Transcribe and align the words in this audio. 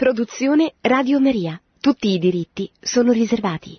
Produzione 0.00 0.76
Radio 0.80 1.20
Maria. 1.20 1.60
Tutti 1.78 2.08
i 2.08 2.18
diritti 2.18 2.70
sono 2.80 3.12
riservati. 3.12 3.78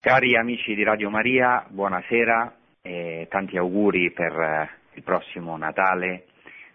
Cari 0.00 0.34
amici 0.34 0.74
di 0.74 0.82
Radio 0.82 1.10
Maria, 1.10 1.66
buonasera 1.68 2.56
e 2.80 3.26
tanti 3.28 3.58
auguri 3.58 4.10
per 4.12 4.32
eh, 4.32 4.70
il 4.94 5.02
prossimo 5.02 5.58
Natale 5.58 6.24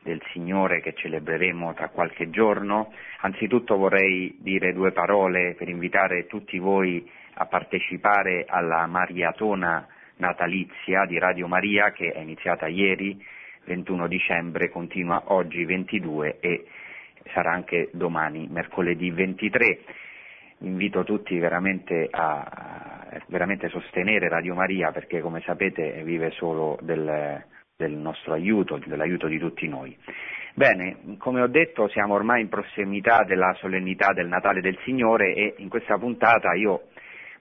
del 0.04 0.22
Signore 0.32 0.80
che 0.82 0.94
celebreremo 0.94 1.74
tra 1.74 1.90
qualche 1.90 2.30
giorno. 2.30 2.94
Anzitutto 3.22 3.78
vorrei 3.78 4.38
dire 4.42 4.74
due 4.74 4.92
parole 4.92 5.56
per 5.58 5.70
invitare 5.70 6.28
tutti 6.28 6.60
voi 6.60 7.10
a 7.34 7.48
partecipare 7.48 8.46
alla 8.48 8.86
Mariatona 8.86 9.88
natalizia 10.18 11.08
di 11.08 11.18
Radio 11.18 11.48
Maria 11.48 11.92
che 11.94 12.12
è 12.12 12.20
iniziata 12.20 12.68
ieri, 12.68 13.20
21 13.66 14.06
dicembre, 14.06 14.70
continua 14.70 15.34
oggi 15.34 15.66
22 15.66 16.38
e 16.40 16.68
sarà 17.32 17.52
anche 17.52 17.90
domani, 17.94 18.48
mercoledì 18.50 19.12
23. 19.12 19.80
Invito 20.60 21.04
tutti 21.04 21.38
veramente 21.40 22.08
a 22.10 22.94
veramente 23.28 23.70
sostenere 23.70 24.30
Radio 24.30 24.56
Maria 24.56 24.92
perché 24.92 25.20
come 25.20 25.42
sapete 25.42 26.02
vive 26.04 26.32
solo 26.32 26.78
del, 26.82 27.44
del 27.76 27.92
nostro 27.92 28.34
aiuto, 28.34 28.80
dell'aiuto 28.86 29.28
di 29.28 29.38
tutti 29.38 29.68
noi. 29.68 29.96
Bene, 30.56 31.18
come 31.18 31.42
ho 31.42 31.48
detto 31.48 31.88
siamo 31.90 32.14
ormai 32.14 32.42
in 32.42 32.50
prossimità 32.50 33.24
della 33.24 33.54
solennità 33.56 34.14
del 34.14 34.28
Natale 34.28 34.62
del 34.62 34.78
Signore 34.84 35.34
e 35.34 35.56
in 35.58 35.70
questa 35.70 35.98
puntata 35.98 36.54
io 36.54 36.90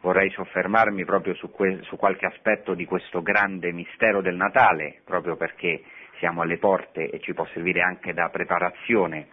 vorrei 0.00 0.30
soffermarmi 0.30 1.04
proprio 1.04 1.34
su, 1.34 1.50
que- 1.50 1.80
su, 1.82 1.96
qualche 1.96 2.26
aspetto 2.26 2.74
di 2.74 2.84
questo 2.84 3.22
grande 3.22 3.70
mistero 3.72 4.20
del 4.20 4.34
Natale, 4.34 5.02
proprio 5.04 5.36
perché 5.36 5.82
siamo 6.18 6.42
alle 6.42 6.58
porte 6.58 7.10
e 7.10 7.20
ci 7.20 7.34
può 7.34 7.46
servire 7.52 7.82
anche 7.82 8.12
da 8.12 8.28
preparazione 8.30 9.28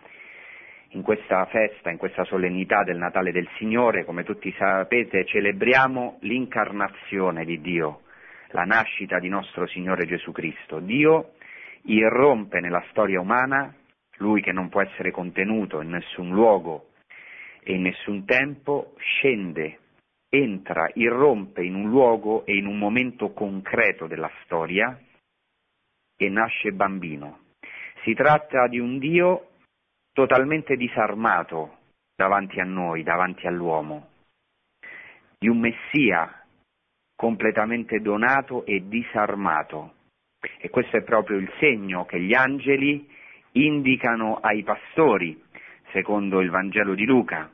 in 0.94 1.02
questa 1.02 1.46
festa, 1.46 1.92
in 1.92 1.98
questa 1.98 2.24
solennità 2.24 2.84
del 2.84 2.98
Natale 2.98 3.32
del 3.32 3.48
Signore, 3.58 4.06
come 4.06 4.24
tutti 4.24 4.54
sapete, 4.58 5.26
celebriamo 5.26 6.18
l'incarnazione 6.22 7.46
di 7.46 7.62
Dio, 7.62 8.02
la 8.50 8.64
nascita 8.64 9.20
di 9.20 9.30
nostro 9.30 9.68
Signore 9.68 10.06
Gesù 10.06 10.32
Cristo. 10.32 10.80
Dio 10.80 11.34
irrompe 11.84 12.60
nella 12.60 12.84
storia 12.90 13.20
umana, 13.20 13.74
Lui 14.18 14.42
che 14.42 14.52
non 14.52 14.70
può 14.70 14.82
essere 14.82 15.12
contenuto 15.12 15.82
in 15.82 15.90
nessun 15.90 16.32
luogo 16.32 16.90
e 17.62 17.74
in 17.74 17.84
nessun 17.84 18.26
tempo, 18.26 18.96
scende, 18.98 19.78
entra, 20.30 20.90
irrompe 20.94 21.64
in 21.64 21.76
un 21.76 21.90
luogo 21.90 22.46
e 22.46 22.56
in 22.56 22.66
un 22.66 22.78
momento 22.78 23.32
concreto 23.32 24.08
della 24.08 24.30
storia 24.44 25.00
e 26.18 26.30
nasce 26.30 26.72
bambino. 26.72 27.40
Si 28.04 28.14
tratta 28.14 28.68
di 28.68 28.80
un 28.80 28.98
Dio 28.98 29.49
totalmente 30.20 30.76
disarmato 30.76 31.78
davanti 32.14 32.60
a 32.60 32.66
noi, 32.66 33.04
davanti 33.04 33.48
all'uomo, 33.48 34.10
di 35.38 35.48
un 35.48 35.60
Messia 35.60 36.44
completamente 37.16 38.02
donato 38.02 38.66
e 38.66 38.86
disarmato. 38.90 39.94
E 40.58 40.70
questo 40.70 40.98
è 40.98 41.04
proprio 41.04 41.38
il 41.38 41.50
segno 41.60 42.04
che 42.04 42.20
gli 42.20 42.34
angeli 42.34 43.10
indicano 43.54 44.40
ai 44.42 44.64
pastori, 44.64 45.42
secondo 45.94 46.42
il 46.42 46.50
Vangelo 46.50 46.96
di 46.96 47.06
Luca. 47.06 47.50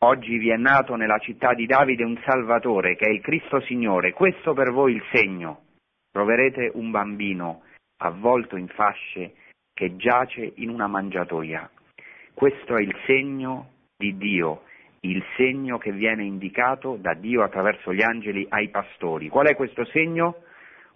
Oggi 0.00 0.36
vi 0.36 0.50
è 0.50 0.56
nato 0.56 0.94
nella 0.94 1.18
città 1.20 1.54
di 1.54 1.64
Davide 1.64 2.04
un 2.04 2.20
Salvatore, 2.22 2.96
che 2.96 3.06
è 3.06 3.10
il 3.10 3.22
Cristo 3.22 3.62
Signore. 3.62 4.12
Questo 4.12 4.52
per 4.52 4.72
voi 4.72 4.94
il 4.94 5.02
segno. 5.10 5.62
Troverete 6.10 6.70
un 6.74 6.90
bambino 6.90 7.62
avvolto 7.96 8.56
in 8.56 8.68
fasce 8.68 9.34
che 9.78 9.94
giace 9.94 10.54
in 10.56 10.70
una 10.70 10.88
mangiatoia. 10.88 11.70
Questo 12.34 12.74
è 12.74 12.82
il 12.82 12.92
segno 13.06 13.74
di 13.96 14.16
Dio, 14.16 14.62
il 15.02 15.22
segno 15.36 15.78
che 15.78 15.92
viene 15.92 16.24
indicato 16.24 16.96
da 16.96 17.14
Dio 17.14 17.44
attraverso 17.44 17.94
gli 17.94 18.02
angeli 18.02 18.44
ai 18.48 18.70
pastori. 18.70 19.28
Qual 19.28 19.46
è 19.46 19.54
questo 19.54 19.84
segno? 19.84 20.42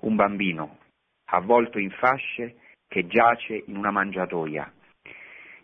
Un 0.01 0.17
bambino 0.17 0.79
avvolto 1.27 1.79
in 1.79 1.91
fasce 1.91 2.57
che 2.89 3.07
giace 3.07 3.63
in 3.67 3.77
una 3.77 3.93
mangiatoia. 3.93 4.69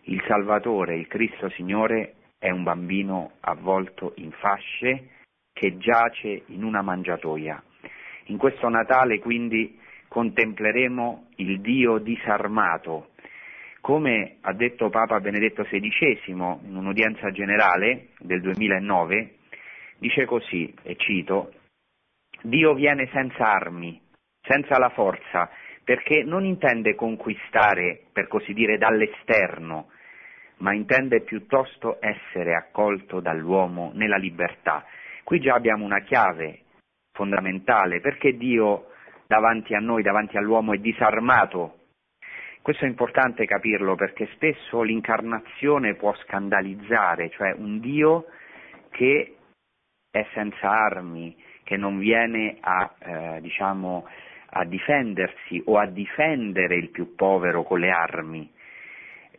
Il 0.03 0.23
Salvatore, 0.25 0.95
il 0.95 1.07
Cristo 1.07 1.49
Signore, 1.49 2.13
è 2.39 2.49
un 2.51 2.63
bambino 2.63 3.33
avvolto 3.41 4.13
in 4.15 4.31
fasce 4.31 5.09
che 5.51 5.77
giace 5.77 6.43
in 6.45 6.63
una 6.63 6.81
mangiatoia. 6.81 7.61
In 8.27 8.37
questo 8.37 8.69
Natale 8.69 9.19
quindi 9.19 9.77
contempleremo 10.07 11.27
il 11.35 11.61
Dio 11.61 11.97
disarmato. 11.97 13.08
Come 13.89 14.37
ha 14.41 14.53
detto 14.53 14.91
Papa 14.91 15.19
Benedetto 15.19 15.63
XVI 15.63 16.19
in 16.25 16.75
un'udienza 16.75 17.31
generale 17.31 18.09
del 18.19 18.39
2009, 18.39 19.37
dice 19.97 20.25
così, 20.25 20.71
e 20.83 20.95
cito, 20.95 21.51
Dio 22.43 22.75
viene 22.75 23.09
senza 23.11 23.51
armi, 23.51 23.99
senza 24.43 24.77
la 24.77 24.89
forza, 24.89 25.49
perché 25.83 26.21
non 26.21 26.45
intende 26.45 26.93
conquistare, 26.93 28.01
per 28.13 28.27
così 28.27 28.53
dire, 28.53 28.77
dall'esterno, 28.77 29.89
ma 30.57 30.71
intende 30.75 31.21
piuttosto 31.21 31.97
essere 31.99 32.53
accolto 32.53 33.19
dall'uomo 33.21 33.89
nella 33.95 34.17
libertà. 34.17 34.85
Qui 35.23 35.39
già 35.39 35.55
abbiamo 35.55 35.83
una 35.83 36.01
chiave 36.01 36.59
fondamentale, 37.11 38.01
perché 38.01 38.37
Dio 38.37 38.91
davanti 39.25 39.73
a 39.73 39.79
noi, 39.79 40.03
davanti 40.03 40.37
all'uomo, 40.37 40.73
è 40.73 40.77
disarmato. 40.77 41.78
Questo 42.69 42.85
è 42.85 42.89
importante 42.91 43.47
capirlo 43.47 43.95
perché 43.95 44.29
spesso 44.33 44.83
l'incarnazione 44.83 45.95
può 45.95 46.13
scandalizzare, 46.17 47.31
cioè 47.31 47.51
un 47.57 47.79
Dio 47.79 48.27
che 48.91 49.37
è 50.11 50.27
senza 50.35 50.69
armi, 50.69 51.35
che 51.63 51.77
non 51.77 51.97
viene 51.97 52.57
a, 52.59 52.93
eh, 52.99 53.41
diciamo, 53.41 54.05
a 54.51 54.65
difendersi 54.65 55.59
o 55.65 55.79
a 55.79 55.87
difendere 55.87 56.75
il 56.75 56.89
più 56.89 57.15
povero 57.15 57.63
con 57.63 57.79
le 57.79 57.89
armi. 57.89 58.47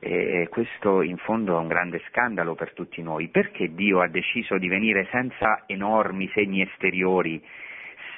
E 0.01 0.49
questo 0.51 1.01
in 1.01 1.19
fondo 1.19 1.57
è 1.57 1.61
un 1.61 1.69
grande 1.69 2.03
scandalo 2.09 2.57
per 2.57 2.73
tutti 2.73 3.01
noi. 3.01 3.29
Perché 3.29 3.73
Dio 3.73 4.01
ha 4.01 4.09
deciso 4.09 4.59
di 4.59 4.67
venire 4.67 5.07
senza 5.13 5.63
enormi 5.67 6.29
segni 6.35 6.63
esteriori, 6.63 7.41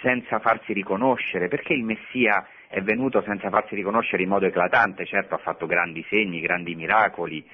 senza 0.00 0.38
farsi 0.38 0.72
riconoscere, 0.72 1.48
perché 1.48 1.74
il 1.74 1.84
Messia 1.84 2.46
è 2.72 2.80
venuto 2.80 3.20
senza 3.20 3.50
farsi 3.50 3.74
riconoscere 3.74 4.22
in 4.22 4.30
modo 4.30 4.46
eclatante, 4.46 5.04
certo 5.04 5.34
ha 5.34 5.38
fatto 5.38 5.66
grandi 5.66 6.02
segni, 6.08 6.40
grandi 6.40 6.74
miracoli, 6.74 7.46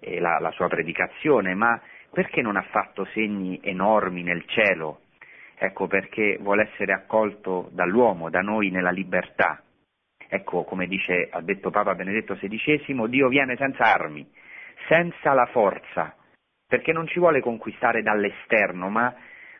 eh, 0.00 0.18
la, 0.18 0.40
la 0.40 0.50
sua 0.50 0.66
predicazione, 0.66 1.54
ma 1.54 1.80
perché 2.10 2.42
non 2.42 2.56
ha 2.56 2.66
fatto 2.72 3.04
segni 3.12 3.60
enormi 3.62 4.24
nel 4.24 4.44
cielo? 4.46 5.02
Ecco 5.56 5.86
perché 5.86 6.38
vuole 6.40 6.68
essere 6.72 6.92
accolto 6.92 7.68
dall'uomo, 7.70 8.28
da 8.28 8.40
noi 8.40 8.70
nella 8.70 8.90
libertà. 8.90 9.62
Ecco, 10.28 10.64
come 10.64 10.88
dice, 10.88 11.28
ha 11.30 11.40
detto 11.42 11.70
Papa 11.70 11.94
Benedetto 11.94 12.34
XVI, 12.34 13.08
Dio 13.08 13.28
viene 13.28 13.54
senza 13.56 13.84
armi, 13.84 14.28
senza 14.88 15.32
la 15.32 15.46
forza, 15.46 16.12
perché 16.66 16.90
non 16.90 17.06
ci 17.06 17.20
vuole 17.20 17.40
conquistare 17.40 18.02
dall'esterno, 18.02 18.88
ma 18.88 19.14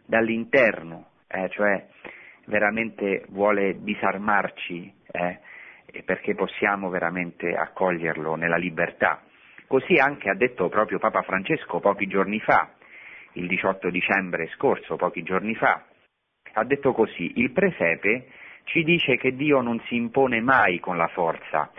dall'interno, 0.04 1.10
eh, 1.28 1.48
cioè 1.50 1.86
veramente 2.46 3.24
vuole 3.28 3.82
disarmarci 3.82 4.92
eh, 5.12 5.38
perché 6.04 6.34
possiamo 6.34 6.88
veramente 6.88 7.54
accoglierlo 7.54 8.34
nella 8.34 8.56
libertà. 8.56 9.22
Così 9.66 9.94
anche 9.94 10.30
ha 10.30 10.34
detto 10.34 10.68
proprio 10.68 10.98
Papa 10.98 11.22
Francesco 11.22 11.80
pochi 11.80 12.06
giorni 12.06 12.40
fa, 12.40 12.70
il 13.32 13.46
18 13.46 13.90
dicembre 13.90 14.48
scorso, 14.54 14.96
pochi 14.96 15.22
giorni 15.22 15.54
fa, 15.54 15.84
ha 16.52 16.64
detto 16.64 16.92
così, 16.92 17.32
il 17.36 17.50
presepe 17.50 18.28
ci 18.64 18.82
dice 18.82 19.16
che 19.16 19.34
Dio 19.34 19.60
non 19.60 19.80
si 19.86 19.96
impone 19.96 20.40
mai 20.40 20.80
con 20.80 20.96
la 20.96 21.08
forza, 21.08 21.70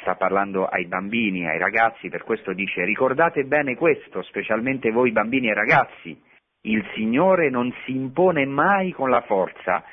sta 0.00 0.14
parlando 0.14 0.66
ai 0.66 0.86
bambini, 0.86 1.46
ai 1.48 1.58
ragazzi, 1.58 2.08
per 2.08 2.22
questo 2.22 2.52
dice 2.52 2.84
ricordate 2.84 3.44
bene 3.44 3.74
questo, 3.76 4.22
specialmente 4.22 4.90
voi 4.90 5.12
bambini 5.12 5.48
e 5.48 5.54
ragazzi, 5.54 6.18
il 6.66 6.84
Signore 6.94 7.50
non 7.50 7.72
si 7.84 7.92
impone 7.92 8.44
mai 8.44 8.92
con 8.92 9.10
la 9.10 9.22
forza. 9.22 9.84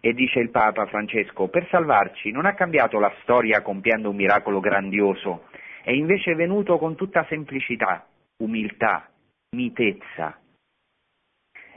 E 0.00 0.12
dice 0.12 0.38
il 0.38 0.50
Papa 0.50 0.86
Francesco, 0.86 1.48
per 1.48 1.66
salvarci 1.68 2.30
non 2.30 2.46
ha 2.46 2.54
cambiato 2.54 2.98
la 2.98 3.12
storia 3.22 3.62
compiendo 3.62 4.10
un 4.10 4.16
miracolo 4.16 4.60
grandioso, 4.60 5.46
è 5.82 5.90
invece 5.90 6.34
venuto 6.34 6.78
con 6.78 6.94
tutta 6.94 7.24
semplicità, 7.28 8.06
umiltà, 8.38 9.08
mitezza. 9.56 10.38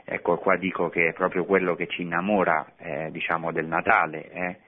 Ecco 0.04 0.38
qua 0.38 0.56
dico 0.56 0.88
che 0.88 1.08
è 1.08 1.12
proprio 1.12 1.44
quello 1.44 1.74
che 1.74 1.86
ci 1.86 2.02
innamora 2.02 2.72
eh, 2.76 3.10
diciamo, 3.10 3.52
del 3.52 3.66
Natale, 3.66 4.30
eh? 4.30 4.58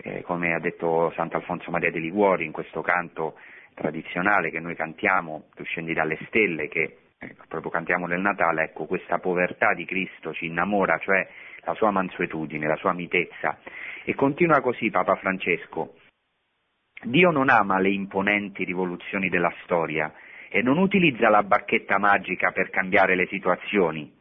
Eh, 0.00 0.22
come 0.22 0.54
ha 0.54 0.60
detto 0.60 1.12
Sant'Alfonso 1.16 1.72
Maria 1.72 1.90
de 1.90 1.98
Liguori 1.98 2.44
in 2.44 2.52
questo 2.52 2.82
canto 2.82 3.34
tradizionale 3.74 4.50
che 4.50 4.60
noi 4.60 4.76
cantiamo, 4.76 5.48
Tu 5.54 5.64
scendi 5.64 5.92
dalle 5.92 6.16
stelle, 6.26 6.68
che 6.68 6.98
ecco, 7.18 7.44
proprio 7.48 7.70
cantiamo 7.70 8.06
nel 8.06 8.20
Natale, 8.20 8.64
ecco, 8.64 8.86
questa 8.86 9.18
povertà 9.18 9.74
di 9.74 9.84
Cristo 9.84 10.32
ci 10.32 10.46
innamora, 10.46 10.98
cioè 10.98 11.28
la 11.62 11.74
sua 11.74 11.90
mansuetudine, 11.90 12.66
la 12.66 12.76
sua 12.76 12.92
mitezza. 12.92 13.58
E 14.04 14.14
continua 14.14 14.60
così 14.60 14.90
Papa 14.90 15.16
Francesco. 15.16 15.96
Dio 17.02 17.30
non 17.30 17.48
ama 17.48 17.78
le 17.78 17.90
imponenti 17.90 18.64
rivoluzioni 18.64 19.28
della 19.28 19.52
storia, 19.62 20.12
e 20.48 20.62
non 20.62 20.78
utilizza 20.78 21.28
la 21.28 21.42
bacchetta 21.42 21.98
magica 21.98 22.52
per 22.52 22.70
cambiare 22.70 23.14
le 23.14 23.26
situazioni, 23.26 24.16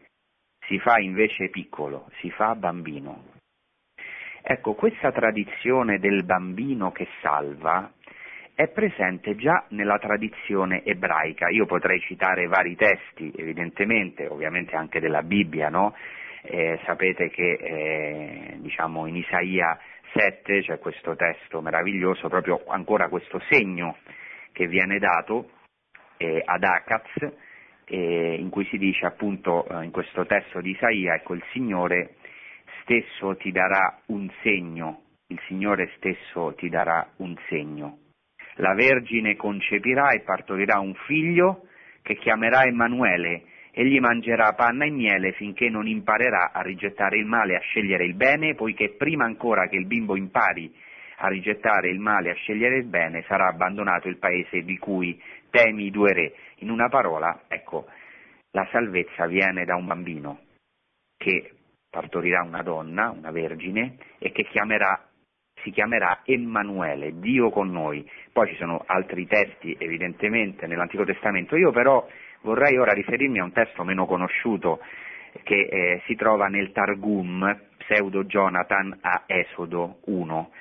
si 0.68 0.78
fa 0.80 1.00
invece 1.00 1.50
piccolo, 1.50 2.10
si 2.20 2.30
fa 2.32 2.54
bambino. 2.56 3.36
Ecco, 4.42 4.74
questa 4.76 5.12
tradizione 5.12 6.00
del 6.00 6.24
bambino 6.24 6.92
che 6.92 7.08
salva 7.22 7.92
è 8.57 8.69
presente 8.69 9.36
già 9.36 9.65
nella 9.69 10.00
tradizione 10.00 10.83
ebraica. 10.83 11.48
Io 11.50 11.68
potrei 11.68 12.00
citare 12.00 12.48
vari 12.48 12.75
testi, 12.75 13.31
evidentemente, 13.36 14.25
ovviamente 14.25 14.75
anche 14.75 15.00
della 15.00 15.21
Bibbia, 15.21 15.69
no? 15.69 15.94
eh, 16.42 16.80
sapete 16.83 17.30
che 17.30 17.51
eh, 17.51 18.56
diciamo 18.57 19.06
in 19.06 19.15
Isaia 19.15 19.77
7 20.12 20.62
c'è 20.62 20.80
questo 20.80 21.15
testo 21.15 21.62
meraviglioso, 21.62 22.30
proprio 22.30 22.63
ancora 22.65 23.09
questo 23.09 23.39
segno 23.48 23.98
che 24.54 24.65
viene 24.65 24.98
dato 24.98 25.51
eh, 26.18 26.42
ad 26.44 26.63
Acaz, 26.63 27.31
eh, 27.86 28.38
in 28.39 28.50
cui 28.50 28.65
si 28.71 28.80
dice 28.80 29.06
appunto 29.06 29.68
eh, 29.68 29.83
in 29.83 29.92
questo 29.92 30.25
testo 30.25 30.62
di 30.62 30.71
Isaia, 30.71 31.13
ecco 31.13 31.36
il 31.36 31.44
Signore 31.51 32.15
stesso 32.81 33.36
ti 33.36 33.51
darà 33.51 34.00
un 34.07 34.27
segno, 34.42 35.04
il 35.27 35.39
Signore 35.45 35.92
stesso 35.98 36.56
ti 36.56 36.69
darà 36.69 37.07
un 37.18 37.36
segno. 37.50 38.00
La 38.57 38.74
Vergine 38.74 39.36
concepirà 39.36 40.12
e 40.12 40.21
partorirà 40.21 40.80
un 40.80 40.94
figlio 41.06 41.68
che 42.01 42.15
chiamerà 42.15 42.63
Emanuele, 42.63 43.44
egli 43.71 44.00
mangerà 44.00 44.54
panna 44.54 44.86
e 44.86 44.89
miele 44.89 45.33
finché 45.33 45.69
non 45.69 45.88
imparerà 45.88 46.51
a 46.51 46.62
rigettare 46.62 47.18
il 47.18 47.25
male 47.25 47.54
e 47.54 47.56
a 47.57 47.62
scegliere 47.62 48.06
il 48.06 48.15
bene, 48.15 48.56
poiché 48.56 48.95
prima 48.98 49.25
ancora 49.25 49.68
che 49.68 49.75
il 49.75 49.86
bimbo 49.86 50.15
impari 50.15 50.74
a 51.18 51.27
rigettare 51.27 51.89
il 51.89 52.00
male 52.00 52.30
e 52.30 52.31
a 52.31 52.36
scegliere 52.36 52.77
il 52.77 52.86
bene, 52.86 53.24
sarà 53.27 53.48
abbandonato 53.48 54.07
il 54.07 54.18
paese 54.18 54.63
di 54.63 54.77
cui 54.77 55.21
temi 55.50 55.86
i 55.86 55.92
due 55.92 56.13
re. 56.13 56.33
In 56.57 56.69
una 56.69 56.89
parola, 56.89 57.44
ecco, 57.48 57.88
la 58.51 58.68
salvezza 58.71 59.27
viene 59.27 59.65
da 59.65 59.75
un 59.75 59.86
bambino 59.86 60.39
che 61.18 61.51
partorirà 61.89 62.42
una 62.44 62.62
donna, 62.62 63.09
una 63.09 63.31
vergine, 63.31 63.98
e 64.19 64.31
che 64.31 64.44
chiamerà, 64.44 65.06
si 65.68 65.72
chiamerà 65.72 66.22
Emanuele, 66.24 67.19
Dio 67.19 67.50
con 67.50 67.69
noi. 67.69 68.10
Poi 68.31 68.48
ci 68.48 68.56
sono 68.56 68.84
altri 68.86 69.28
testi, 69.28 69.75
evidentemente, 69.78 70.66
nell'Antico 70.66 71.04
Testamento. 71.04 71.58
Io 71.58 71.72
però 71.72 72.08
Vorrei 72.42 72.78
ora 72.78 72.94
riferirmi 72.94 73.40
a 73.40 73.44
un 73.44 73.52
testo 73.52 73.84
meno 73.84 74.06
conosciuto 74.06 74.80
che 75.44 75.68
eh, 75.69 76.02
si 76.06 76.16
trova 76.16 76.48
nel 76.48 76.72
Targum, 76.72 77.60
pseudo 77.78 78.24
Jonathan 78.24 78.98
a 79.02 79.24
Esodo 79.25 80.00
1. 80.06 80.52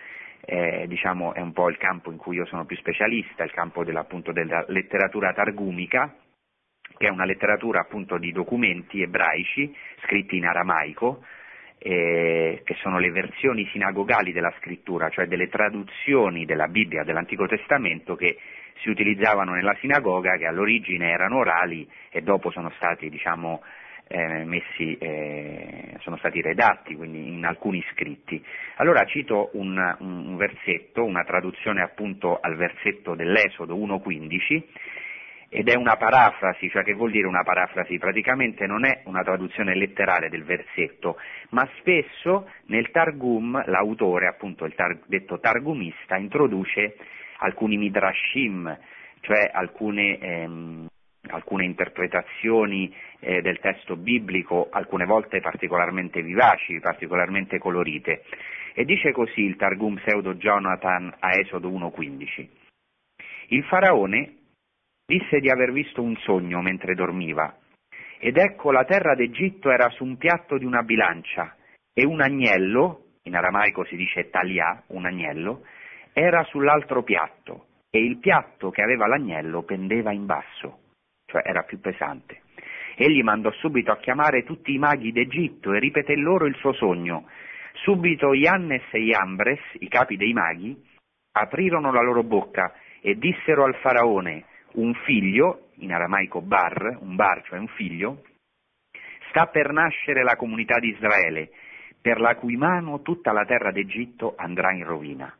Eh, 0.49 0.85
diciamo 0.87 1.35
è 1.35 1.41
un 1.41 1.53
po' 1.53 1.69
il 1.69 1.77
campo 1.77 2.11
in 2.11 2.17
cui 2.17 2.37
io 2.37 2.47
sono 2.47 2.65
più 2.65 2.77
specialista, 2.77 3.45
il 3.45 3.53
campo 3.53 3.83
appunto, 3.83 4.33
della 4.33 4.65
letteratura 4.69 5.33
targumica, 5.33 6.15
che 6.97 7.07
è 7.07 7.11
una 7.11 7.25
letteratura 7.25 7.81
appunto 7.81 8.17
di 8.17 8.33
documenti 8.33 9.03
ebraici 9.03 9.75
scritti 10.05 10.37
in 10.37 10.47
aramaico, 10.47 11.25
eh, 11.79 12.63
che 12.65 12.75
sono 12.81 12.99
le 12.99 13.11
versioni 13.11 13.69
sinagogali 13.73 14.33
della 14.33 14.53
scrittura, 14.59 15.09
cioè 15.11 15.27
delle 15.27 15.49
traduzioni 15.49 16.45
della 16.45 16.69
Bibbia 16.69 17.05
dell'Antico 17.05 17.47
Testamento 17.47 18.15
che 18.17 18.39
si 18.83 18.91
utilizzavano 18.91 19.53
nella 19.53 19.77
sinagoga 19.81 20.37
che 20.37 20.47
all'origine 20.47 21.11
erano 21.11 21.39
orali 21.39 21.89
e 22.11 22.23
dopo 22.23 22.51
sono 22.51 22.71
stati, 22.77 23.09
diciamo, 23.09 23.63
eh, 24.09 24.45
messi, 24.45 24.97
eh, 24.99 25.97
sono 26.01 26.17
stati 26.19 26.41
redatti, 26.41 26.95
quindi 26.95 27.29
in 27.29 27.45
alcuni 27.45 27.85
scritti. 27.93 28.43
Allora 28.77 29.05
cito 29.05 29.51
un, 29.55 29.97
un 29.99 30.37
versetto, 30.37 31.05
una 31.05 31.25
traduzione 31.25 31.83
appunto 31.83 32.39
al 32.41 32.57
versetto 32.57 33.15
dell'Esodo 33.15 33.77
1.15, 33.77 34.63
ed 35.57 35.71
è 35.71 35.75
una 35.75 35.97
parafrasi, 35.97 36.69
cioè 36.69 36.85
che 36.85 36.93
vuol 36.93 37.11
dire 37.11 37.27
una 37.27 37.43
parafrasi? 37.43 37.97
Praticamente 37.97 38.67
non 38.67 38.85
è 38.85 39.01
una 39.05 39.23
traduzione 39.23 39.75
letterale 39.75 40.29
del 40.29 40.45
versetto, 40.45 41.17
ma 41.51 41.67
spesso 41.79 42.51
nel 42.67 42.91
Targum 42.91 43.63
l'autore, 43.65 44.27
appunto 44.27 44.67
il 44.67 44.75
tar- 44.75 44.99
detto 45.07 45.41
targumista, 45.41 46.19
introduce 46.19 46.97
alcuni 47.39 47.79
midrashim, 47.79 48.79
cioè 49.21 49.49
alcune, 49.51 50.19
ehm, 50.19 50.87
alcune 51.31 51.65
interpretazioni 51.65 52.95
eh, 53.21 53.41
del 53.41 53.59
testo 53.59 53.97
biblico, 53.97 54.69
alcune 54.71 55.07
volte 55.07 55.41
particolarmente 55.41 56.21
vivaci, 56.21 56.79
particolarmente 56.81 57.57
colorite. 57.57 58.25
E 58.75 58.85
dice 58.85 59.11
così 59.11 59.41
il 59.41 59.57
Targum 59.57 59.95
pseudo 59.95 60.35
Jonathan 60.35 61.15
a 61.19 61.31
Esodo 61.39 61.71
1.15. 61.71 62.47
Il 63.49 63.65
faraone 63.65 64.45
disse 65.07 65.39
di 65.39 65.49
aver 65.49 65.71
visto 65.71 66.03
un 66.03 66.17
sogno 66.17 66.61
mentre 66.61 66.95
dormiva, 66.95 67.57
ed 68.19 68.37
ecco 68.37 68.73
la 68.73 68.85
terra 68.85 69.15
d'Egitto 69.15 69.71
era 69.71 69.89
su 69.91 70.05
un 70.05 70.17
piatto 70.17 70.59
di 70.59 70.65
una 70.65 70.83
bilancia, 70.83 71.55
e 71.93 72.05
un 72.05 72.21
agnello, 72.21 73.05
in 73.23 73.37
aramaico 73.37 73.85
si 73.85 73.95
dice 73.97 74.31
talia, 74.31 74.83
un 74.89 75.07
agnello, 75.07 75.63
era 76.13 76.43
sull'altro 76.45 77.03
piatto 77.03 77.67
e 77.91 78.05
il 78.05 78.19
piatto 78.19 78.71
che 78.71 78.83
aveva 78.83 79.07
l'agnello 79.07 79.63
pendeva 79.63 80.13
in 80.13 80.27
basso, 80.27 80.81
cioè 81.25 81.43
era 81.45 81.63
più 81.63 81.81
pesante. 81.81 82.43
Egli 82.97 83.23
mandò 83.23 83.51
subito 83.53 83.93
a 83.93 83.99
chiamare 83.99 84.43
tutti 84.43 84.73
i 84.73 84.79
maghi 84.79 85.13
d'Egitto 85.13 85.73
e 85.73 85.79
ripeté 85.79 86.17
loro 86.17 86.47
il 86.47 86.57
suo 86.57 86.73
sogno. 86.73 87.29
Subito 87.75 88.33
Iannes 88.33 88.85
e 88.91 89.01
Iambres, 89.01 89.61
i 89.81 89.89
capi 89.89 90.17
dei 90.17 90.33
maghi, 90.33 90.75
aprirono 91.33 91.93
la 91.93 92.01
loro 92.01 92.23
bocca 92.23 92.73
e 93.01 93.15
dissero 93.17 93.65
al 93.65 93.77
faraone, 93.77 94.45
un 94.77 94.95
figlio, 95.05 95.69
in 95.77 95.93
aramaico 95.93 96.41
bar, 96.41 96.99
un 97.01 97.15
bar 97.17 97.43
cioè 97.45 97.59
un 97.59 97.69
figlio, 97.69 98.23
sta 99.29 99.47
per 99.47 99.73
nascere 99.73 100.23
la 100.23 100.37
comunità 100.37 100.79
di 100.79 100.89
Israele, 100.89 101.51
per 102.01 102.21
la 102.21 102.35
cui 102.37 102.57
mano 102.57 103.03
tutta 103.03 103.33
la 103.33 103.45
terra 103.45 103.71
d'Egitto 103.71 104.35
andrà 104.37 104.73
in 104.73 104.85
rovina. 104.85 105.35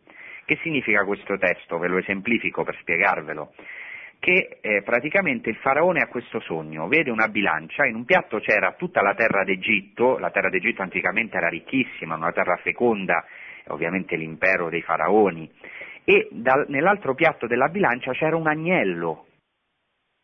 Che 0.45 0.59
significa 0.63 1.05
questo 1.05 1.37
testo? 1.39 1.79
Ve 1.79 1.89
lo 1.89 1.99
esemplifico 1.99 2.63
per 2.63 2.77
spiegarvelo. 2.81 3.55
Che 4.19 4.59
eh, 4.61 4.83
praticamente 4.83 5.51
il 5.51 5.57
faraone 5.57 6.01
ha 6.01 6.09
questo 6.09 6.41
sogno, 6.41 6.89
vede 6.89 7.11
una 7.11 7.29
bilancia, 7.29 7.85
in 7.85 7.95
un 7.95 8.05
piatto 8.05 8.39
c'era 8.39 8.73
tutta 8.73 9.03
la 9.03 9.15
terra 9.15 9.45
d'Egitto, 9.45 10.19
la 10.19 10.31
terra 10.31 10.49
d'Egitto 10.49 10.83
anticamente 10.83 11.37
era 11.37 11.49
ricchissima, 11.49 12.17
una 12.17 12.33
terra 12.33 12.57
feconda, 12.57 13.25
ovviamente 13.69 14.17
l'impero 14.17 14.69
dei 14.71 14.83
faraoni, 14.83 15.51
e 16.05 16.29
dal, 16.31 16.65
nell'altro 16.69 17.15
piatto 17.15 17.47
della 17.47 17.69
bilancia 17.69 18.13
c'era 18.13 18.37
un 18.37 18.47
agnello 18.47 19.26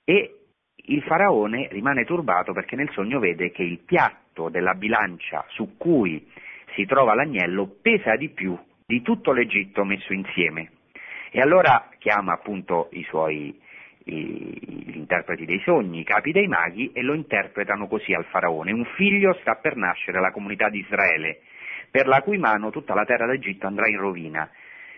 e 0.05 0.37
il 0.75 1.03
faraone 1.03 1.69
rimane 1.71 2.05
turbato 2.05 2.53
perché 2.53 2.77
nel 2.77 2.91
sogno 2.93 3.19
vede 3.19 3.51
che 3.51 3.63
il 3.63 3.79
piatto 3.79 4.49
della 4.49 4.75
bilancia 4.75 5.45
su 5.49 5.77
cui 5.77 6.27
si 6.75 6.87
trova 6.87 7.15
l'agnello 7.15 7.77
pesa 7.81 8.17
di 8.17 8.31
più 8.31 8.59
di 8.85 9.03
tutto 9.03 9.33
l'Egitto 9.33 9.85
messo 9.85 10.13
insieme. 10.13 10.71
E 11.31 11.41
allora 11.41 11.89
chiama 11.99 12.33
appunto 12.33 12.89
i 12.93 13.05
suoi 13.05 13.59
i, 14.05 14.85
gli 14.87 14.97
interpreti 14.97 15.45
dei 15.45 15.61
sogni, 15.61 16.01
i 16.01 16.05
capi 16.05 16.33
dei 16.33 16.47
maghi, 16.47 16.91
e 16.93 17.03
lo 17.03 17.15
interpretano 17.15 17.87
così 17.87 18.13
al 18.15 18.25
faraone. 18.25 18.73
Un 18.73 18.85
figlio 18.97 19.35
sta 19.41 19.55
per 19.57 19.77
nascere 19.77 20.19
alla 20.19 20.33
comunità 20.33 20.69
di 20.69 20.79
Israele, 20.79 21.41
per 21.91 22.07
la 22.07 22.23
cui 22.23 22.39
mano 22.39 22.71
tutta 22.71 22.95
la 22.95 23.05
terra 23.05 23.27
d'Egitto 23.27 23.67
andrà 23.67 23.89
in 23.89 23.99
rovina. 23.99 24.51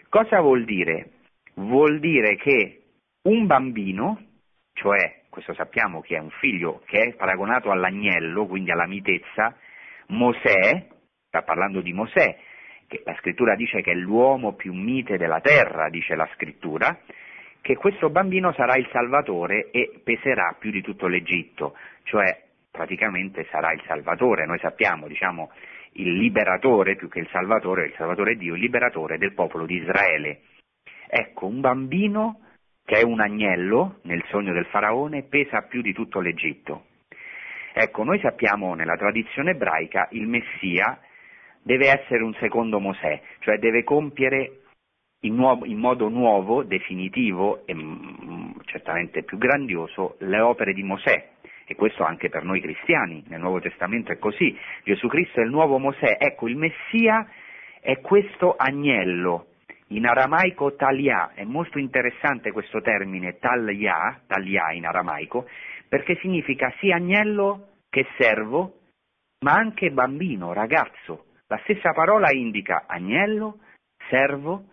Cosa 0.08 0.40
vuol 0.40 0.64
dire? 0.64 1.10
Vuol 1.54 1.98
dire 1.98 2.36
che 2.36 2.80
un 3.22 3.46
bambino, 3.46 4.20
cioè 4.74 5.22
questo 5.30 5.54
sappiamo 5.54 6.00
che 6.00 6.16
è 6.16 6.20
un 6.20 6.30
figlio 6.30 6.82
che 6.84 7.00
è 7.00 7.14
paragonato 7.14 7.70
all'agnello, 7.70 8.46
quindi 8.46 8.70
alla 8.70 8.86
mitezza, 8.86 9.56
Mosè, 10.08 10.86
sta 11.26 11.42
parlando 11.42 11.80
di 11.80 11.92
Mosè, 11.92 12.36
che 12.86 13.02
la 13.04 13.16
scrittura 13.16 13.56
dice 13.56 13.80
che 13.82 13.92
è 13.92 13.94
l'uomo 13.94 14.54
più 14.54 14.72
mite 14.72 15.16
della 15.16 15.40
terra, 15.40 15.88
dice 15.88 16.14
la 16.14 16.28
scrittura, 16.34 16.96
che 17.60 17.76
questo 17.76 18.10
bambino 18.10 18.52
sarà 18.52 18.76
il 18.76 18.88
Salvatore 18.92 19.70
e 19.70 20.00
peserà 20.04 20.54
più 20.58 20.70
di 20.70 20.82
tutto 20.82 21.06
l'Egitto, 21.06 21.76
cioè 22.02 22.42
praticamente 22.70 23.46
sarà 23.50 23.72
il 23.72 23.82
Salvatore, 23.86 24.46
noi 24.46 24.58
sappiamo, 24.58 25.08
diciamo, 25.08 25.50
il 25.92 26.12
liberatore 26.12 26.96
più 26.96 27.08
che 27.08 27.20
il 27.20 27.28
Salvatore, 27.30 27.86
il 27.86 27.94
Salvatore 27.96 28.32
è 28.32 28.34
Dio, 28.34 28.54
il 28.54 28.60
liberatore 28.60 29.16
del 29.16 29.32
popolo 29.32 29.64
di 29.64 29.76
Israele. 29.76 30.42
Ecco, 31.08 31.46
un 31.46 31.60
bambino 31.60 32.40
che 32.84 32.96
è 32.96 33.02
un 33.02 33.20
agnello 33.20 34.00
nel 34.02 34.22
sogno 34.28 34.52
del 34.52 34.66
faraone 34.66 35.22
pesa 35.22 35.62
più 35.62 35.80
di 35.80 35.92
tutto 35.92 36.20
l'Egitto. 36.20 36.86
Ecco, 37.72 38.04
noi 38.04 38.20
sappiamo 38.20 38.74
nella 38.74 38.96
tradizione 38.96 39.52
ebraica 39.52 40.08
il 40.12 40.28
Messia 40.28 41.00
deve 41.62 41.88
essere 41.88 42.22
un 42.22 42.34
secondo 42.34 42.78
Mosè, 42.78 43.20
cioè 43.40 43.58
deve 43.58 43.82
compiere 43.84 44.60
in, 45.20 45.34
nuovo, 45.34 45.64
in 45.64 45.78
modo 45.78 46.08
nuovo, 46.08 46.62
definitivo 46.62 47.66
e 47.66 47.74
mm, 47.74 48.52
certamente 48.66 49.22
più 49.22 49.38
grandioso 49.38 50.16
le 50.20 50.40
opere 50.40 50.74
di 50.74 50.82
Mosè. 50.82 51.30
E 51.66 51.74
questo 51.74 52.04
anche 52.04 52.28
per 52.28 52.44
noi 52.44 52.60
cristiani, 52.60 53.24
nel 53.28 53.40
Nuovo 53.40 53.58
Testamento 53.58 54.12
è 54.12 54.18
così. 54.18 54.54
Gesù 54.84 55.08
Cristo 55.08 55.40
è 55.40 55.44
il 55.44 55.50
nuovo 55.50 55.78
Mosè, 55.78 56.18
ecco 56.20 56.46
il 56.46 56.56
Messia 56.56 57.26
è 57.80 58.00
questo 58.00 58.54
agnello 58.56 59.46
in 59.88 60.06
aramaico 60.06 60.74
talia, 60.74 61.32
è 61.34 61.44
molto 61.44 61.78
interessante 61.78 62.52
questo 62.52 62.80
termine 62.80 63.38
talia, 63.38 64.20
talia 64.26 64.72
in 64.72 64.86
aramaico, 64.86 65.46
perché 65.88 66.16
significa 66.16 66.72
sia 66.78 66.96
agnello 66.96 67.68
che 67.90 68.06
servo, 68.16 68.80
ma 69.44 69.52
anche 69.52 69.90
bambino, 69.90 70.52
ragazzo. 70.52 71.26
La 71.46 71.60
stessa 71.64 71.92
parola 71.92 72.32
indica 72.32 72.84
agnello, 72.86 73.58
servo 74.08 74.70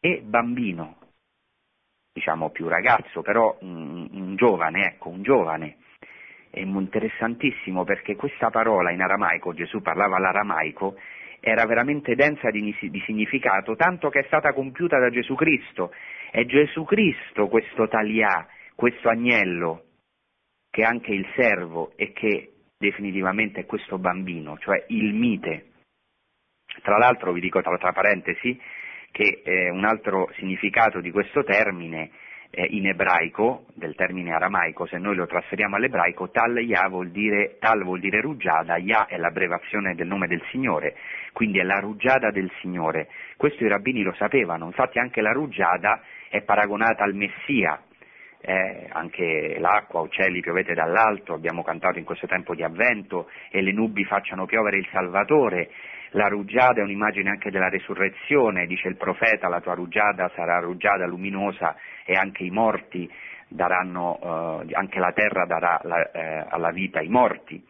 e 0.00 0.22
bambino, 0.22 0.96
diciamo 2.12 2.50
più 2.50 2.68
ragazzo, 2.68 3.22
però 3.22 3.56
un, 3.60 4.08
un 4.10 4.36
giovane, 4.36 4.86
ecco, 4.86 5.10
un 5.10 5.22
giovane. 5.22 5.76
È 6.50 6.60
interessantissimo 6.60 7.84
perché 7.84 8.16
questa 8.16 8.50
parola 8.50 8.90
in 8.92 9.02
aramaico, 9.02 9.52
Gesù 9.54 9.82
parlava 9.82 10.18
l'aramaico, 10.18 10.96
era 11.46 11.66
veramente 11.66 12.14
densa 12.14 12.50
di, 12.50 12.74
di, 12.80 13.02
significato, 13.04 13.76
tanto 13.76 14.08
che 14.08 14.20
è 14.20 14.24
stata 14.24 14.54
compiuta 14.54 14.98
da 14.98 15.10
Gesù 15.10 15.34
Cristo. 15.34 15.92
È 16.30 16.42
Gesù 16.46 16.84
Cristo 16.84 17.48
questo 17.48 17.86
taglià, 17.86 18.48
questo 18.74 19.10
agnello, 19.10 19.84
che 20.70 20.80
è 20.80 20.84
anche 20.86 21.12
il 21.12 21.26
servo 21.36 21.92
e 21.96 22.12
che 22.12 22.52
definitivamente 22.78 23.60
è 23.60 23.66
questo 23.66 23.98
bambino, 23.98 24.56
cioè 24.58 24.84
il 24.88 25.12
mite. 25.12 25.66
Tra 26.82 26.96
l'altro 26.96 27.32
vi 27.32 27.40
dico 27.40 27.60
tra, 27.60 27.76
tra 27.76 27.92
parentesi 27.92 28.58
che 29.10 29.42
eh, 29.44 29.68
un 29.68 29.84
altro 29.84 30.30
significato 30.36 31.00
di 31.00 31.10
questo 31.10 31.44
termine 31.44 32.10
eh, 32.54 32.66
in 32.70 32.86
ebraico, 32.86 33.66
del 33.74 33.94
termine 33.94 34.32
aramaico, 34.32 34.86
se 34.86 34.98
noi 34.98 35.16
lo 35.16 35.26
trasferiamo 35.26 35.76
all'ebraico, 35.76 36.30
tal 36.30 36.58
ya 36.58 36.88
vuol 36.88 37.10
dire, 37.10 37.56
tal 37.58 37.82
vuol 37.82 38.00
dire 38.00 38.20
rugiada, 38.20 38.76
ya 38.78 39.06
è 39.06 39.16
l'abbrevazione 39.16 39.94
del 39.94 40.06
nome 40.06 40.28
del 40.28 40.42
Signore, 40.50 40.96
quindi 41.32 41.58
è 41.58 41.64
la 41.64 41.80
rugiada 41.80 42.30
del 42.30 42.50
Signore. 42.60 43.08
Questo 43.36 43.64
i 43.64 43.68
rabbini 43.68 44.02
lo 44.02 44.14
sapevano, 44.14 44.66
infatti 44.66 44.98
anche 44.98 45.20
la 45.20 45.32
rugiada 45.32 46.00
è 46.28 46.42
paragonata 46.42 47.02
al 47.04 47.14
Messia, 47.14 47.80
eh, 48.40 48.88
anche 48.92 49.56
l'acqua, 49.58 50.00
uccelli 50.00 50.40
piovete 50.40 50.74
dall'alto, 50.74 51.32
abbiamo 51.32 51.62
cantato 51.62 51.98
in 51.98 52.04
questo 52.04 52.26
tempo 52.26 52.54
di 52.54 52.62
avvento 52.62 53.30
e 53.50 53.62
le 53.62 53.72
nubi 53.72 54.04
facciano 54.04 54.44
piovere 54.44 54.76
il 54.76 54.86
Salvatore, 54.92 55.70
la 56.14 56.28
rugiada 56.28 56.80
è 56.80 56.82
un'immagine 56.82 57.30
anche 57.30 57.50
della 57.50 57.68
resurrezione, 57.68 58.66
dice 58.66 58.88
il 58.88 58.96
profeta, 58.96 59.48
la 59.48 59.60
tua 59.60 59.74
rugiada 59.74 60.30
sarà 60.34 60.58
rugiada 60.60 61.06
luminosa 61.06 61.76
e 62.04 62.14
anche 62.14 62.44
i 62.44 62.50
morti 62.50 63.10
daranno, 63.48 64.62
eh, 64.62 64.74
anche 64.74 64.98
la 64.98 65.12
terra 65.12 65.44
darà 65.44 65.80
la, 65.82 66.10
eh, 66.10 66.46
alla 66.48 66.70
vita 66.70 67.00
i 67.00 67.08
morti. 67.08 67.62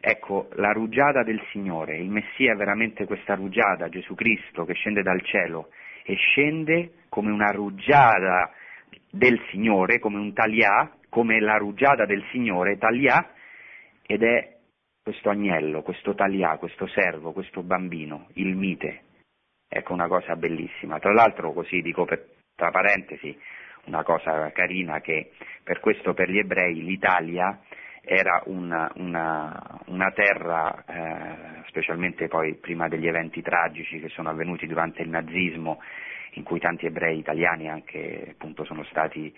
Ecco, 0.00 0.48
la 0.54 0.72
rugiada 0.72 1.22
del 1.22 1.40
Signore, 1.50 1.96
il 1.96 2.10
Messia 2.10 2.52
è 2.52 2.56
veramente 2.56 3.04
questa 3.04 3.34
rugiada, 3.34 3.88
Gesù 3.88 4.14
Cristo 4.14 4.64
che 4.64 4.74
scende 4.74 5.02
dal 5.02 5.22
cielo 5.22 5.68
e 6.04 6.14
scende 6.14 6.92
come 7.08 7.30
una 7.30 7.50
rugiada 7.50 8.50
del 9.10 9.40
Signore, 9.50 9.98
come 9.98 10.18
un 10.18 10.32
taglià, 10.32 10.90
come 11.08 11.40
la 11.40 11.56
rugiada 11.56 12.04
del 12.06 12.24
Signore, 12.30 12.78
taglià, 12.78 13.30
ed 14.06 14.22
è 14.22 14.51
questo 15.02 15.30
agnello, 15.30 15.82
questo 15.82 16.14
taglià, 16.14 16.56
questo 16.58 16.86
servo, 16.86 17.32
questo 17.32 17.62
bambino, 17.62 18.28
il 18.34 18.54
mite. 18.54 19.02
Ecco 19.68 19.92
una 19.92 20.06
cosa 20.06 20.36
bellissima. 20.36 20.98
Tra 20.98 21.12
l'altro, 21.12 21.52
così 21.52 21.80
dico 21.80 22.04
per, 22.04 22.24
tra 22.54 22.70
parentesi, 22.70 23.36
una 23.86 24.04
cosa 24.04 24.50
carina 24.52 25.00
che 25.00 25.32
per 25.64 25.80
questo 25.80 26.14
per 26.14 26.30
gli 26.30 26.38
ebrei 26.38 26.84
l'Italia 26.84 27.58
era 28.04 28.42
una, 28.46 28.90
una, 28.96 29.80
una 29.86 30.10
terra, 30.12 30.84
eh, 30.86 31.62
specialmente 31.68 32.28
poi 32.28 32.54
prima 32.54 32.88
degli 32.88 33.06
eventi 33.06 33.42
tragici 33.42 33.98
che 33.98 34.08
sono 34.08 34.28
avvenuti 34.28 34.66
durante 34.66 35.02
il 35.02 35.08
nazismo, 35.08 35.80
in 36.34 36.44
cui 36.44 36.60
tanti 36.60 36.86
ebrei 36.86 37.18
italiani 37.18 37.68
anche 37.68 38.28
appunto 38.30 38.64
sono 38.64 38.84
stati 38.84 39.34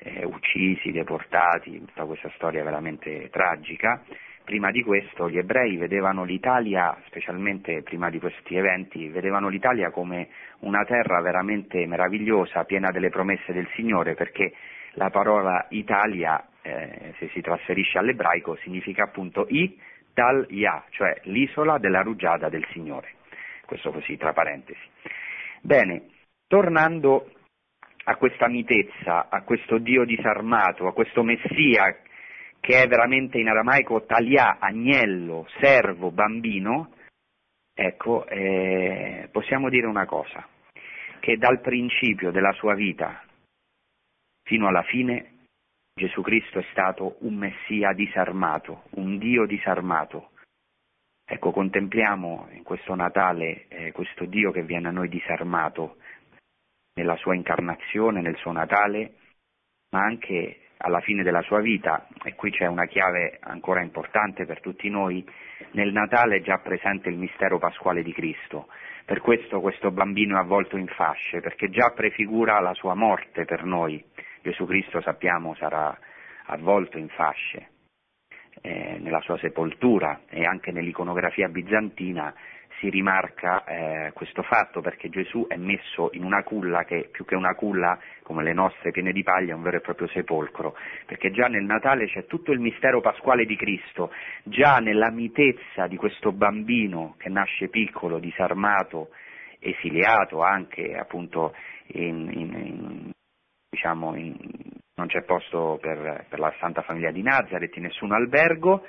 eh, 0.00 0.24
uccisi, 0.24 0.90
deportati, 0.90 1.78
tutta 1.78 2.04
questa 2.04 2.30
storia 2.34 2.64
veramente 2.64 3.28
tragica, 3.30 4.02
prima 4.44 4.70
di 4.70 4.82
questo 4.82 5.28
gli 5.28 5.38
ebrei 5.38 5.76
vedevano 5.76 6.24
l'Italia, 6.24 6.96
specialmente 7.06 7.82
prima 7.82 8.10
di 8.10 8.18
questi 8.18 8.56
eventi, 8.56 9.08
vedevano 9.08 9.48
l'Italia 9.48 9.90
come 9.90 10.28
una 10.60 10.84
terra 10.84 11.20
veramente 11.20 11.86
meravigliosa, 11.86 12.64
piena 12.64 12.90
delle 12.90 13.10
promesse 13.10 13.52
del 13.52 13.68
Signore, 13.74 14.14
perché 14.14 14.52
la 14.92 15.10
parola 15.10 15.66
Italia, 15.70 16.46
eh, 16.62 17.14
se 17.18 17.28
si 17.28 17.40
trasferisce 17.40 17.98
all'ebraico, 17.98 18.56
significa 18.56 19.04
appunto 19.04 19.46
I 19.48 19.78
Tal 20.14 20.46
Ya, 20.50 20.84
cioè 20.90 21.20
l'isola 21.24 21.78
della 21.78 22.02
rugiada 22.02 22.48
del 22.48 22.66
Signore. 22.72 23.14
Questo 23.64 23.90
così 23.90 24.16
tra 24.18 24.32
parentesi. 24.32 24.80
Bene, 25.62 26.08
tornando 26.46 27.30
a 28.04 28.16
questa 28.16 28.48
mitezza, 28.48 29.28
a 29.30 29.42
questo 29.42 29.78
Dio 29.78 30.04
disarmato, 30.04 30.86
a 30.86 30.92
questo 30.92 31.22
Messia 31.22 31.96
che 32.62 32.80
è 32.80 32.86
veramente 32.86 33.38
in 33.38 33.48
aramaico 33.48 34.04
talia, 34.04 34.58
agnello, 34.60 35.48
servo, 35.58 36.12
bambino, 36.12 36.94
ecco, 37.74 38.24
eh, 38.28 39.28
possiamo 39.32 39.68
dire 39.68 39.88
una 39.88 40.06
cosa, 40.06 40.46
che 41.18 41.36
dal 41.38 41.60
principio 41.60 42.30
della 42.30 42.52
sua 42.52 42.74
vita 42.74 43.20
fino 44.44 44.68
alla 44.68 44.84
fine 44.84 45.46
Gesù 45.92 46.22
Cristo 46.22 46.60
è 46.60 46.64
stato 46.70 47.16
un 47.22 47.34
Messia 47.34 47.92
disarmato, 47.94 48.84
un 48.90 49.18
Dio 49.18 49.44
disarmato. 49.44 50.30
Ecco, 51.24 51.50
contempliamo 51.50 52.46
in 52.52 52.62
questo 52.62 52.94
Natale 52.94 53.66
eh, 53.66 53.90
questo 53.90 54.24
Dio 54.24 54.52
che 54.52 54.62
viene 54.62 54.86
a 54.86 54.92
noi 54.92 55.08
disarmato 55.08 55.96
nella 56.94 57.16
sua 57.16 57.34
incarnazione, 57.34 58.20
nel 58.20 58.36
suo 58.36 58.52
Natale, 58.52 59.14
ma 59.90 60.04
anche 60.04 60.68
alla 60.82 61.00
fine 61.00 61.22
della 61.22 61.42
sua 61.42 61.60
vita, 61.60 62.06
e 62.24 62.34
qui 62.34 62.50
c'è 62.50 62.66
una 62.66 62.86
chiave 62.86 63.38
ancora 63.40 63.82
importante 63.82 64.44
per 64.44 64.60
tutti 64.60 64.88
noi, 64.90 65.24
nel 65.72 65.92
Natale 65.92 66.36
è 66.36 66.42
già 66.42 66.58
presente 66.58 67.08
il 67.08 67.16
mistero 67.16 67.58
pasquale 67.58 68.02
di 68.02 68.12
Cristo. 68.12 68.68
Per 69.04 69.20
questo 69.20 69.60
questo 69.60 69.90
bambino 69.90 70.36
è 70.36 70.40
avvolto 70.40 70.76
in 70.76 70.88
fasce, 70.88 71.40
perché 71.40 71.70
già 71.70 71.90
prefigura 71.90 72.58
la 72.60 72.74
sua 72.74 72.94
morte 72.94 73.44
per 73.44 73.64
noi. 73.64 74.02
Gesù 74.42 74.66
Cristo 74.66 75.00
sappiamo 75.00 75.54
sarà 75.54 75.96
avvolto 76.46 76.98
in 76.98 77.08
fasce. 77.08 77.68
Eh, 78.60 78.98
nella 79.00 79.20
sua 79.20 79.38
sepoltura 79.38 80.20
e 80.28 80.44
anche 80.44 80.72
nell'iconografia 80.72 81.48
bizantina 81.48 82.32
si 82.82 82.90
rimarca 82.90 83.64
eh, 83.64 84.10
questo 84.12 84.42
fatto 84.42 84.80
perché 84.80 85.08
Gesù 85.08 85.46
è 85.46 85.54
messo 85.56 86.10
in 86.14 86.24
una 86.24 86.42
culla 86.42 86.82
che 86.82 87.08
più 87.12 87.24
che 87.24 87.36
una 87.36 87.54
culla 87.54 87.96
come 88.24 88.42
le 88.42 88.52
nostre 88.52 88.90
piene 88.90 89.12
di 89.12 89.22
paglia 89.22 89.52
è 89.52 89.54
un 89.54 89.62
vero 89.62 89.76
e 89.76 89.80
proprio 89.80 90.08
sepolcro, 90.08 90.74
perché 91.06 91.30
già 91.30 91.46
nel 91.46 91.62
Natale 91.62 92.06
c'è 92.06 92.26
tutto 92.26 92.50
il 92.50 92.58
mistero 92.58 93.00
pasquale 93.00 93.44
di 93.44 93.54
Cristo, 93.54 94.10
già 94.42 94.78
nella 94.78 95.10
mitezza 95.10 95.86
di 95.86 95.96
questo 95.96 96.32
bambino 96.32 97.14
che 97.18 97.28
nasce 97.28 97.68
piccolo, 97.68 98.18
disarmato, 98.18 99.10
esiliato 99.60 100.42
anche 100.42 100.96
appunto 100.96 101.54
in, 101.92 102.28
in, 102.32 102.52
in, 102.52 103.10
diciamo 103.70 104.12
non 104.94 105.06
c'è 105.06 105.22
posto 105.22 105.78
per, 105.80 106.26
per 106.28 106.40
la 106.40 106.52
Santa 106.58 106.82
Famiglia 106.82 107.12
di 107.12 107.22
Nazareth 107.22 107.76
in 107.76 107.84
nessun 107.84 108.12
albergo, 108.12 108.84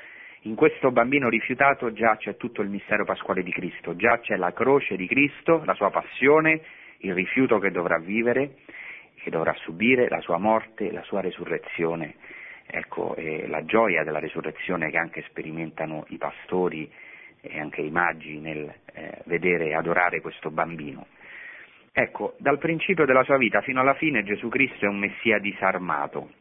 in 0.46 0.56
questo 0.56 0.92
bambino 0.92 1.30
rifiutato 1.30 1.94
già 1.94 2.18
c'è 2.18 2.36
tutto 2.36 2.62
il 2.62 2.70
mistero 2.70 3.06
pasquale 3.06 3.44
di 3.44 3.52
Cristo, 3.52 3.96
già 3.96 4.20
c'è 4.20 4.36
la 4.36 4.52
croce 4.52 4.98
di 4.98 5.08
Cristo, 5.08 5.62
la 5.64 5.74
sua 5.74 5.90
passione, 5.90 6.62
il 7.00 7.14
rifiuto 7.14 7.60
che 7.60 7.72
dovrà 7.72 7.98
vivere, 7.98 8.56
che 9.16 9.30
dovrà 9.30 9.54
subire, 9.54 10.10
la 10.10 10.20
sua 10.20 10.38
morte, 10.38 10.92
la 10.92 11.04
sua 11.04 11.22
resurrezione. 11.22 12.16
Ecco, 12.66 13.16
e 13.16 13.48
la 13.48 13.64
gioia 13.64 14.04
della 14.04 14.20
resurrezione 14.20 14.90
che 14.90 14.98
anche 14.98 15.24
sperimentano 15.28 16.06
i 16.10 16.18
pastori 16.18 16.92
e 17.40 17.60
anche 17.60 17.82
i 17.82 17.90
maggi 17.90 18.38
nel 18.40 18.74
eh, 18.94 19.22
vedere 19.26 19.68
e 19.68 19.76
adorare 19.76 20.22
questo 20.22 20.50
bambino. 20.50 21.08
Ecco, 21.92 22.36
dal 22.40 22.58
principio 22.58 23.06
della 23.06 23.24
sua 23.24 23.38
vita 23.38 23.62
fino 23.62 23.80
alla 23.80 23.94
fine 23.94 24.24
Gesù 24.24 24.50
Cristo 24.50 24.86
è 24.86 24.90
un 24.90 25.00
Messia 25.00 25.40
disarmato. 25.40 26.32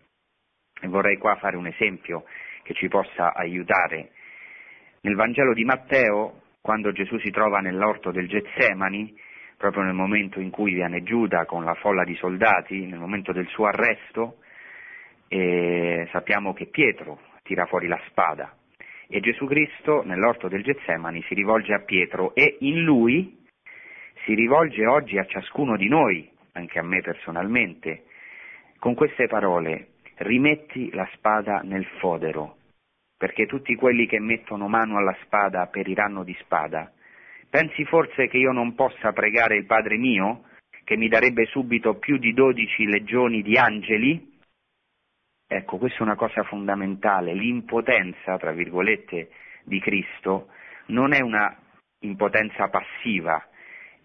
E 0.80 0.88
vorrei 0.88 1.18
qua 1.18 1.36
fare 1.36 1.56
un 1.56 1.66
esempio 1.66 2.24
che 2.62 2.74
ci 2.74 2.88
possa 2.88 3.34
aiutare. 3.34 4.10
Nel 5.02 5.14
Vangelo 5.14 5.52
di 5.52 5.64
Matteo, 5.64 6.42
quando 6.60 6.92
Gesù 6.92 7.18
si 7.18 7.30
trova 7.30 7.60
nell'orto 7.60 8.10
del 8.10 8.28
Getsemani, 8.28 9.14
proprio 9.56 9.82
nel 9.82 9.94
momento 9.94 10.40
in 10.40 10.50
cui 10.50 10.74
viene 10.74 11.02
Giuda 11.02 11.44
con 11.44 11.64
la 11.64 11.74
folla 11.74 12.04
di 12.04 12.14
soldati, 12.16 12.86
nel 12.86 12.98
momento 12.98 13.32
del 13.32 13.46
suo 13.48 13.66
arresto, 13.66 14.38
sappiamo 16.10 16.52
che 16.52 16.66
Pietro 16.66 17.20
tira 17.42 17.66
fuori 17.66 17.86
la 17.86 18.00
spada 18.08 18.54
e 19.14 19.20
Gesù 19.20 19.44
Cristo 19.44 20.02
nell'orto 20.04 20.48
del 20.48 20.62
Getsemani 20.62 21.22
si 21.28 21.34
rivolge 21.34 21.74
a 21.74 21.80
Pietro 21.80 22.34
e 22.34 22.56
in 22.60 22.82
lui 22.82 23.38
si 24.24 24.34
rivolge 24.34 24.86
oggi 24.86 25.18
a 25.18 25.26
ciascuno 25.26 25.76
di 25.76 25.86
noi, 25.86 26.30
anche 26.52 26.78
a 26.78 26.82
me 26.82 27.02
personalmente, 27.02 28.04
con 28.78 28.94
queste 28.94 29.26
parole, 29.26 29.88
rimetti 30.22 30.90
la 30.92 31.08
spada 31.14 31.60
nel 31.62 31.84
fodero, 31.98 32.56
perché 33.16 33.46
tutti 33.46 33.74
quelli 33.74 34.06
che 34.06 34.18
mettono 34.18 34.68
mano 34.68 34.96
alla 34.96 35.16
spada 35.22 35.66
periranno 35.66 36.24
di 36.24 36.36
spada. 36.40 36.90
Pensi 37.48 37.84
forse 37.84 38.28
che 38.28 38.38
io 38.38 38.52
non 38.52 38.74
possa 38.74 39.12
pregare 39.12 39.56
il 39.56 39.66
Padre 39.66 39.96
mio 39.96 40.44
che 40.84 40.96
mi 40.96 41.08
darebbe 41.08 41.44
subito 41.46 41.94
più 41.94 42.16
di 42.16 42.32
12 42.32 42.86
legioni 42.86 43.42
di 43.42 43.56
angeli, 43.56 44.38
ecco, 45.46 45.78
questa 45.78 45.98
è 45.98 46.02
una 46.02 46.16
cosa 46.16 46.42
fondamentale, 46.42 47.34
l'impotenza, 47.34 48.36
tra 48.38 48.52
virgolette, 48.52 49.30
di 49.64 49.78
Cristo 49.80 50.48
non 50.86 51.12
è 51.12 51.20
una 51.20 51.56
impotenza 52.00 52.68
passiva, 52.68 53.46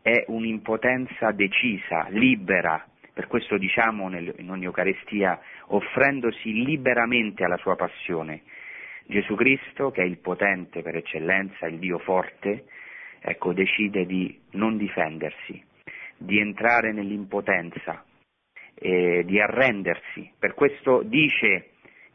è 0.02 0.26
un'impotenza 0.28 1.32
decisa, 1.32 2.08
libera, 2.10 2.86
per 3.18 3.26
questo 3.26 3.58
diciamo 3.58 4.16
in 4.16 4.52
ogni 4.52 4.66
Eucaristia, 4.66 5.42
offrendosi 5.70 6.64
liberamente 6.64 7.44
alla 7.44 7.58
sua 7.58 7.76
passione. 7.76 8.44
Gesù 9.08 9.34
Cristo, 9.34 9.90
che 9.90 10.04
è 10.04 10.06
il 10.06 10.20
potente 10.20 10.84
per 10.84 10.98
eccellenza, 10.98 11.66
il 11.66 11.80
Dio 11.80 11.98
forte, 11.98 12.66
ecco, 13.20 13.54
decide 13.54 14.06
di 14.06 14.40
non 14.52 14.78
difendersi, 14.78 15.60
di 16.16 16.38
entrare 16.38 16.94
nell'impotenza, 16.94 18.06
eh, 18.76 19.24
di 19.26 19.42
arrendersi. 19.42 20.32
Per 20.38 20.54
questo 20.54 21.02
dice, 21.02 21.72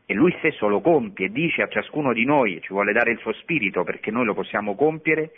e 0.06 0.14
lui 0.14 0.32
stesso 0.38 0.68
lo 0.68 0.80
compie, 0.80 1.32
dice 1.32 1.62
a 1.62 1.68
ciascuno 1.68 2.12
di 2.12 2.24
noi, 2.24 2.60
ci 2.60 2.72
vuole 2.72 2.92
dare 2.92 3.10
il 3.10 3.18
suo 3.18 3.32
spirito 3.32 3.82
perché 3.82 4.12
noi 4.12 4.24
lo 4.24 4.34
possiamo 4.34 4.76
compiere, 4.76 5.32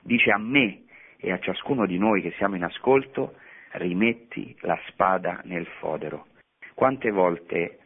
dice 0.00 0.30
a 0.30 0.38
me 0.38 0.82
e 1.16 1.32
a 1.32 1.40
ciascuno 1.40 1.86
di 1.86 1.98
noi 1.98 2.22
che 2.22 2.32
siamo 2.36 2.54
in 2.54 2.62
ascolto, 2.62 3.34
rimetti 3.72 4.56
la 4.60 4.78
spada 4.88 5.40
nel 5.44 5.66
fodero. 5.78 6.26
Quante 6.74 7.10
volte 7.10 7.78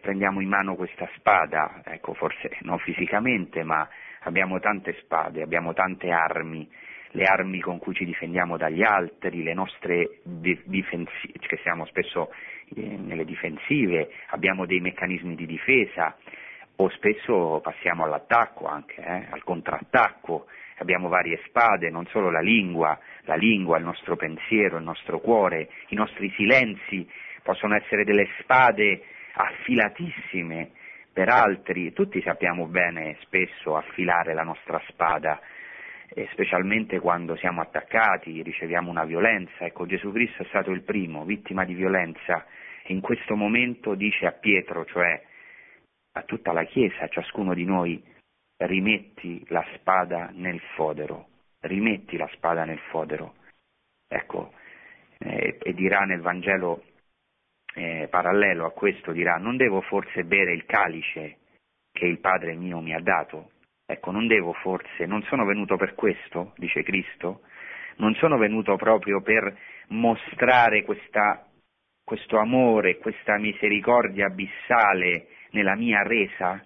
prendiamo 0.00 0.40
in 0.40 0.48
mano 0.48 0.74
questa 0.74 1.08
spada, 1.16 1.82
ecco, 1.84 2.14
forse 2.14 2.58
non 2.60 2.78
fisicamente, 2.78 3.62
ma 3.62 3.88
abbiamo 4.22 4.58
tante 4.60 4.94
spade, 5.00 5.42
abbiamo 5.42 5.72
tante 5.72 6.10
armi, 6.10 6.68
le 7.10 7.24
armi 7.24 7.60
con 7.60 7.78
cui 7.78 7.94
ci 7.94 8.04
difendiamo 8.04 8.56
dagli 8.56 8.82
altri, 8.82 9.42
le 9.42 9.54
nostre 9.54 10.20
difensive, 10.24 11.38
che 11.38 11.58
siamo 11.62 11.86
spesso 11.86 12.30
eh, 12.74 12.82
nelle 12.82 13.24
difensive, 13.24 14.10
abbiamo 14.28 14.66
dei 14.66 14.80
meccanismi 14.80 15.34
di 15.34 15.46
difesa 15.46 16.16
o 16.76 16.90
spesso 16.90 17.60
passiamo 17.62 18.04
all'attacco 18.04 18.66
anche, 18.66 19.00
eh, 19.00 19.26
al 19.30 19.42
contrattacco, 19.42 20.46
abbiamo 20.78 21.08
varie 21.08 21.40
spade, 21.46 21.90
non 21.90 22.06
solo 22.06 22.30
la 22.30 22.40
lingua, 22.40 22.98
la 23.22 23.36
lingua, 23.36 23.78
il 23.78 23.84
nostro 23.84 24.16
pensiero, 24.16 24.76
il 24.78 24.84
nostro 24.84 25.20
cuore, 25.20 25.68
i 25.88 25.94
nostri 25.94 26.30
silenzi. 26.36 27.08
Possono 27.42 27.76
essere 27.76 28.04
delle 28.04 28.28
spade 28.40 29.02
affilatissime 29.34 30.70
per 31.12 31.28
altri, 31.28 31.92
tutti 31.92 32.20
sappiamo 32.22 32.66
bene 32.66 33.16
spesso 33.20 33.76
affilare 33.76 34.34
la 34.34 34.42
nostra 34.42 34.82
spada, 34.88 35.40
specialmente 36.32 36.98
quando 36.98 37.36
siamo 37.36 37.60
attaccati, 37.60 38.42
riceviamo 38.42 38.90
una 38.90 39.04
violenza. 39.04 39.64
Ecco, 39.64 39.86
Gesù 39.86 40.12
Cristo 40.12 40.42
è 40.42 40.46
stato 40.46 40.72
il 40.72 40.82
primo, 40.82 41.24
vittima 41.24 41.64
di 41.64 41.74
violenza, 41.74 42.44
e 42.82 42.92
in 42.92 43.00
questo 43.00 43.34
momento 43.34 43.94
dice 43.94 44.26
a 44.26 44.32
Pietro, 44.32 44.84
cioè 44.84 45.22
a 46.12 46.22
tutta 46.22 46.52
la 46.52 46.64
Chiesa, 46.64 47.04
a 47.04 47.08
ciascuno 47.08 47.54
di 47.54 47.64
noi, 47.64 48.02
rimetti 48.58 49.44
la 49.48 49.64
spada 49.74 50.30
nel 50.32 50.60
fodero, 50.74 51.28
rimetti 51.60 52.16
la 52.16 52.28
spada 52.34 52.64
nel 52.64 52.80
fodero. 52.90 53.34
Ecco, 54.08 54.52
eh, 55.18 55.58
e 55.62 55.74
dirà 55.74 56.00
nel 56.00 56.20
Vangelo 56.20 56.84
eh, 57.74 58.08
parallelo 58.08 58.66
a 58.66 58.72
questo, 58.72 59.12
dirà, 59.12 59.36
non 59.36 59.56
devo 59.56 59.80
forse 59.82 60.24
bere 60.24 60.52
il 60.52 60.64
calice 60.64 61.38
che 61.92 62.06
il 62.06 62.20
Padre 62.20 62.54
mio 62.54 62.80
mi 62.80 62.94
ha 62.94 63.00
dato? 63.00 63.50
Ecco, 63.84 64.10
non 64.10 64.26
devo 64.26 64.52
forse, 64.52 65.06
non 65.06 65.22
sono 65.24 65.44
venuto 65.44 65.76
per 65.76 65.94
questo, 65.94 66.52
dice 66.56 66.82
Cristo, 66.82 67.42
non 67.96 68.14
sono 68.14 68.36
venuto 68.36 68.76
proprio 68.76 69.20
per 69.22 69.56
mostrare 69.88 70.82
questa, 70.82 71.46
questo 72.02 72.38
amore, 72.38 72.98
questa 72.98 73.38
misericordia 73.38 74.26
abissale 74.26 75.28
nella 75.50 75.76
mia 75.76 76.02
resa, 76.02 76.64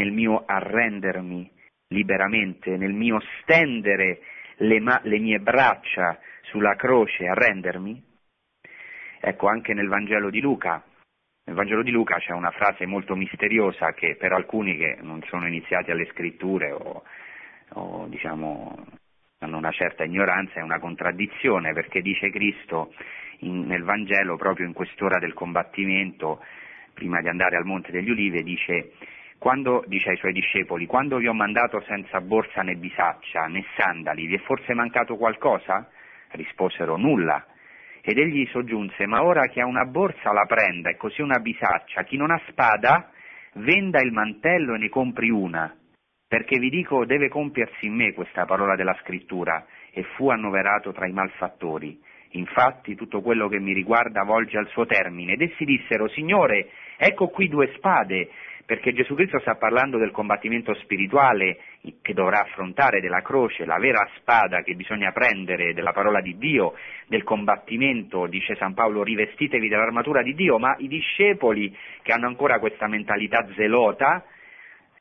nel 0.00 0.12
mio 0.12 0.44
arrendermi 0.46 1.50
liberamente, 1.88 2.76
nel 2.76 2.92
mio 2.92 3.20
stendere 3.40 4.20
le, 4.56 4.80
ma- 4.80 5.00
le 5.02 5.18
mie 5.18 5.40
braccia 5.40 6.18
sulla 6.42 6.74
croce, 6.74 7.26
arrendermi? 7.26 8.02
Ecco, 9.20 9.48
anche 9.48 9.74
nel 9.74 9.88
Vangelo 9.88 10.30
di 10.30 10.40
Luca, 10.40 10.82
nel 11.44 11.54
Vangelo 11.54 11.82
di 11.82 11.90
Luca 11.90 12.16
c'è 12.16 12.32
una 12.32 12.50
frase 12.50 12.86
molto 12.86 13.14
misteriosa 13.14 13.92
che 13.92 14.16
per 14.16 14.32
alcuni 14.32 14.76
che 14.76 14.96
non 15.02 15.22
sono 15.28 15.46
iniziati 15.46 15.90
alle 15.90 16.06
scritture 16.12 16.70
o, 16.70 17.02
o 17.74 18.06
diciamo 18.08 18.86
hanno 19.42 19.56
una 19.56 19.72
certa 19.72 20.04
ignoranza 20.04 20.60
è 20.60 20.62
una 20.62 20.78
contraddizione 20.78 21.72
perché 21.72 22.02
dice 22.02 22.30
Cristo 22.30 22.92
in, 23.38 23.66
nel 23.66 23.82
Vangelo 23.82 24.36
proprio 24.36 24.66
in 24.66 24.74
quest'ora 24.74 25.18
del 25.18 25.32
combattimento 25.32 26.44
prima 26.92 27.20
di 27.20 27.28
andare 27.28 27.56
al 27.56 27.64
Monte 27.64 27.90
degli 27.90 28.10
Ulive 28.10 28.42
dice 28.42 28.92
quando 29.40 29.82
dice 29.86 30.10
ai 30.10 30.18
suoi 30.18 30.34
discepoli, 30.34 30.84
quando 30.84 31.16
vi 31.16 31.26
ho 31.26 31.32
mandato 31.32 31.80
senza 31.86 32.20
borsa 32.20 32.60
né 32.60 32.74
bisaccia 32.74 33.46
né 33.46 33.64
sandali, 33.74 34.26
vi 34.26 34.34
è 34.34 34.40
forse 34.40 34.74
mancato 34.74 35.16
qualcosa? 35.16 35.88
Risposero 36.32 36.98
nulla. 36.98 37.46
Ed 38.02 38.18
egli 38.18 38.46
soggiunse, 38.48 39.06
ma 39.06 39.22
ora 39.22 39.46
chi 39.46 39.60
ha 39.60 39.64
una 39.64 39.86
borsa 39.86 40.30
la 40.32 40.44
prenda 40.44 40.90
e 40.90 40.96
così 40.96 41.22
una 41.22 41.38
bisaccia, 41.38 42.02
chi 42.02 42.18
non 42.18 42.30
ha 42.30 42.40
spada 42.48 43.10
venda 43.54 44.02
il 44.02 44.12
mantello 44.12 44.74
e 44.74 44.78
ne 44.78 44.90
compri 44.90 45.30
una, 45.30 45.74
perché 46.28 46.58
vi 46.58 46.68
dico 46.68 47.06
deve 47.06 47.30
compiersi 47.30 47.86
in 47.86 47.94
me 47.94 48.12
questa 48.12 48.44
parola 48.44 48.76
della 48.76 48.96
scrittura, 49.00 49.64
e 49.90 50.02
fu 50.16 50.28
annoverato 50.28 50.92
tra 50.92 51.06
i 51.06 51.12
malfattori. 51.12 51.98
Infatti 52.34 52.94
tutto 52.94 53.22
quello 53.22 53.48
che 53.48 53.58
mi 53.58 53.72
riguarda 53.72 54.22
volge 54.22 54.56
al 54.56 54.68
suo 54.68 54.86
termine. 54.86 55.32
Ed 55.32 55.42
essi 55.42 55.64
dissero, 55.64 56.08
Signore, 56.08 56.68
ecco 56.96 57.28
qui 57.28 57.48
due 57.48 57.72
spade, 57.74 58.28
perché 58.70 58.92
Gesù 58.92 59.16
Cristo 59.16 59.40
sta 59.40 59.56
parlando 59.56 59.98
del 59.98 60.12
combattimento 60.12 60.72
spirituale 60.74 61.58
che 62.02 62.14
dovrà 62.14 62.42
affrontare, 62.42 63.00
della 63.00 63.20
croce, 63.20 63.64
la 63.64 63.80
vera 63.80 64.08
spada 64.18 64.62
che 64.62 64.76
bisogna 64.76 65.10
prendere 65.10 65.74
della 65.74 65.90
parola 65.90 66.20
di 66.20 66.38
Dio, 66.38 66.74
del 67.08 67.24
combattimento, 67.24 68.28
dice 68.28 68.54
San 68.54 68.74
Paolo, 68.74 69.02
rivestitevi 69.02 69.66
dell'armatura 69.66 70.22
di 70.22 70.36
Dio, 70.36 70.60
ma 70.60 70.76
i 70.78 70.86
discepoli 70.86 71.76
che 72.02 72.12
hanno 72.12 72.28
ancora 72.28 72.60
questa 72.60 72.86
mentalità 72.86 73.44
zelota, 73.56 74.24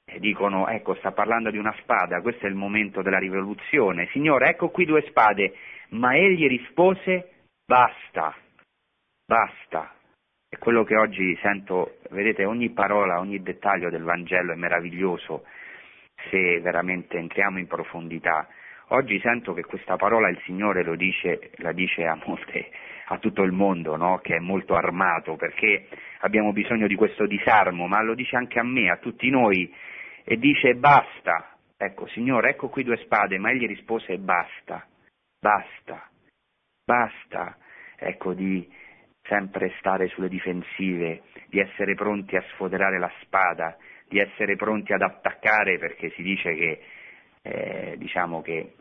eh, 0.03 0.19
dicono, 0.19 0.67
ecco, 0.67 0.95
sta 0.95 1.11
parlando 1.11 1.51
di 1.51 1.59
una 1.59 1.75
spada, 1.81 2.21
questo 2.21 2.47
è 2.47 2.49
il 2.49 2.55
momento 2.55 3.03
della 3.03 3.19
rivoluzione. 3.19 4.09
Signore, 4.13 4.49
ecco 4.49 4.69
qui 4.69 4.85
due 4.85 5.03
spade, 5.09 5.53
ma 5.89 6.15
egli 6.15 6.47
rispose, 6.47 7.33
basta, 7.67 8.35
basta, 9.27 9.93
è 10.49 10.57
quello 10.57 10.83
che 10.83 10.95
oggi 10.95 11.37
sento, 11.43 11.99
vedete, 12.09 12.43
ogni 12.43 12.71
parola, 12.71 13.19
ogni 13.19 13.41
dettaglio 13.43 13.91
del 13.91 14.01
Vangelo 14.01 14.51
è 14.51 14.55
meraviglioso 14.55 15.45
se 16.31 16.59
veramente 16.59 17.17
entriamo 17.17 17.59
in 17.59 17.67
profondità. 17.67 18.47
Oggi 18.87 19.19
sento 19.19 19.53
che 19.53 19.63
questa 19.63 19.95
parola 19.95 20.27
il 20.27 20.41
Signore 20.45 20.83
dice, 20.97 21.51
la 21.57 21.71
dice 21.71 22.03
a, 22.03 22.17
molte, 22.25 22.71
a 23.05 23.19
tutto 23.19 23.43
il 23.43 23.51
mondo, 23.51 23.95
no? 23.95 24.17
che 24.23 24.37
è 24.37 24.39
molto 24.39 24.73
armato, 24.73 25.35
perché 25.35 25.87
abbiamo 26.21 26.51
bisogno 26.51 26.87
di 26.87 26.95
questo 26.95 27.27
disarmo, 27.27 27.85
ma 27.85 28.01
lo 28.01 28.15
dice 28.15 28.35
anche 28.35 28.57
a 28.57 28.63
me, 28.63 28.89
a 28.89 28.97
tutti 28.97 29.29
noi, 29.29 29.71
e 30.23 30.37
dice 30.37 30.73
basta. 30.73 31.57
Ecco, 31.77 32.07
Signore, 32.07 32.49
ecco 32.49 32.69
qui 32.69 32.83
due 32.83 32.97
spade, 32.97 33.37
ma 33.37 33.51
egli 33.51 33.67
rispose 33.67 34.17
basta, 34.17 34.83
basta, 35.39 36.09
basta, 36.83 37.55
ecco, 37.95 38.33
di, 38.33 38.67
sempre 39.29 39.73
stare 39.79 40.09
sulle 40.09 40.27
difensive, 40.27 41.21
di 41.47 41.59
essere 41.59 41.93
pronti 41.93 42.35
a 42.35 42.43
sfoderare 42.49 42.99
la 42.99 43.11
spada, 43.21 43.77
di 44.07 44.19
essere 44.19 44.55
pronti 44.57 44.91
ad 44.91 45.01
attaccare 45.01 45.77
perché 45.77 46.09
si 46.11 46.23
dice 46.23 46.53
che, 46.53 46.81
eh, 47.43 47.95
diciamo 47.97 48.41
che 48.41 48.73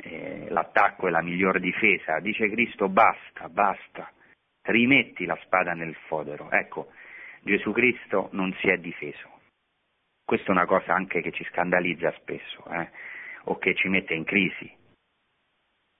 eh, 0.00 0.46
l'attacco 0.48 1.08
è 1.08 1.10
la 1.10 1.22
miglior 1.22 1.58
difesa. 1.58 2.20
Dice 2.20 2.48
Cristo 2.48 2.88
basta, 2.88 3.48
basta, 3.48 4.10
rimetti 4.62 5.26
la 5.26 5.38
spada 5.42 5.72
nel 5.72 5.94
fodero. 6.06 6.50
Ecco, 6.50 6.92
Gesù 7.42 7.72
Cristo 7.72 8.28
non 8.32 8.54
si 8.60 8.68
è 8.68 8.78
difeso. 8.78 9.28
Questa 10.24 10.48
è 10.48 10.50
una 10.50 10.66
cosa 10.66 10.94
anche 10.94 11.20
che 11.20 11.32
ci 11.32 11.44
scandalizza 11.44 12.12
spesso 12.20 12.64
eh, 12.70 12.90
o 13.44 13.58
che 13.58 13.74
ci 13.74 13.88
mette 13.88 14.14
in 14.14 14.24
crisi 14.24 14.77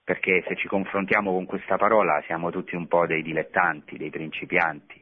perché 0.09 0.43
se 0.47 0.55
ci 0.55 0.67
confrontiamo 0.67 1.31
con 1.31 1.45
questa 1.45 1.77
parola 1.77 2.19
siamo 2.25 2.49
tutti 2.49 2.75
un 2.75 2.87
po' 2.87 3.05
dei 3.05 3.21
dilettanti, 3.21 3.95
dei 3.95 4.09
principianti. 4.09 4.99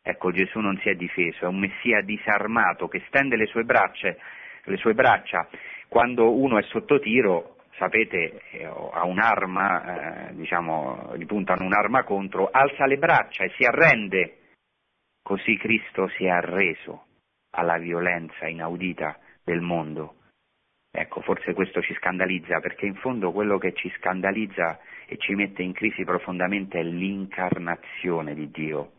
Ecco, 0.00 0.30
Gesù 0.32 0.60
non 0.60 0.78
si 0.78 0.88
è 0.88 0.94
difeso, 0.94 1.44
è 1.44 1.48
un 1.48 1.58
Messia 1.58 2.00
disarmato 2.00 2.88
che 2.88 3.02
stende 3.08 3.36
le 3.36 3.44
sue 3.44 3.64
braccia, 3.64 4.16
le 4.64 4.76
sue 4.78 4.94
braccia. 4.94 5.46
quando 5.88 6.32
uno 6.32 6.56
è 6.56 6.62
sotto 6.62 6.98
tiro, 6.98 7.56
sapete, 7.76 8.40
eh, 8.52 8.64
ha 8.64 9.04
un'arma, 9.04 10.28
eh, 10.30 10.34
diciamo, 10.34 11.12
gli 11.16 11.26
puntano 11.26 11.66
un'arma 11.66 12.04
contro, 12.04 12.48
alza 12.50 12.86
le 12.86 12.96
braccia 12.96 13.44
e 13.44 13.50
si 13.50 13.64
arrende. 13.64 14.38
Così 15.22 15.58
Cristo 15.58 16.08
si 16.16 16.24
è 16.24 16.30
arreso 16.30 17.04
alla 17.50 17.76
violenza 17.76 18.46
inaudita 18.46 19.18
del 19.44 19.60
mondo 19.60 20.14
Ecco, 21.00 21.20
forse 21.20 21.54
questo 21.54 21.80
ci 21.80 21.94
scandalizza 21.94 22.58
perché 22.58 22.84
in 22.84 22.96
fondo 22.96 23.30
quello 23.30 23.56
che 23.56 23.72
ci 23.72 23.88
scandalizza 23.98 24.80
e 25.06 25.16
ci 25.18 25.32
mette 25.36 25.62
in 25.62 25.72
crisi 25.72 26.02
profondamente 26.02 26.80
è 26.80 26.82
l'incarnazione 26.82 28.34
di 28.34 28.50
Dio. 28.50 28.94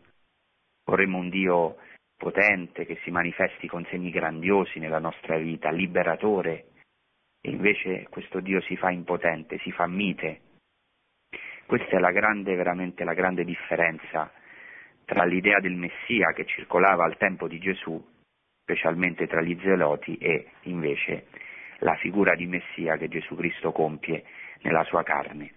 Vorremmo 0.86 1.18
un 1.18 1.28
Dio 1.28 1.76
potente 2.16 2.86
che 2.86 2.98
si 3.02 3.10
manifesti 3.10 3.68
con 3.68 3.84
segni 3.90 4.08
grandiosi 4.08 4.78
nella 4.78 4.98
nostra 4.98 5.36
vita, 5.36 5.70
liberatore, 5.70 6.68
e 7.38 7.50
invece 7.50 8.06
questo 8.08 8.40
Dio 8.40 8.62
si 8.62 8.78
fa 8.78 8.90
impotente, 8.90 9.58
si 9.58 9.70
fa 9.70 9.86
mite. 9.86 10.40
Questa 11.66 11.98
è 11.98 12.00
la 12.00 12.12
grande, 12.12 12.54
veramente 12.54 13.04
la 13.04 13.14
grande 13.14 13.44
differenza 13.44 14.32
tra 15.04 15.24
l'idea 15.24 15.60
del 15.60 15.74
Messia 15.74 16.32
che 16.32 16.46
circolava 16.46 17.04
al 17.04 17.18
tempo 17.18 17.46
di 17.46 17.58
Gesù, 17.58 18.02
specialmente 18.62 19.26
tra 19.26 19.42
gli 19.42 19.58
zeloti, 19.60 20.16
e 20.16 20.52
invece 20.62 21.26
la 21.80 21.94
figura 21.96 22.34
di 22.34 22.46
Messia 22.46 22.96
che 22.96 23.08
Gesù 23.08 23.34
Cristo 23.36 23.72
compie 23.72 24.24
nella 24.62 24.84
sua 24.84 25.02
carne. 25.02 25.52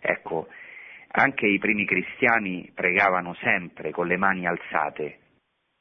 Ecco, 0.00 0.48
anche 1.08 1.46
i 1.46 1.58
primi 1.58 1.84
cristiani 1.84 2.70
pregavano 2.74 3.34
sempre 3.34 3.90
con 3.90 4.06
le 4.06 4.16
mani 4.16 4.46
alzate, 4.46 5.18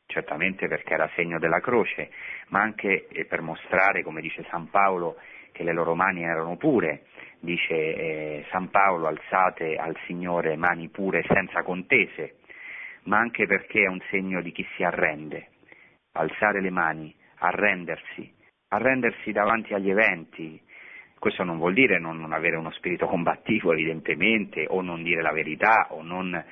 certamente 0.05 0.67
perché 0.67 0.93
era 0.93 1.09
segno 1.15 1.39
della 1.39 1.59
croce, 1.59 2.11
ma 2.49 2.61
anche 2.61 3.07
eh, 3.07 3.25
per 3.25 3.41
mostrare, 3.41 4.03
come 4.03 4.21
dice 4.21 4.45
San 4.49 4.69
Paolo, 4.69 5.17
che 5.51 5.63
le 5.63 5.73
loro 5.73 5.95
mani 5.95 6.23
erano 6.23 6.57
pure. 6.57 7.05
Dice 7.39 7.73
eh, 7.73 8.45
San 8.49 8.69
Paolo, 8.69 9.07
alzate 9.07 9.75
al 9.75 9.95
Signore 10.05 10.55
mani 10.55 10.89
pure 10.89 11.23
senza 11.27 11.63
contese, 11.63 12.38
ma 13.03 13.17
anche 13.17 13.45
perché 13.45 13.83
è 13.83 13.88
un 13.88 13.99
segno 14.09 14.41
di 14.41 14.51
chi 14.51 14.65
si 14.75 14.83
arrende. 14.83 15.49
Alzare 16.13 16.61
le 16.61 16.71
mani, 16.71 17.13
arrendersi, 17.39 18.34
arrendersi 18.69 19.32
davanti 19.32 19.73
agli 19.73 19.89
eventi. 19.89 20.62
Questo 21.17 21.43
non 21.43 21.58
vuol 21.58 21.73
dire 21.73 21.99
non, 21.99 22.19
non 22.19 22.34
avere 22.34 22.56
uno 22.56 22.71
spirito 22.71 23.08
combattivo, 23.08 23.71
evidentemente, 23.71 24.65
o 24.67 24.82
non 24.82 25.04
dire 25.04 25.21
la 25.21 25.32
verità, 25.32 25.88
o 25.89 26.01
non 26.01 26.43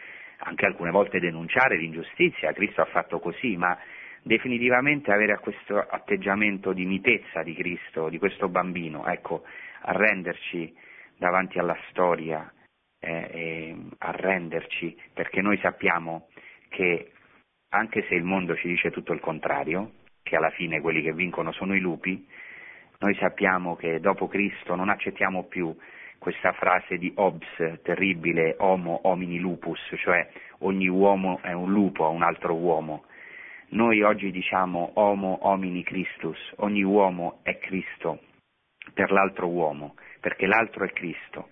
anche 0.45 0.65
alcune 0.65 0.91
volte 0.91 1.19
denunciare 1.19 1.78
l'ingiustizia. 1.78 2.54
Cristo 2.54 2.82
ha 2.82 2.86
fatto 2.86 3.19
così, 3.19 3.56
ma 3.56 3.78
definitivamente 4.21 5.12
avere 5.12 5.39
questo 5.39 5.78
atteggiamento 5.78 6.73
di 6.73 6.86
mitezza 6.86 7.43
di 7.43 7.54
Cristo, 7.54 8.10
di 8.10 8.17
questo 8.17 8.47
bambino, 8.47 9.06
ecco, 9.06 9.43
arrenderci 9.82 10.73
davanti 11.17 11.60
alla 11.60 11.78
storia, 11.89 12.52
eh, 12.99 13.76
arrenderci, 13.97 14.97
perché 15.13 15.41
noi 15.41 15.58
sappiamo 15.60 16.30
che 16.69 17.12
anche 17.69 18.06
se 18.08 18.15
il 18.15 18.23
mondo 18.23 18.56
ci 18.56 18.67
dice 18.67 18.91
tutto 18.91 19.13
il 19.13 19.19
contrario, 19.19 19.91
che 20.23 20.36
alla 20.36 20.49
fine 20.49 20.81
quelli 20.81 21.01
che 21.01 21.13
vincono 21.13 21.51
sono 21.51 21.75
i 21.75 21.79
lupi, 21.79 22.25
noi 22.99 23.15
sappiamo 23.15 23.75
che 23.75 23.99
dopo 23.99 24.27
Cristo 24.27 24.75
non 24.75 24.89
accettiamo 24.89 25.43
più 25.43 25.75
questa 26.17 26.53
frase 26.53 26.97
di 26.97 27.12
Hobbes 27.15 27.81
terribile, 27.83 28.55
homo 28.59 29.01
homini 29.03 29.39
lupus, 29.39 29.93
cioè 29.97 30.25
ogni 30.59 30.88
uomo 30.88 31.39
è 31.41 31.51
un 31.51 31.69
lupo 31.69 32.05
a 32.05 32.07
un 32.07 32.23
altro 32.23 32.55
uomo. 32.55 33.03
Noi 33.69 34.01
oggi 34.03 34.31
diciamo 34.31 34.91
homo 34.93 35.39
homini 35.41 35.83
Christus, 35.83 36.39
ogni 36.57 36.83
uomo 36.83 37.39
è 37.43 37.57
Cristo 37.57 38.21
per 38.93 39.12
l'altro 39.12 39.49
uomo, 39.49 39.95
perché 40.21 40.45
l'altro 40.45 40.86
è 40.86 40.93
Cristo. 40.93 41.49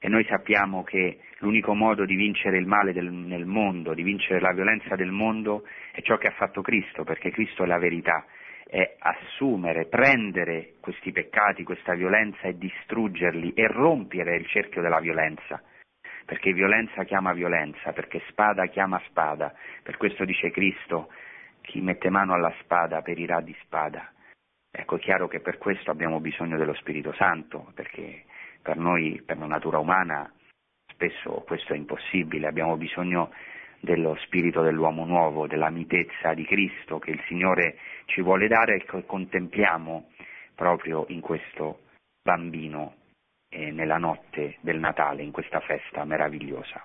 E 0.00 0.08
noi 0.08 0.24
sappiamo 0.24 0.82
che 0.82 1.20
l'unico 1.40 1.74
modo 1.74 2.04
di 2.04 2.14
vincere 2.14 2.58
il 2.58 2.66
male 2.66 2.92
del, 2.92 3.10
nel 3.10 3.46
mondo, 3.46 3.94
di 3.94 4.02
vincere 4.02 4.40
la 4.40 4.52
violenza 4.52 4.94
del 4.96 5.10
mondo, 5.10 5.66
è 5.92 6.00
ciò 6.02 6.16
che 6.16 6.28
ha 6.28 6.32
fatto 6.32 6.62
Cristo, 6.62 7.04
perché 7.04 7.30
Cristo 7.30 7.64
è 7.64 7.66
la 7.66 7.78
verità, 7.78 8.24
è 8.66 8.96
assumere, 8.98 9.86
prendere 9.86 10.74
questi 10.80 11.12
peccati, 11.12 11.64
questa 11.64 11.94
violenza 11.94 12.42
e 12.42 12.56
distruggerli 12.56 13.52
e 13.54 13.66
rompere 13.66 14.36
il 14.36 14.46
cerchio 14.46 14.82
della 14.82 15.00
violenza. 15.00 15.62
Perché 16.24 16.52
violenza 16.52 17.02
chiama 17.04 17.32
violenza, 17.32 17.92
perché 17.92 18.22
spada 18.28 18.66
chiama 18.66 19.02
spada. 19.08 19.52
Per 19.82 19.96
questo 19.96 20.24
dice 20.24 20.50
Cristo, 20.50 21.10
chi 21.62 21.80
mette 21.80 22.10
mano 22.10 22.34
alla 22.34 22.54
spada 22.60 23.02
perirà 23.02 23.40
di 23.40 23.56
spada. 23.62 24.12
Ecco, 24.70 24.96
è 24.96 25.00
chiaro 25.00 25.26
che 25.26 25.40
per 25.40 25.58
questo 25.58 25.90
abbiamo 25.90 26.20
bisogno 26.20 26.56
dello 26.56 26.74
Spirito 26.74 27.12
Santo, 27.14 27.72
perché 27.74 28.24
per 28.62 28.76
noi, 28.76 29.20
per 29.26 29.38
la 29.38 29.46
natura 29.46 29.78
umana, 29.78 30.30
spesso 31.00 31.42
questo 31.46 31.72
è 31.72 31.76
impossibile, 31.76 32.46
abbiamo 32.46 32.76
bisogno 32.76 33.32
dello 33.80 34.14
spirito 34.16 34.60
dell'uomo 34.60 35.06
nuovo, 35.06 35.46
della 35.46 35.70
mitezza 35.70 36.34
di 36.34 36.44
Cristo 36.44 36.98
che 36.98 37.10
il 37.10 37.22
Signore 37.26 37.78
ci 38.04 38.20
vuole 38.20 38.46
dare 38.46 38.76
e 38.76 38.84
che 38.84 39.06
contempliamo 39.06 40.10
proprio 40.54 41.06
in 41.08 41.20
questo 41.20 41.80
bambino 42.22 42.96
eh, 43.48 43.70
nella 43.70 43.96
notte 43.96 44.58
del 44.60 44.78
Natale, 44.78 45.22
in 45.22 45.32
questa 45.32 45.60
festa 45.60 46.04
meravigliosa. 46.04 46.84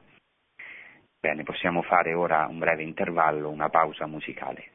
Bene, 1.19 1.43
possiamo 1.43 1.81
fare 1.81 2.13
ora 2.13 2.47
un 2.47 2.59
breve 2.59 2.83
intervallo, 2.83 3.49
una 3.49 3.67
pausa 3.67 4.05
musicale. 4.07 4.74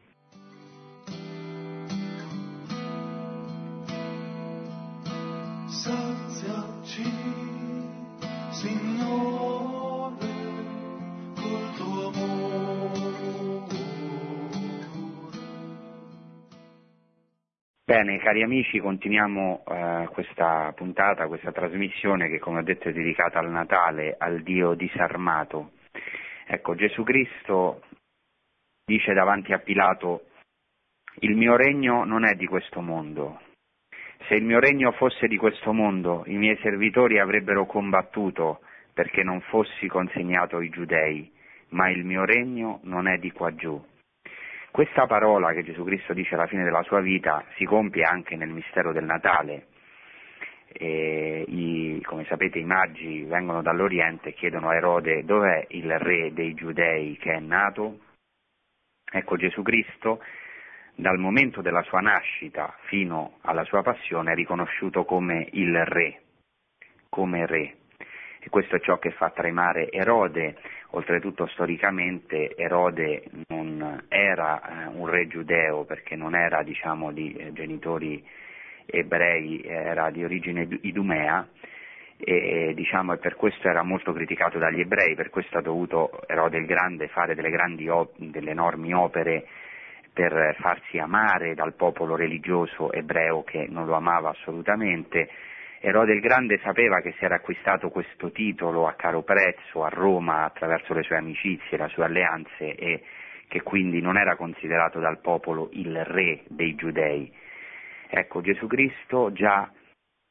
Bene, 17.90 18.18
cari 18.18 18.44
amici, 18.44 18.79
continuiamo 18.79 19.64
eh, 19.66 20.09
questa 20.12 20.72
puntata, 20.76 21.26
questa 21.26 21.50
trasmissione 21.50 22.29
che 22.29 22.38
come 22.38 22.61
ho 22.61 22.62
detto 22.62 22.88
è 22.88 22.92
dedicata 22.92 23.40
al 23.40 23.50
Natale, 23.50 24.14
al 24.16 24.42
Dio 24.42 24.74
disarmato. 24.74 25.72
Ecco, 26.46 26.76
Gesù 26.76 27.03
Cristo 27.03 27.83
dice 28.85 29.12
davanti 29.12 29.53
a 29.53 29.59
Pilato, 29.59 30.26
il 31.22 31.35
mio 31.35 31.57
regno 31.57 32.05
non 32.05 32.24
è 32.24 32.37
di 32.37 32.46
questo 32.46 32.81
mondo, 32.81 33.40
se 34.29 34.37
il 34.37 34.44
mio 34.44 34.61
regno 34.61 34.92
fosse 34.92 35.26
di 35.26 35.37
questo 35.37 35.72
mondo, 35.72 36.22
i 36.26 36.37
miei 36.37 36.59
servitori 36.62 37.18
avrebbero 37.18 37.66
combattuto 37.66 38.61
perché 38.94 39.24
non 39.24 39.40
fossi 39.40 39.88
consegnato 39.88 40.59
ai 40.59 40.68
giudei, 40.68 41.29
ma 41.70 41.90
il 41.90 42.05
mio 42.05 42.24
regno 42.24 42.79
non 42.85 43.09
è 43.09 43.18
di 43.18 43.33
qua 43.33 43.53
giù. 43.53 43.85
Questa 44.70 45.06
parola 45.06 45.52
che 45.52 45.64
Gesù 45.64 45.83
Cristo 45.85 46.12
dice 46.12 46.35
alla 46.35 46.46
fine 46.46 46.62
della 46.62 46.83
sua 46.85 47.00
vita 47.00 47.44
si 47.56 47.64
compie 47.64 48.04
anche 48.04 48.37
nel 48.37 48.50
mistero 48.50 48.92
del 48.92 49.04
Natale. 49.04 49.66
I, 50.72 52.00
come 52.04 52.24
sapete 52.26 52.61
i 52.61 52.64
magi 52.64 53.24
vengono 53.24 53.61
dall'Oriente 53.61 54.28
e 54.28 54.35
chiedono 54.35 54.68
a 54.68 54.76
Erode 54.76 55.24
dov'è 55.24 55.66
il 55.70 55.98
re 55.98 56.33
dei 56.33 56.54
giudei 56.54 57.16
che 57.16 57.33
è 57.33 57.40
nato? 57.40 57.98
Ecco 59.11 59.37
Gesù 59.37 59.62
Cristo 59.62 60.22
dal 60.94 61.18
momento 61.18 61.61
della 61.61 61.83
sua 61.83 62.00
nascita 62.00 62.72
fino 62.83 63.38
alla 63.40 63.64
sua 63.64 63.83
passione 63.83 64.30
è 64.30 64.35
riconosciuto 64.37 65.04
come 65.04 65.48
il 65.52 65.85
re, 65.85 66.20
come 67.09 67.46
re. 67.46 67.74
E 68.38 68.48
questo 68.48 68.76
è 68.76 68.80
ciò 68.80 68.98
che 68.98 69.11
fa 69.11 69.30
tremare 69.30 69.90
Erode, 69.90 70.56
oltretutto 70.90 71.46
storicamente 71.48 72.55
Erode 72.57 73.24
non 73.48 74.05
era 74.09 74.61
eh, 74.61 74.87
un 74.88 75.07
re 75.07 75.26
giudeo 75.26 75.85
perché 75.85 76.16
non 76.16 76.35
era 76.35 76.62
diciamo, 76.62 77.12
di 77.12 77.33
eh, 77.33 77.53
genitori 77.53 78.24
ebrei, 78.87 79.62
era 79.62 80.11
di 80.11 80.24
origine 80.24 80.66
idumea 80.83 81.46
e 82.22 82.72
diciamo, 82.74 83.16
per 83.16 83.35
questo 83.35 83.68
era 83.68 83.83
molto 83.83 84.12
criticato 84.12 84.59
dagli 84.59 84.81
ebrei, 84.81 85.14
per 85.14 85.31
questo 85.31 85.59
ha 85.59 85.62
dovuto 85.62 86.11
Erode 86.26 86.59
il 86.59 86.66
Grande 86.66 87.09
fare 87.09 87.35
delle, 87.35 87.50
grandi, 87.50 87.88
delle 88.16 88.50
enormi 88.50 88.92
opere 88.92 89.46
per 90.12 90.57
farsi 90.59 90.98
amare 90.98 91.55
dal 91.55 91.72
popolo 91.74 92.16
religioso 92.16 92.92
ebreo 92.92 93.42
che 93.42 93.66
non 93.70 93.87
lo 93.87 93.94
amava 93.94 94.31
assolutamente. 94.31 95.31
Erode 95.82 96.12
il 96.12 96.20
Grande 96.20 96.58
sapeva 96.58 97.00
che 97.00 97.12
si 97.12 97.24
era 97.24 97.36
acquistato 97.36 97.88
questo 97.88 98.30
titolo 98.32 98.86
a 98.86 98.92
caro 98.92 99.22
prezzo 99.22 99.82
a 99.82 99.88
Roma 99.88 100.44
attraverso 100.44 100.92
le 100.92 101.02
sue 101.02 101.16
amicizie, 101.16 101.78
le 101.78 101.88
sue 101.88 102.04
alleanze 102.04 102.74
e 102.74 103.02
che 103.48 103.62
quindi 103.62 104.02
non 104.02 104.18
era 104.18 104.36
considerato 104.36 105.00
dal 105.00 105.20
popolo 105.20 105.70
il 105.72 106.04
re 106.04 106.42
dei 106.48 106.74
giudei. 106.74 107.32
Ecco, 108.10 108.42
Gesù 108.42 108.66
Cristo 108.66 109.32
già 109.32 109.72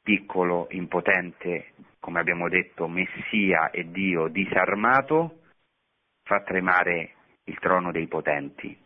piccolo, 0.04 0.68
impotente, 0.70 1.74
come 2.00 2.20
abbiamo 2.20 2.48
detto, 2.48 2.88
Messia 2.88 3.72
e 3.72 3.90
Dio 3.90 4.28
disarmato, 4.28 5.40
fa 6.24 6.42
tremare 6.42 7.14
il 7.46 7.58
trono 7.58 7.92
dei 7.92 8.06
potenti. 8.08 8.78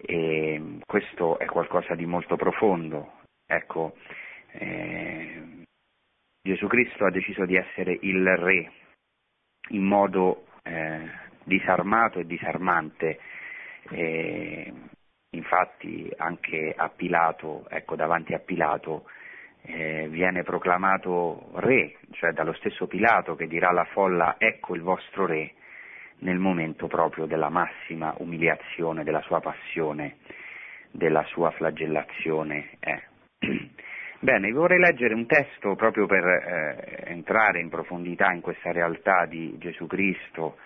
E 0.00 0.78
questo 0.86 1.38
è 1.38 1.44
qualcosa 1.44 1.94
di 1.94 2.06
molto 2.06 2.36
profondo. 2.36 3.16
Ecco, 3.44 3.94
eh, 4.58 5.42
Gesù 6.42 6.66
Cristo 6.66 7.04
ha 7.04 7.10
deciso 7.10 7.44
di 7.44 7.56
essere 7.56 7.96
il 8.00 8.36
Re 8.36 8.72
in 9.70 9.84
modo 9.84 10.46
eh, 10.62 11.08
disarmato 11.44 12.18
e 12.18 12.26
disarmante. 12.26 13.18
Eh, 13.90 14.72
in 15.30 15.38
infatti 15.38 16.10
anche 16.16 16.74
a 16.76 16.88
Pilato, 16.88 17.66
ecco, 17.68 17.96
davanti 17.96 18.34
a 18.34 18.38
Pilato, 18.38 19.04
eh, 19.62 20.08
viene 20.08 20.42
proclamato 20.42 21.50
re, 21.56 21.96
cioè 22.12 22.32
dallo 22.32 22.52
stesso 22.54 22.86
Pilato 22.86 23.34
che 23.34 23.46
dirà 23.46 23.68
alla 23.68 23.84
folla 23.84 24.36
ecco 24.38 24.74
il 24.74 24.82
vostro 24.82 25.26
re, 25.26 25.54
nel 26.20 26.38
momento 26.38 26.86
proprio 26.86 27.26
della 27.26 27.48
massima 27.48 28.14
umiliazione, 28.18 29.04
della 29.04 29.22
sua 29.22 29.40
passione, 29.40 30.16
della 30.90 31.24
sua 31.24 31.50
flagellazione. 31.52 32.70
Eh. 32.80 33.02
Bene, 34.20 34.50
vorrei 34.50 34.80
leggere 34.80 35.14
un 35.14 35.26
testo 35.26 35.76
proprio 35.76 36.06
per 36.06 36.24
eh, 36.24 37.04
entrare 37.12 37.60
in 37.60 37.68
profondità 37.68 38.32
in 38.32 38.40
questa 38.40 38.72
realtà 38.72 39.26
di 39.26 39.56
Gesù 39.58 39.86
Cristo 39.86 40.58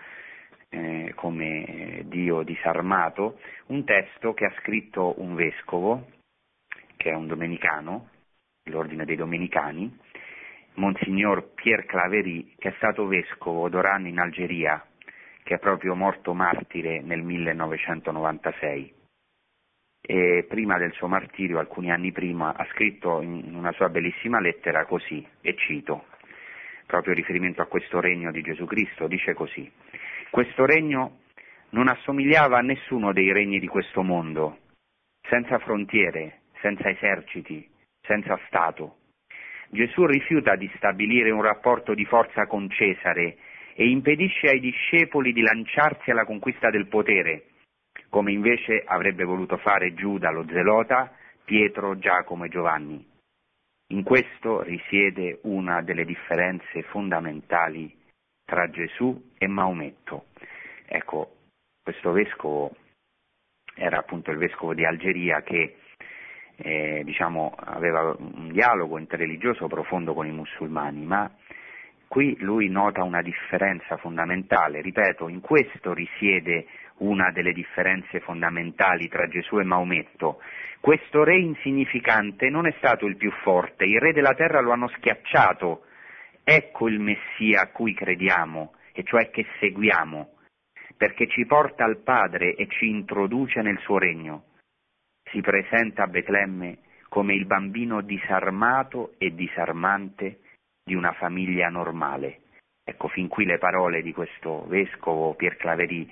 eh, 0.69 1.11
come 1.13 2.01
Dio 2.05 2.41
disarmato, 2.41 3.39
un 3.67 3.83
testo 3.83 4.33
che 4.33 4.45
ha 4.45 4.53
scritto 4.59 5.21
un 5.21 5.35
vescovo, 5.35 6.07
che 6.97 7.11
è 7.11 7.13
un 7.13 7.27
domenicano, 7.27 8.09
l'ordine 8.71 9.05
dei 9.05 9.17
domenicani, 9.17 9.99
Monsignor 10.75 11.53
Pierre 11.53 11.85
Claverie, 11.85 12.55
che 12.57 12.69
è 12.69 12.73
stato 12.77 13.05
vescovo 13.05 13.69
d'Oran 13.69 14.07
in 14.07 14.17
Algeria, 14.17 14.83
che 15.43 15.53
è 15.53 15.59
proprio 15.59 15.93
morto 15.93 16.33
martire 16.33 17.01
nel 17.01 17.21
1996 17.21 19.01
e 20.05 20.45
prima 20.49 20.77
del 20.77 20.91
suo 20.91 21.07
martirio, 21.07 21.59
alcuni 21.59 21.89
anni 21.89 22.11
prima, 22.11 22.53
ha 22.55 22.65
scritto 22.71 23.21
in 23.21 23.55
una 23.55 23.71
sua 23.71 23.87
bellissima 23.87 24.41
lettera 24.41 24.85
così, 24.85 25.25
e 25.39 25.55
cito, 25.55 26.07
proprio 26.85 27.13
riferimento 27.13 27.61
a 27.61 27.67
questo 27.67 28.01
regno 28.01 28.29
di 28.29 28.41
Gesù 28.41 28.65
Cristo, 28.65 29.07
dice 29.07 29.33
così, 29.33 29.71
questo 30.29 30.65
regno 30.65 31.19
non 31.69 31.87
assomigliava 31.87 32.57
a 32.57 32.61
nessuno 32.61 33.13
dei 33.13 33.31
regni 33.31 33.59
di 33.59 33.67
questo 33.67 34.03
mondo, 34.03 34.57
senza 35.21 35.57
frontiere, 35.59 36.41
senza 36.59 36.89
eserciti, 36.89 37.65
senza 38.01 38.37
Stato. 38.47 38.97
Gesù 39.69 40.05
rifiuta 40.05 40.55
di 40.55 40.69
stabilire 40.75 41.31
un 41.31 41.41
rapporto 41.41 41.93
di 41.93 42.05
forza 42.05 42.45
con 42.45 42.69
Cesare 42.69 43.37
e 43.73 43.87
impedisce 43.87 44.47
ai 44.47 44.59
discepoli 44.59 45.31
di 45.31 45.41
lanciarsi 45.41 46.11
alla 46.11 46.25
conquista 46.25 46.69
del 46.69 46.87
potere, 46.87 47.45
come 48.13 48.31
invece 48.31 48.83
avrebbe 48.85 49.23
voluto 49.23 49.57
fare 49.57 49.95
Giuda 49.95 50.29
lo 50.29 50.45
Zelota, 50.47 51.11
Pietro, 51.43 51.97
Giacomo 51.97 52.43
e 52.43 52.49
Giovanni. 52.49 53.03
In 53.87 54.03
questo 54.03 54.61
risiede 54.61 55.39
una 55.45 55.81
delle 55.81 56.05
differenze 56.05 56.83
fondamentali 56.83 57.91
tra 58.45 58.69
Gesù 58.69 59.31
e 59.35 59.47
Maometto. 59.47 60.25
Ecco, 60.85 61.37
questo 61.81 62.11
vescovo 62.11 62.75
era 63.73 63.97
appunto 63.97 64.29
il 64.29 64.37
vescovo 64.37 64.75
di 64.75 64.85
Algeria 64.85 65.41
che 65.41 65.77
eh, 66.57 67.01
diciamo, 67.03 67.51
aveva 67.57 68.15
un 68.15 68.51
dialogo 68.51 68.99
interreligioso 68.99 69.65
profondo 69.65 70.13
con 70.13 70.27
i 70.27 70.31
musulmani, 70.31 71.03
ma 71.03 71.35
qui 72.07 72.37
lui 72.41 72.69
nota 72.69 73.01
una 73.01 73.23
differenza 73.23 73.97
fondamentale, 73.97 74.81
ripeto, 74.81 75.29
in 75.29 75.41
questo 75.41 75.95
risiede 75.95 76.67
una 77.03 77.31
delle 77.31 77.51
differenze 77.51 78.19
fondamentali 78.21 79.07
tra 79.07 79.27
Gesù 79.27 79.59
e 79.59 79.63
Maometto. 79.63 80.41
Questo 80.79 81.23
re 81.23 81.37
insignificante 81.37 82.49
non 82.49 82.65
è 82.65 82.73
stato 82.77 83.05
il 83.05 83.17
più 83.17 83.31
forte, 83.41 83.85
i 83.85 83.99
re 83.99 84.13
della 84.13 84.33
terra 84.33 84.61
lo 84.61 84.71
hanno 84.71 84.87
schiacciato. 84.87 85.85
Ecco 86.43 86.87
il 86.87 86.99
Messia 86.99 87.61
a 87.61 87.67
cui 87.67 87.93
crediamo, 87.93 88.73
e 88.93 89.03
cioè 89.03 89.29
che 89.29 89.45
seguiamo, 89.59 90.31
perché 90.97 91.27
ci 91.27 91.45
porta 91.45 91.83
al 91.83 92.01
Padre 92.03 92.55
e 92.55 92.67
ci 92.67 92.89
introduce 92.89 93.61
nel 93.61 93.79
suo 93.79 93.97
regno. 93.97 94.45
Si 95.31 95.41
presenta 95.41 96.03
a 96.03 96.07
Betlemme 96.07 96.79
come 97.09 97.33
il 97.33 97.45
bambino 97.45 98.01
disarmato 98.01 99.13
e 99.17 99.33
disarmante 99.33 100.39
di 100.83 100.95
una 100.95 101.13
famiglia 101.13 101.69
normale. 101.69 102.39
Ecco 102.83 103.07
fin 103.07 103.29
qui 103.29 103.45
le 103.45 103.57
parole 103.57 104.01
di 104.01 104.11
questo 104.11 104.65
vescovo 104.67 105.33
Pier 105.35 105.55
Claverie 105.55 106.07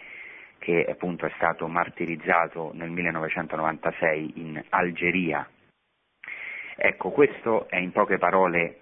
che 0.61 0.85
appunto 0.87 1.25
è 1.25 1.31
stato 1.37 1.67
martirizzato 1.67 2.69
nel 2.75 2.91
1996 2.91 4.33
in 4.35 4.63
Algeria. 4.69 5.49
Ecco, 6.75 7.09
questo 7.09 7.67
è 7.67 7.77
in 7.77 7.91
poche 7.91 8.19
parole 8.19 8.81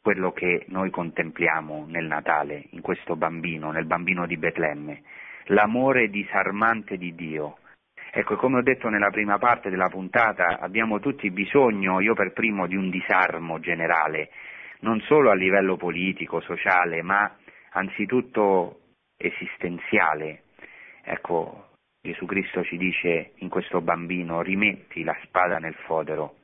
quello 0.00 0.32
che 0.32 0.64
noi 0.68 0.88
contempliamo 0.88 1.84
nel 1.88 2.06
Natale, 2.06 2.68
in 2.70 2.80
questo 2.80 3.16
bambino, 3.16 3.70
nel 3.70 3.84
bambino 3.84 4.24
di 4.24 4.38
Betlemme, 4.38 5.02
l'amore 5.48 6.08
disarmante 6.08 6.96
di 6.96 7.14
Dio. 7.14 7.58
Ecco, 8.12 8.36
come 8.36 8.58
ho 8.58 8.62
detto 8.62 8.88
nella 8.88 9.10
prima 9.10 9.36
parte 9.36 9.68
della 9.68 9.90
puntata, 9.90 10.58
abbiamo 10.58 11.00
tutti 11.00 11.30
bisogno, 11.30 12.00
io 12.00 12.14
per 12.14 12.32
primo, 12.32 12.66
di 12.66 12.76
un 12.76 12.88
disarmo 12.88 13.60
generale, 13.60 14.30
non 14.80 15.00
solo 15.02 15.30
a 15.30 15.34
livello 15.34 15.76
politico, 15.76 16.40
sociale, 16.40 17.02
ma 17.02 17.30
anzitutto 17.72 18.80
esistenziale, 19.18 20.44
Ecco, 21.08 21.68
Gesù 22.00 22.26
Cristo 22.26 22.64
ci 22.64 22.76
dice 22.76 23.34
in 23.36 23.48
questo 23.48 23.80
bambino, 23.80 24.42
rimetti 24.42 25.04
la 25.04 25.16
spada 25.22 25.58
nel 25.58 25.74
fodero, 25.86 26.38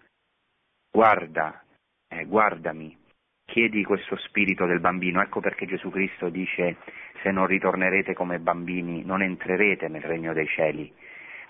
guarda, 0.89 1.65
eh, 2.07 2.25
guardami, 2.27 2.97
chiedi 3.45 3.83
questo 3.83 4.17
spirito 4.19 4.65
del 4.65 4.79
bambino. 4.79 5.21
Ecco 5.21 5.41
perché 5.41 5.67
Gesù 5.67 5.91
Cristo 5.91 6.29
dice, 6.29 6.77
se 7.25 7.33
non 7.33 7.47
ritornerete 7.47 8.15
come 8.15 8.39
bambini, 8.39 9.05
non 9.05 9.21
entrerete 9.21 9.89
nel 9.89 10.03
regno 10.03 10.33
dei 10.33 10.47
cieli. 10.47 10.93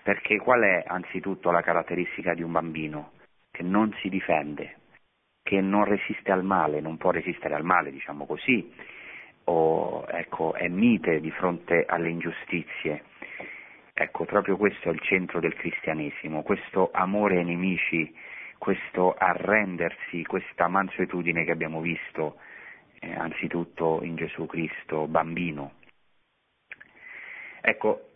Perché 0.02 0.38
qual 0.38 0.62
è 0.62 0.82
anzitutto 0.86 1.50
la 1.50 1.60
caratteristica 1.60 2.32
di 2.32 2.42
un 2.42 2.52
bambino? 2.52 3.12
Che 3.50 3.62
non 3.62 3.94
si 4.00 4.08
difende, 4.08 4.78
che 5.42 5.60
non 5.60 5.84
resiste 5.84 6.32
al 6.32 6.44
male, 6.44 6.80
non 6.80 6.96
può 6.96 7.10
resistere 7.10 7.54
al 7.54 7.64
male, 7.64 7.90
diciamo 7.90 8.24
così, 8.24 8.72
o 9.44 10.04
ecco, 10.08 10.54
è 10.54 10.68
mite 10.68 11.20
di 11.20 11.30
fronte 11.30 11.84
alle 11.86 12.10
ingiustizie. 12.10 13.04
Ecco, 13.94 14.24
proprio 14.24 14.56
questo 14.56 14.88
è 14.88 14.92
il 14.92 15.00
centro 15.00 15.40
del 15.40 15.54
cristianesimo, 15.54 16.42
questo 16.42 16.90
amore 16.92 17.38
ai 17.38 17.44
nemici, 17.44 18.14
questo 18.58 19.14
arrendersi, 19.14 20.24
questa 20.24 20.68
mansuetudine 20.68 21.44
che 21.44 21.50
abbiamo 21.50 21.80
visto 21.80 22.38
eh, 23.00 23.12
anzitutto 23.12 24.00
in 24.02 24.16
Gesù 24.16 24.46
Cristo, 24.46 25.06
bambino. 25.06 25.74
Ecco, 27.60 28.12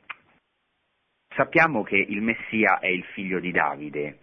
sappiamo 1.35 1.83
che 1.83 1.97
il 1.97 2.23
Messia 2.23 2.79
è 2.79 2.87
il 2.87 3.05
figlio 3.12 3.39
di 3.39 3.51
Davide, 3.51 4.19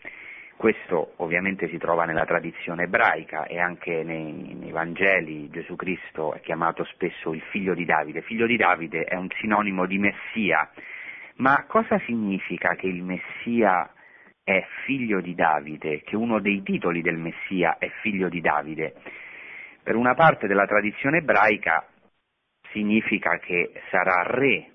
questo 0.63 1.15
ovviamente 1.17 1.67
si 1.67 1.77
trova 1.77 2.05
nella 2.05 2.23
tradizione 2.23 2.83
ebraica 2.83 3.43
e 3.47 3.59
anche 3.59 4.01
nei, 4.01 4.55
nei, 4.55 4.71
Vangeli 4.71 5.49
Gesù 5.49 5.75
Cristo 5.75 6.33
è 6.33 6.39
chiamato 6.39 6.85
spesso 6.85 7.33
il 7.33 7.41
figlio 7.51 7.73
di 7.73 7.83
Davide. 7.83 8.21
Figlio 8.21 8.45
di 8.45 8.55
Davide 8.55 9.03
è 9.03 9.15
un 9.15 9.27
sinonimo 9.41 9.85
di 9.85 9.97
Messia, 9.97 10.71
ma 11.35 11.65
cosa 11.67 11.99
significa 12.05 12.75
che 12.75 12.87
il 12.87 13.03
Messia 13.03 13.91
è 14.41 14.65
figlio 14.85 15.19
di 15.19 15.35
Davide, 15.35 16.01
che 16.01 16.15
uno 16.15 16.39
dei 16.39 16.63
titoli 16.63 17.01
del 17.01 17.17
Messia 17.17 17.75
è 17.77 17.89
figlio 18.01 18.29
di 18.29 18.39
Davide? 18.39 18.93
Per 19.83 19.97
una 19.97 20.13
parte 20.13 20.47
della 20.47 20.65
tradizione 20.65 21.17
ebraica 21.17 21.85
significa 22.71 23.37
che 23.39 23.73
sarà 23.89 24.23
re 24.27 24.72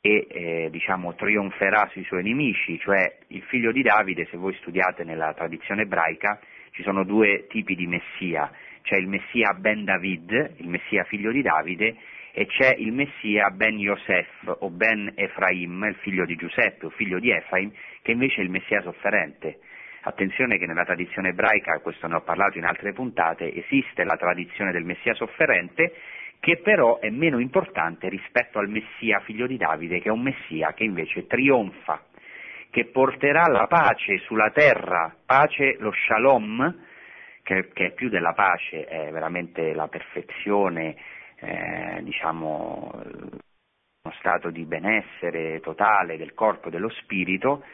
e 0.00 0.26
eh, 0.30 0.68
diciamo, 0.70 1.14
trionferà 1.14 1.88
sui 1.92 2.04
suoi 2.04 2.22
nemici, 2.22 2.78
cioè 2.78 3.18
il 3.28 3.42
figlio 3.42 3.70
di 3.70 3.82
Davide, 3.82 4.26
se 4.30 4.36
voi 4.36 4.54
studiate 4.54 5.04
nella 5.04 5.34
tradizione 5.34 5.82
ebraica, 5.82 6.40
ci 6.72 6.82
sono 6.82 7.04
due 7.04 7.46
tipi 7.48 7.74
di 7.74 7.86
Messia, 7.86 8.50
c'è 8.82 8.96
il 8.96 9.08
Messia 9.08 9.52
Ben 9.52 9.84
David, 9.84 10.54
il 10.56 10.68
Messia 10.68 11.04
figlio 11.04 11.30
di 11.32 11.42
Davide, 11.42 11.96
e 12.32 12.46
c'è 12.46 12.74
il 12.78 12.92
Messia 12.92 13.50
Ben 13.50 13.78
Yosef 13.78 14.56
o 14.60 14.70
Ben 14.70 15.12
Efraim, 15.16 15.84
il 15.84 15.96
figlio 15.96 16.24
di 16.24 16.36
Giuseppe 16.36 16.86
o 16.86 16.90
figlio 16.90 17.18
di 17.18 17.30
Efraim, 17.30 17.70
che 18.02 18.12
invece 18.12 18.40
è 18.40 18.44
il 18.44 18.50
Messia 18.50 18.80
sofferente. 18.80 19.58
Attenzione 20.02 20.56
che 20.56 20.64
nella 20.64 20.84
tradizione 20.84 21.30
ebraica, 21.30 21.78
questo 21.80 22.06
ne 22.06 22.14
ho 22.14 22.22
parlato 22.22 22.56
in 22.56 22.64
altre 22.64 22.94
puntate, 22.94 23.52
esiste 23.52 24.04
la 24.04 24.16
tradizione 24.16 24.72
del 24.72 24.84
Messia 24.84 25.12
sofferente 25.12 25.92
che 26.40 26.56
però 26.56 26.98
è 26.98 27.10
meno 27.10 27.38
importante 27.38 28.08
rispetto 28.08 28.58
al 28.58 28.68
Messia 28.68 29.20
figlio 29.20 29.46
di 29.46 29.58
Davide, 29.58 30.00
che 30.00 30.08
è 30.08 30.12
un 30.12 30.22
Messia 30.22 30.72
che 30.72 30.84
invece 30.84 31.26
trionfa, 31.26 32.02
che 32.70 32.86
porterà 32.86 33.46
la 33.46 33.66
pace 33.66 34.18
sulla 34.20 34.50
terra, 34.50 35.14
pace, 35.24 35.76
lo 35.78 35.92
shalom, 35.92 36.86
che, 37.42 37.68
che 37.72 37.86
è 37.86 37.90
più 37.92 38.08
della 38.08 38.32
pace, 38.32 38.84
è 38.86 39.10
veramente 39.10 39.74
la 39.74 39.88
perfezione, 39.88 40.96
eh, 41.36 42.00
diciamo, 42.02 42.90
uno 44.02 44.14
stato 44.18 44.50
di 44.50 44.64
benessere 44.64 45.60
totale 45.60 46.16
del 46.16 46.32
corpo 46.32 46.68
e 46.68 46.70
dello 46.70 46.88
spirito, 46.88 47.64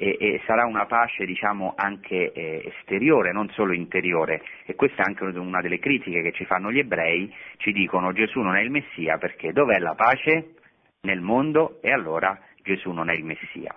e, 0.00 0.16
e 0.20 0.40
sarà 0.46 0.64
una 0.64 0.86
pace 0.86 1.24
diciamo, 1.24 1.74
anche 1.76 2.30
eh, 2.30 2.72
esteriore, 2.78 3.32
non 3.32 3.50
solo 3.50 3.72
interiore. 3.72 4.42
E 4.64 4.76
questa 4.76 5.02
è 5.02 5.06
anche 5.06 5.24
una 5.24 5.60
delle 5.60 5.80
critiche 5.80 6.22
che 6.22 6.32
ci 6.32 6.44
fanno 6.44 6.70
gli 6.70 6.78
ebrei, 6.78 7.34
ci 7.56 7.72
dicono 7.72 8.12
Gesù 8.12 8.40
non 8.40 8.56
è 8.56 8.60
il 8.60 8.70
Messia 8.70 9.18
perché 9.18 9.52
dov'è 9.52 9.78
la 9.78 9.94
pace? 9.94 10.54
Nel 11.00 11.20
mondo 11.20 11.80
e 11.82 11.90
allora 11.90 12.38
Gesù 12.62 12.92
non 12.92 13.10
è 13.10 13.14
il 13.14 13.24
Messia. 13.24 13.74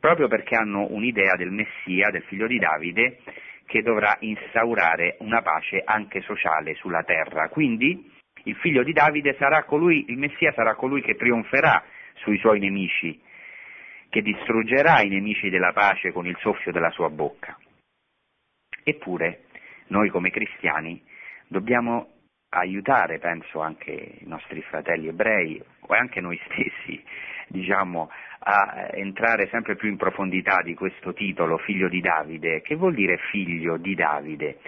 proprio 0.00 0.28
perché 0.28 0.56
hanno 0.56 0.86
un'idea 0.90 1.34
del 1.36 1.50
Messia, 1.50 2.10
del 2.10 2.22
figlio 2.22 2.46
di 2.46 2.58
Davide, 2.58 3.18
che 3.66 3.82
dovrà 3.82 4.16
instaurare 4.20 5.16
una 5.20 5.42
pace 5.42 5.82
anche 5.84 6.20
sociale 6.22 6.74
sulla 6.74 7.02
terra. 7.02 7.48
Quindi 7.48 8.10
il 8.44 8.54
figlio 8.56 8.82
di 8.82 8.92
Davide 8.92 9.34
sarà 9.38 9.64
colui, 9.64 10.04
il 10.08 10.18
Messia 10.18 10.52
sarà 10.52 10.74
colui 10.74 11.02
che 11.02 11.16
trionferà 11.16 11.82
sui 12.14 12.38
suoi 12.38 12.60
nemici, 12.60 13.20
che 14.16 14.22
distruggerà 14.22 15.02
i 15.02 15.10
nemici 15.10 15.50
della 15.50 15.74
pace 15.74 16.10
con 16.10 16.26
il 16.26 16.38
soffio 16.40 16.72
della 16.72 16.88
sua 16.88 17.10
bocca. 17.10 17.54
Eppure, 18.82 19.42
noi 19.88 20.08
come 20.08 20.30
cristiani 20.30 21.04
dobbiamo 21.46 22.12
aiutare, 22.48 23.18
penso, 23.18 23.60
anche 23.60 23.90
i 23.90 24.26
nostri 24.26 24.62
fratelli 24.62 25.08
ebrei 25.08 25.62
o 25.80 25.92
anche 25.92 26.22
noi 26.22 26.40
stessi, 26.46 27.04
diciamo, 27.48 28.10
a 28.38 28.88
entrare 28.92 29.48
sempre 29.48 29.76
più 29.76 29.90
in 29.90 29.98
profondità 29.98 30.62
di 30.62 30.72
questo 30.72 31.12
titolo, 31.12 31.58
figlio 31.58 31.90
di 31.90 32.00
Davide. 32.00 32.62
Che 32.62 32.74
vuol 32.74 32.94
dire 32.94 33.18
figlio 33.30 33.76
di 33.76 33.94
Davide? 33.94 34.60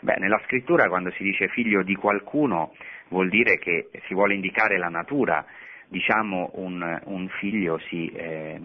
Beh, 0.00 0.16
nella 0.18 0.40
scrittura 0.46 0.88
quando 0.88 1.12
si 1.12 1.22
dice 1.22 1.46
figlio 1.46 1.84
di 1.84 1.94
qualcuno 1.94 2.74
vuol 3.10 3.28
dire 3.28 3.56
che 3.58 3.88
si 4.08 4.14
vuole 4.14 4.34
indicare 4.34 4.78
la 4.78 4.88
natura, 4.88 5.46
diciamo 5.86 6.50
un, 6.54 7.00
un 7.04 7.28
figlio 7.28 7.78
si, 7.78 8.08
eh, 8.08 8.60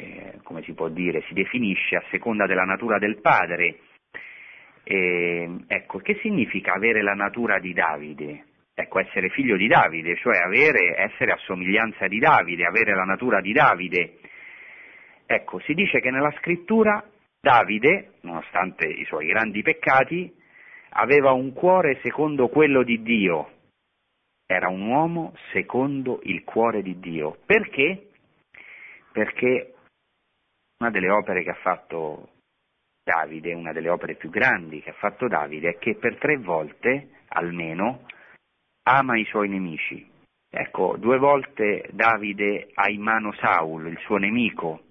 eh, 0.00 0.38
come 0.42 0.62
si 0.62 0.72
può 0.72 0.88
dire, 0.88 1.22
si 1.28 1.34
definisce 1.34 1.96
a 1.96 2.02
seconda 2.10 2.46
della 2.46 2.64
natura 2.64 2.98
del 2.98 3.20
padre. 3.20 3.80
Eh, 4.82 5.48
ecco, 5.66 5.98
che 5.98 6.18
significa 6.22 6.72
avere 6.72 7.02
la 7.02 7.14
natura 7.14 7.58
di 7.58 7.72
Davide? 7.72 8.44
Ecco, 8.74 8.98
essere 8.98 9.28
figlio 9.28 9.56
di 9.56 9.66
Davide, 9.66 10.16
cioè 10.16 10.38
avere, 10.38 10.96
essere 10.96 11.32
a 11.32 11.36
somiglianza 11.44 12.06
di 12.08 12.18
Davide, 12.18 12.64
avere 12.64 12.94
la 12.94 13.04
natura 13.04 13.40
di 13.40 13.52
Davide. 13.52 14.18
Ecco, 15.26 15.60
si 15.60 15.74
dice 15.74 16.00
che 16.00 16.10
nella 16.10 16.32
scrittura 16.38 17.04
Davide, 17.38 18.14
nonostante 18.22 18.86
i 18.86 19.04
suoi 19.04 19.26
grandi 19.26 19.62
peccati, 19.62 20.32
aveva 20.90 21.32
un 21.32 21.52
cuore 21.52 22.00
secondo 22.02 22.48
quello 22.48 22.82
di 22.82 23.02
Dio, 23.02 23.50
era 24.46 24.68
un 24.68 24.80
uomo 24.88 25.34
secondo 25.52 26.20
il 26.24 26.42
cuore 26.42 26.82
di 26.82 26.98
Dio. 26.98 27.36
Perché? 27.46 28.08
Perché 29.12 29.69
una 30.80 30.90
delle 30.90 31.10
opere 31.10 31.42
che 31.42 31.50
ha 31.50 31.58
fatto 31.60 32.30
Davide, 33.02 33.52
una 33.52 33.72
delle 33.72 33.90
opere 33.90 34.14
più 34.14 34.30
grandi 34.30 34.80
che 34.80 34.90
ha 34.90 34.94
fatto 34.94 35.28
Davide, 35.28 35.70
è 35.70 35.78
che 35.78 35.96
per 35.96 36.16
tre 36.16 36.38
volte 36.38 37.10
almeno 37.28 38.06
ama 38.84 39.18
i 39.18 39.24
suoi 39.24 39.48
nemici. 39.48 40.08
Ecco, 40.52 40.96
due 40.96 41.18
volte 41.18 41.88
Davide 41.92 42.70
ha 42.74 42.90
in 42.90 43.02
mano 43.02 43.32
Saul, 43.34 43.88
il 43.88 43.98
suo 43.98 44.16
nemico. 44.16 44.82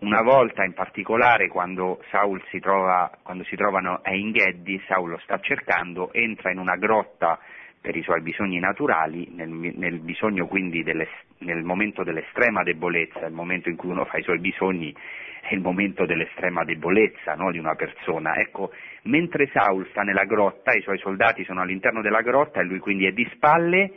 Una 0.00 0.22
volta 0.22 0.64
in 0.64 0.72
particolare 0.72 1.48
quando 1.48 2.02
Saul 2.10 2.42
si 2.48 2.58
trova, 2.58 3.10
quando 3.22 3.44
si 3.44 3.54
trovano 3.54 4.00
a 4.02 4.10
Engedi, 4.12 4.80
Saul 4.86 5.10
lo 5.10 5.18
sta 5.18 5.38
cercando, 5.40 6.12
entra 6.12 6.50
in 6.50 6.58
una 6.58 6.76
grotta 6.76 7.38
per 7.80 7.96
i 7.96 8.02
suoi 8.02 8.20
bisogni 8.20 8.58
naturali, 8.58 9.28
nel, 9.34 9.48
nel 9.48 10.00
bisogno 10.00 10.46
quindi 10.46 10.82
delle, 10.82 11.08
nel 11.38 11.62
momento 11.62 12.02
dell'estrema 12.02 12.62
debolezza, 12.62 13.26
il 13.26 13.32
momento 13.32 13.68
in 13.68 13.76
cui 13.76 13.90
uno 13.90 14.04
fa 14.04 14.18
i 14.18 14.22
suoi 14.22 14.38
bisogni 14.38 14.94
è 15.40 15.54
il 15.54 15.60
momento 15.60 16.04
dell'estrema 16.04 16.64
debolezza 16.64 17.34
no, 17.34 17.50
di 17.50 17.58
una 17.58 17.74
persona. 17.74 18.36
Ecco, 18.36 18.72
mentre 19.04 19.48
Saul 19.52 19.86
sta 19.90 20.02
nella 20.02 20.24
grotta, 20.24 20.72
i 20.72 20.82
suoi 20.82 20.98
soldati 20.98 21.44
sono 21.44 21.60
all'interno 21.62 22.02
della 22.02 22.20
grotta 22.20 22.60
e 22.60 22.64
lui 22.64 22.78
quindi 22.78 23.06
è 23.06 23.12
di 23.12 23.26
spalle, 23.32 23.92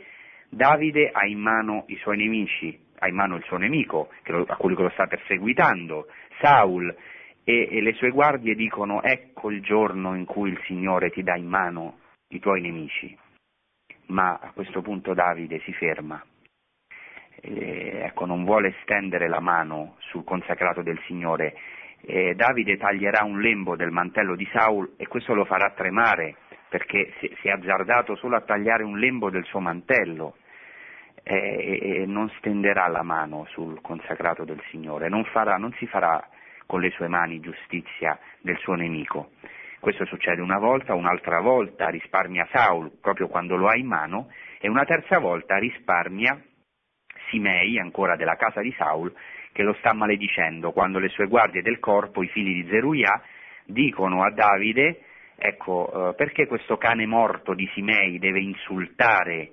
Davide 0.48 1.10
ha 1.12 1.26
in 1.26 1.40
mano 1.40 1.84
i 1.88 1.96
suoi 1.96 2.16
nemici, 2.18 2.78
ha 2.98 3.08
in 3.08 3.14
mano 3.14 3.36
il 3.36 3.42
suo 3.44 3.56
nemico, 3.56 4.10
lo, 4.26 4.44
a 4.46 4.56
quello 4.56 4.76
che 4.76 4.82
lo 4.82 4.90
sta 4.90 5.06
perseguitando, 5.06 6.06
Saul, 6.40 6.94
e, 7.44 7.68
e 7.70 7.80
le 7.80 7.92
sue 7.94 8.10
guardie 8.10 8.54
dicono 8.54 9.02
ecco 9.02 9.50
il 9.50 9.62
giorno 9.62 10.14
in 10.14 10.24
cui 10.24 10.50
il 10.50 10.60
Signore 10.66 11.10
ti 11.10 11.22
dà 11.22 11.36
in 11.36 11.48
mano 11.48 11.98
i 12.28 12.38
tuoi 12.38 12.60
nemici 12.60 13.18
ma 14.06 14.38
a 14.40 14.52
questo 14.52 14.82
punto 14.82 15.14
Davide 15.14 15.60
si 15.60 15.72
ferma. 15.72 16.22
Eh, 17.40 18.02
ecco, 18.04 18.26
non 18.26 18.44
vuole 18.44 18.74
stendere 18.82 19.28
la 19.28 19.40
mano 19.40 19.96
sul 19.98 20.24
consacrato 20.24 20.82
del 20.82 21.00
Signore. 21.06 21.54
Eh, 22.00 22.34
Davide 22.34 22.76
taglierà 22.76 23.24
un 23.24 23.40
lembo 23.40 23.76
del 23.76 23.90
mantello 23.90 24.36
di 24.36 24.48
Saul 24.52 24.94
e 24.96 25.06
questo 25.06 25.34
lo 25.34 25.44
farà 25.44 25.70
tremare 25.70 26.36
perché 26.68 27.12
si, 27.18 27.30
si 27.40 27.48
è 27.48 27.50
azzardato 27.50 28.16
solo 28.16 28.36
a 28.36 28.40
tagliare 28.40 28.82
un 28.82 28.98
lembo 28.98 29.30
del 29.30 29.44
suo 29.44 29.60
mantello 29.60 30.36
eh, 31.22 31.78
e 32.00 32.06
non 32.06 32.30
stenderà 32.38 32.88
la 32.88 33.02
mano 33.02 33.44
sul 33.50 33.80
consacrato 33.80 34.44
del 34.44 34.60
Signore, 34.70 35.08
non, 35.08 35.24
farà, 35.24 35.56
non 35.56 35.72
si 35.74 35.86
farà 35.86 36.26
con 36.66 36.80
le 36.80 36.90
sue 36.90 37.08
mani 37.08 37.40
giustizia 37.40 38.18
del 38.40 38.56
suo 38.58 38.74
nemico. 38.74 39.32
Questo 39.82 40.04
succede 40.04 40.40
una 40.40 40.60
volta, 40.60 40.94
un'altra 40.94 41.40
volta 41.40 41.88
risparmia 41.88 42.46
Saul 42.52 42.98
proprio 43.00 43.26
quando 43.26 43.56
lo 43.56 43.66
ha 43.66 43.76
in 43.76 43.88
mano 43.88 44.30
e 44.60 44.68
una 44.68 44.84
terza 44.84 45.18
volta 45.18 45.56
risparmia 45.56 46.40
Simei, 47.28 47.80
ancora 47.80 48.14
della 48.14 48.36
casa 48.36 48.60
di 48.60 48.72
Saul, 48.78 49.12
che 49.50 49.64
lo 49.64 49.74
sta 49.80 49.92
maledicendo. 49.92 50.70
Quando 50.70 51.00
le 51.00 51.08
sue 51.08 51.26
guardie 51.26 51.62
del 51.62 51.80
corpo, 51.80 52.22
i 52.22 52.28
figli 52.28 52.62
di 52.62 52.70
Zeruia, 52.70 53.20
dicono 53.64 54.22
a 54.22 54.30
Davide, 54.30 55.00
ecco, 55.36 56.10
eh, 56.10 56.14
perché 56.14 56.46
questo 56.46 56.76
cane 56.76 57.04
morto 57.04 57.52
di 57.52 57.68
Simei 57.74 58.20
deve 58.20 58.38
insultare, 58.38 59.50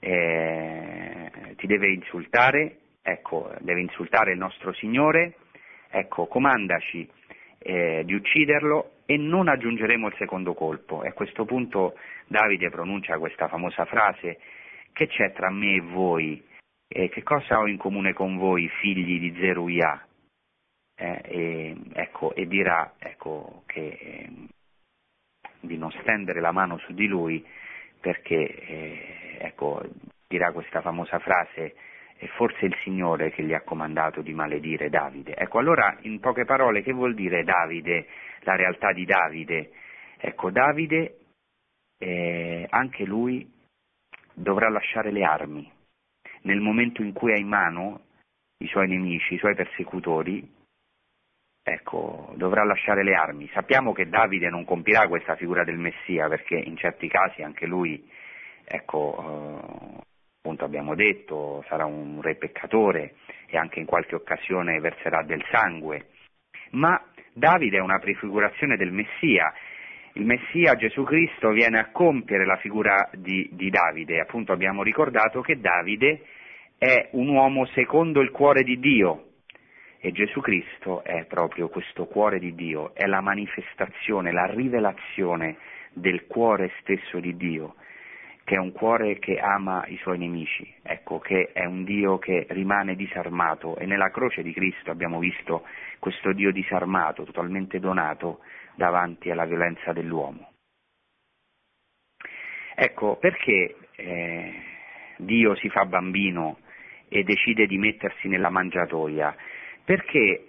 eh, 0.00 1.54
ti 1.54 1.68
deve 1.68 1.92
insultare, 1.92 2.78
ecco, 3.02 3.54
deve 3.60 3.82
insultare 3.82 4.32
il 4.32 4.38
nostro 4.38 4.72
Signore, 4.72 5.36
ecco, 5.90 6.26
comandaci 6.26 7.18
eh, 7.62 8.02
di 8.04 8.14
ucciderlo 8.14 8.92
e 9.06 9.16
non 9.16 9.48
aggiungeremo 9.48 10.08
il 10.08 10.14
secondo 10.16 10.54
colpo. 10.54 11.02
E 11.02 11.08
a 11.08 11.12
questo 11.12 11.44
punto 11.44 11.98
Davide 12.26 12.70
pronuncia 12.70 13.18
questa 13.18 13.48
famosa 13.48 13.84
frase, 13.84 14.40
che 14.92 15.06
c'è 15.06 15.32
tra 15.32 15.50
me 15.50 15.74
e 15.76 15.80
voi? 15.80 16.42
Eh, 16.88 17.08
che 17.08 17.22
cosa 17.22 17.58
ho 17.58 17.66
in 17.66 17.76
comune 17.76 18.12
con 18.12 18.36
voi, 18.36 18.68
figli 18.80 19.20
di 19.20 19.34
Zeruia? 19.38 20.06
Eh, 20.96 21.20
e, 21.24 21.76
ecco, 21.92 22.34
e, 22.34 22.46
dirà 22.46 22.94
ecco, 22.98 23.62
che, 23.66 23.98
eh, 24.00 24.30
di 25.60 25.76
non 25.76 25.90
stendere 25.92 26.40
la 26.40 26.52
mano 26.52 26.78
su 26.78 26.92
di 26.92 27.06
lui 27.06 27.44
perché 28.00 28.36
eh, 28.36 29.36
ecco, 29.40 29.82
dirà 30.26 30.52
questa 30.52 30.80
famosa 30.80 31.18
frase 31.18 31.74
è 32.20 32.26
forse 32.26 32.66
il 32.66 32.76
Signore 32.82 33.30
che 33.30 33.42
gli 33.42 33.54
ha 33.54 33.62
comandato 33.62 34.20
di 34.20 34.34
maledire 34.34 34.90
Davide. 34.90 35.34
Ecco, 35.34 35.58
allora 35.58 35.96
in 36.02 36.20
poche 36.20 36.44
parole 36.44 36.82
che 36.82 36.92
vuol 36.92 37.14
dire 37.14 37.44
Davide, 37.44 38.06
la 38.40 38.56
realtà 38.56 38.92
di 38.92 39.06
Davide? 39.06 39.70
Ecco, 40.18 40.50
Davide, 40.50 41.16
eh, 41.96 42.66
anche 42.68 43.04
lui 43.04 43.50
dovrà 44.34 44.68
lasciare 44.68 45.10
le 45.10 45.24
armi. 45.24 45.72
Nel 46.42 46.60
momento 46.60 47.00
in 47.00 47.14
cui 47.14 47.32
ha 47.32 47.38
in 47.38 47.48
mano 47.48 48.02
i 48.58 48.66
suoi 48.66 48.86
nemici, 48.86 49.32
i 49.32 49.38
suoi 49.38 49.54
persecutori, 49.54 50.46
ecco, 51.62 52.34
dovrà 52.36 52.64
lasciare 52.64 53.02
le 53.02 53.14
armi. 53.14 53.48
Sappiamo 53.54 53.94
che 53.94 54.10
Davide 54.10 54.50
non 54.50 54.66
compirà 54.66 55.08
questa 55.08 55.36
figura 55.36 55.64
del 55.64 55.78
Messia 55.78 56.28
perché 56.28 56.56
in 56.56 56.76
certi 56.76 57.08
casi 57.08 57.40
anche 57.40 57.64
lui, 57.64 58.06
ecco, 58.66 60.02
eh, 60.04 60.08
appunto 60.60 60.64
abbiamo 60.64 60.94
detto, 60.94 61.64
sarà 61.68 61.86
un 61.86 62.20
re 62.20 62.36
peccatore 62.36 63.14
e 63.46 63.56
anche 63.56 63.80
in 63.80 63.86
qualche 63.86 64.14
occasione 64.14 64.78
verserà 64.80 65.22
del 65.22 65.42
sangue. 65.50 66.08
Ma 66.72 67.00
Davide 67.32 67.78
è 67.78 67.80
una 67.80 67.98
prefigurazione 67.98 68.76
del 68.76 68.92
Messia. 68.92 69.52
Il 70.14 70.26
Messia 70.26 70.74
Gesù 70.76 71.04
Cristo 71.04 71.50
viene 71.50 71.78
a 71.78 71.90
compiere 71.90 72.44
la 72.44 72.56
figura 72.56 73.08
di, 73.14 73.48
di 73.52 73.70
Davide. 73.70 74.20
Appunto 74.20 74.52
abbiamo 74.52 74.82
ricordato 74.82 75.40
che 75.40 75.60
Davide 75.60 76.26
è 76.76 77.08
un 77.12 77.28
uomo 77.28 77.66
secondo 77.66 78.20
il 78.20 78.30
cuore 78.30 78.62
di 78.62 78.78
Dio, 78.78 79.24
e 80.02 80.12
Gesù 80.12 80.40
Cristo 80.40 81.04
è 81.04 81.26
proprio 81.26 81.68
questo 81.68 82.06
cuore 82.06 82.38
di 82.38 82.54
Dio, 82.54 82.94
è 82.94 83.04
la 83.06 83.20
manifestazione, 83.20 84.32
la 84.32 84.46
rivelazione 84.46 85.58
del 85.92 86.26
cuore 86.26 86.72
stesso 86.80 87.20
di 87.20 87.36
Dio 87.36 87.74
che 88.50 88.56
è 88.56 88.58
un 88.58 88.72
cuore 88.72 89.20
che 89.20 89.38
ama 89.38 89.86
i 89.86 89.96
suoi 89.98 90.18
nemici, 90.18 90.74
ecco, 90.82 91.20
che 91.20 91.50
è 91.52 91.64
un 91.66 91.84
Dio 91.84 92.18
che 92.18 92.46
rimane 92.48 92.96
disarmato 92.96 93.76
e 93.76 93.86
nella 93.86 94.10
croce 94.10 94.42
di 94.42 94.52
Cristo 94.52 94.90
abbiamo 94.90 95.20
visto 95.20 95.64
questo 96.00 96.32
Dio 96.32 96.50
disarmato, 96.50 97.22
totalmente 97.22 97.78
donato 97.78 98.40
davanti 98.74 99.30
alla 99.30 99.44
violenza 99.44 99.92
dell'uomo. 99.92 100.50
Ecco, 102.74 103.18
perché 103.18 103.76
eh, 103.94 104.62
Dio 105.18 105.54
si 105.54 105.68
fa 105.68 105.84
bambino 105.84 106.58
e 107.08 107.22
decide 107.22 107.68
di 107.68 107.78
mettersi 107.78 108.26
nella 108.26 108.50
mangiatoia? 108.50 109.32
Perché 109.84 110.46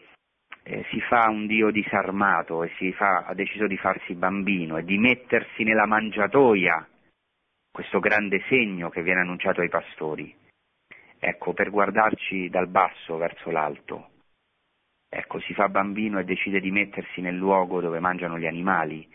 eh, 0.64 0.86
si 0.90 1.00
fa 1.02 1.30
un 1.30 1.46
Dio 1.46 1.70
disarmato 1.70 2.64
e 2.64 2.72
fa, 2.94 3.26
ha 3.28 3.36
deciso 3.36 3.68
di 3.68 3.78
farsi 3.78 4.16
bambino 4.16 4.78
e 4.78 4.86
di 4.86 4.98
mettersi 4.98 5.64
nella 5.64 5.86
mangiatoia 5.86 6.88
questo 7.72 8.00
grande 8.00 8.44
segno 8.50 8.90
che 8.90 9.02
viene 9.02 9.22
annunciato 9.22 9.62
ai 9.62 9.70
pastori. 9.70 10.36
Ecco, 11.18 11.54
per 11.54 11.70
guardarci 11.70 12.50
dal 12.50 12.68
basso 12.68 13.18
verso 13.18 13.50
l'alto. 13.50 14.10
Ecco, 15.10 15.40
si 15.40 15.54
fa 15.54 15.70
bambino 15.70 16.20
e 16.20 16.24
decide 16.24 16.60
di 16.60 16.72
mettersi 16.72 17.22
nel 17.22 17.36
luogo 17.36 17.80
dove 17.80 18.00
mangiano 18.00 18.38
gli 18.38 18.46
animali, 18.46 19.08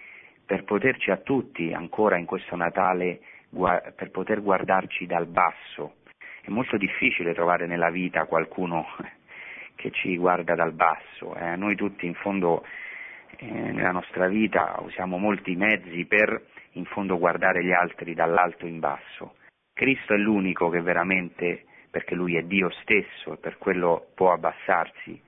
per 0.45 0.65
poterci 0.65 1.11
a 1.11 1.17
tutti 1.17 1.73
ancora 1.73 2.17
in 2.17 2.25
questo 2.25 2.55
Natale, 2.55 3.21
per 3.51 4.11
poter 4.11 4.43
guardarci 4.43 5.07
dal 5.07 5.27
basso. 5.27 5.97
È 6.43 6.51
molto 6.51 6.77
difficile 6.77 7.35
trovare 7.35 7.67
nella 7.67 7.91
vita 7.91 8.27
qualcuno 8.27 8.87
che 9.75 9.91
ci 9.91 10.17
guarda 10.17 10.55
dal 10.55 10.73
basso. 10.73 11.35
Eh. 11.35 11.57
Noi 11.57 11.75
tutti 11.75 12.07
in 12.07 12.15
fondo 12.15 12.65
eh, 13.39 13.47
nella 13.47 13.93
nostra 13.93 14.29
vita 14.29 14.77
usiamo 14.81 15.19
molti 15.19 15.57
mezzi 15.57 16.05
per 16.05 16.41
in 16.77 16.85
fondo 16.85 17.19
guardare 17.19 17.65
gli 17.65 17.73
altri 17.73 18.15
dall'alto 18.15 18.67
in 18.67 18.79
basso. 18.79 19.37
Cristo 19.73 20.15
è 20.15 20.17
l'unico 20.17 20.69
che 20.69 20.81
veramente, 20.81 21.65
perché 21.91 22.15
Lui 22.15 22.37
è 22.37 22.43
Dio 22.43 22.71
stesso 22.83 23.35
e 23.35 23.37
per 23.37 23.59
quello 23.59 24.09
può 24.15 24.33
abbassarsi, 24.33 25.21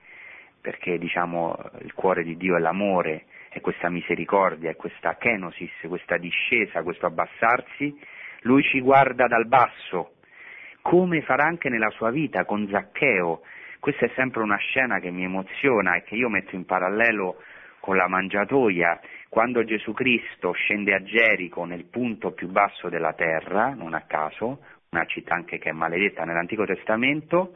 perché 0.61 0.97
diciamo 0.97 1.55
il 1.81 1.93
cuore 1.93 2.23
di 2.23 2.37
Dio 2.37 2.55
è 2.55 2.59
l'amore, 2.59 3.25
è 3.49 3.61
questa 3.61 3.89
misericordia, 3.89 4.69
è 4.69 4.75
questa 4.75 5.17
kenosis, 5.17 5.71
questa 5.87 6.17
discesa, 6.17 6.83
questo 6.83 7.05
abbassarsi, 7.05 7.99
Lui 8.41 8.63
ci 8.63 8.79
guarda 8.79 9.27
dal 9.27 9.47
basso, 9.47 10.13
come 10.81 11.21
farà 11.21 11.45
anche 11.45 11.69
nella 11.69 11.89
sua 11.89 12.09
vita 12.09 12.45
con 12.45 12.67
Zaccheo. 12.69 13.41
Questa 13.79 14.05
è 14.05 14.11
sempre 14.15 14.41
una 14.41 14.57
scena 14.57 14.99
che 14.99 15.11
mi 15.11 15.23
emoziona 15.23 15.95
e 15.95 16.03
che 16.03 16.15
io 16.15 16.29
metto 16.29 16.55
in 16.55 16.65
parallelo 16.65 17.41
con 17.79 17.95
la 17.95 18.07
mangiatoia, 18.07 18.99
quando 19.29 19.63
Gesù 19.63 19.93
Cristo 19.93 20.51
scende 20.53 20.95
a 20.95 21.03
Gerico 21.03 21.63
nel 21.63 21.85
punto 21.85 22.31
più 22.31 22.47
basso 22.49 22.89
della 22.89 23.13
terra, 23.13 23.75
non 23.75 23.93
a 23.93 24.01
caso, 24.01 24.63
una 24.89 25.05
città 25.05 25.35
anche 25.35 25.59
che 25.59 25.69
è 25.69 25.71
maledetta 25.71 26.23
nell'Antico 26.23 26.65
Testamento, 26.65 27.55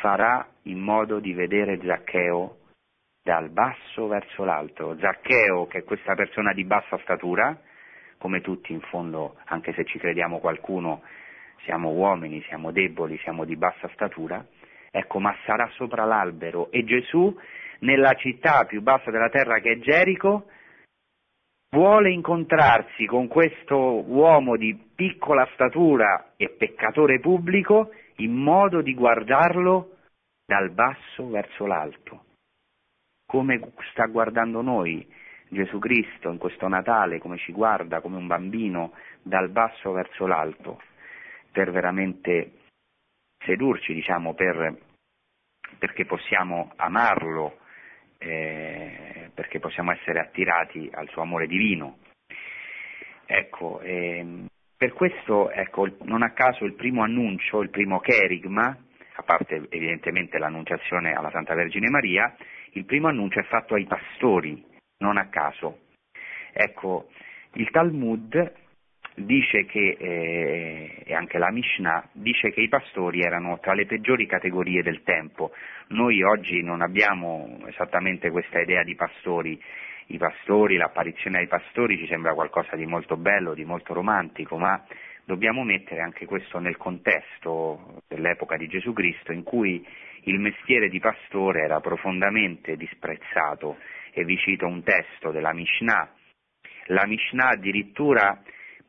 farà 0.00 0.46
in 0.62 0.78
modo 0.78 1.18
di 1.18 1.32
vedere 1.32 1.80
Zaccheo 1.84 2.58
dal 3.22 3.50
basso 3.50 4.06
verso 4.06 4.44
l'alto. 4.44 4.96
Zaccheo, 4.98 5.66
che 5.66 5.78
è 5.78 5.84
questa 5.84 6.14
persona 6.14 6.52
di 6.52 6.64
bassa 6.64 6.98
statura, 6.98 7.60
come 8.18 8.40
tutti 8.40 8.72
in 8.72 8.80
fondo, 8.82 9.36
anche 9.46 9.72
se 9.72 9.84
ci 9.84 9.98
crediamo 9.98 10.38
qualcuno, 10.38 11.02
siamo 11.64 11.90
uomini, 11.90 12.40
siamo 12.42 12.70
deboli, 12.70 13.18
siamo 13.18 13.44
di 13.44 13.56
bassa 13.56 13.88
statura, 13.94 14.44
ecco, 14.90 15.18
ma 15.18 15.34
sarà 15.44 15.68
sopra 15.72 16.04
l'albero 16.04 16.70
e 16.70 16.84
Gesù 16.84 17.36
nella 17.80 18.14
città 18.14 18.64
più 18.64 18.80
bassa 18.82 19.10
della 19.10 19.28
terra 19.28 19.58
che 19.58 19.72
è 19.72 19.78
Gerico, 19.78 20.46
vuole 21.74 22.10
incontrarsi 22.10 23.06
con 23.06 23.28
questo 23.28 23.76
uomo 23.76 24.56
di 24.56 24.78
piccola 24.94 25.48
statura 25.54 26.32
e 26.36 26.50
peccatore 26.50 27.18
pubblico 27.18 27.92
in 28.16 28.34
modo 28.34 28.82
di 28.82 28.94
guardarlo 28.94 29.96
dal 30.44 30.70
basso 30.70 31.28
verso 31.28 31.66
l'alto. 31.66 32.24
Come 33.26 33.72
sta 33.90 34.04
guardando 34.06 34.60
noi 34.60 35.06
Gesù 35.48 35.78
Cristo 35.78 36.30
in 36.30 36.36
questo 36.36 36.68
Natale, 36.68 37.18
come 37.18 37.38
ci 37.38 37.52
guarda 37.52 38.00
come 38.00 38.16
un 38.16 38.26
bambino 38.26 38.92
dal 39.22 39.48
basso 39.48 39.92
verso 39.92 40.26
l'alto, 40.26 40.80
per 41.50 41.70
veramente 41.70 42.52
sedurci, 43.44 43.94
diciamo, 43.94 44.34
per, 44.34 44.76
perché 45.78 46.04
possiamo 46.04 46.72
amarlo 46.76 47.58
eh, 48.18 49.01
perché 49.34 49.58
possiamo 49.58 49.92
essere 49.92 50.20
attirati 50.20 50.90
al 50.92 51.08
suo 51.08 51.22
amore 51.22 51.46
divino. 51.46 51.98
Ecco, 53.26 53.80
ehm, 53.80 54.46
per 54.76 54.92
questo, 54.92 55.50
ecco, 55.50 55.88
non 56.02 56.22
a 56.22 56.32
caso 56.32 56.64
il 56.64 56.74
primo 56.74 57.02
annuncio, 57.02 57.62
il 57.62 57.70
primo 57.70 58.00
cherigma, 58.00 58.76
a 59.14 59.22
parte 59.22 59.66
evidentemente 59.70 60.38
l'annunciazione 60.38 61.12
alla 61.12 61.30
Santa 61.30 61.54
Vergine 61.54 61.88
Maria, 61.88 62.34
il 62.72 62.84
primo 62.84 63.08
annuncio 63.08 63.38
è 63.38 63.44
fatto 63.44 63.74
ai 63.74 63.86
pastori, 63.86 64.64
non 64.98 65.18
a 65.18 65.28
caso. 65.28 65.80
Ecco, 66.52 67.08
il 67.54 67.70
Talmud 67.70 68.52
dice 69.14 69.64
che, 69.66 69.96
eh, 69.98 71.02
e 71.04 71.14
anche 71.14 71.38
la 71.38 71.50
Mishnah, 71.50 72.08
dice 72.12 72.50
che 72.50 72.60
i 72.60 72.68
pastori 72.68 73.20
erano 73.20 73.58
tra 73.60 73.74
le 73.74 73.86
peggiori 73.86 74.26
categorie 74.26 74.82
del 74.82 75.02
tempo. 75.02 75.52
Noi 75.88 76.22
oggi 76.22 76.62
non 76.62 76.80
abbiamo 76.80 77.60
esattamente 77.66 78.30
questa 78.30 78.60
idea 78.60 78.82
di 78.82 78.94
pastori. 78.94 79.60
I 80.06 80.18
pastori, 80.18 80.76
l'apparizione 80.76 81.38
ai 81.38 81.46
pastori 81.46 81.98
ci 81.98 82.06
sembra 82.06 82.34
qualcosa 82.34 82.76
di 82.76 82.86
molto 82.86 83.16
bello, 83.16 83.54
di 83.54 83.64
molto 83.64 83.94
romantico, 83.94 84.58
ma 84.58 84.82
dobbiamo 85.24 85.62
mettere 85.62 86.00
anche 86.00 86.26
questo 86.26 86.58
nel 86.58 86.76
contesto 86.76 88.02
dell'epoca 88.08 88.56
di 88.56 88.66
Gesù 88.66 88.92
Cristo 88.92 89.32
in 89.32 89.42
cui 89.42 89.86
il 90.24 90.38
mestiere 90.38 90.88
di 90.88 91.00
pastore 91.00 91.62
era 91.62 91.80
profondamente 91.80 92.76
disprezzato 92.76 93.78
e 94.12 94.24
vi 94.24 94.36
cito 94.36 94.66
un 94.66 94.82
testo 94.82 95.30
della 95.30 95.52
Mishnah. 95.52 96.10
La 96.86 97.06
Mishnah 97.06 97.50
addirittura 97.50 98.42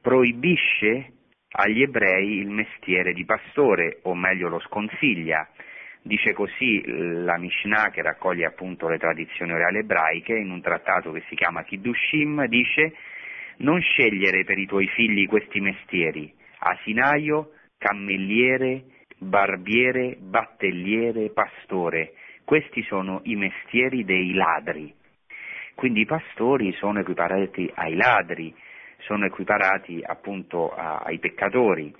proibisce 0.03 1.13
agli 1.55 1.81
ebrei 1.81 2.39
il 2.39 2.49
mestiere 2.49 3.13
di 3.13 3.23
pastore, 3.23 3.99
o 4.03 4.13
meglio 4.13 4.49
lo 4.49 4.59
sconsiglia. 4.59 5.47
Dice 6.01 6.33
così 6.33 6.83
la 6.85 7.37
Mishnah, 7.37 7.89
che 7.89 8.01
raccoglie 8.01 8.45
appunto 8.45 8.89
le 8.89 8.97
tradizioni 8.97 9.53
orali 9.53 9.77
ebraiche, 9.77 10.35
in 10.35 10.51
un 10.51 10.61
trattato 10.61 11.13
che 11.13 11.23
si 11.29 11.35
chiama 11.35 11.63
Kiddushim, 11.63 12.45
dice 12.47 12.93
non 13.57 13.79
scegliere 13.79 14.43
per 14.43 14.57
i 14.57 14.65
tuoi 14.65 14.87
figli 14.87 15.25
questi 15.25 15.61
mestieri, 15.61 16.33
asinaio, 16.59 17.51
cammelliere, 17.77 18.83
barbiere, 19.19 20.17
battelliere, 20.19 21.29
pastore. 21.29 22.13
Questi 22.43 22.83
sono 22.83 23.21
i 23.23 23.35
mestieri 23.35 24.03
dei 24.03 24.33
ladri. 24.33 24.93
Quindi 25.75 26.01
i 26.01 26.05
pastori 26.05 26.73
sono 26.73 26.99
equiparati 26.99 27.71
ai 27.75 27.95
ladri, 27.95 28.53
sono 29.05 29.25
equiparati 29.25 30.01
appunto 30.05 30.73
a, 30.73 30.97
ai 30.97 31.19
peccatori, 31.19 31.93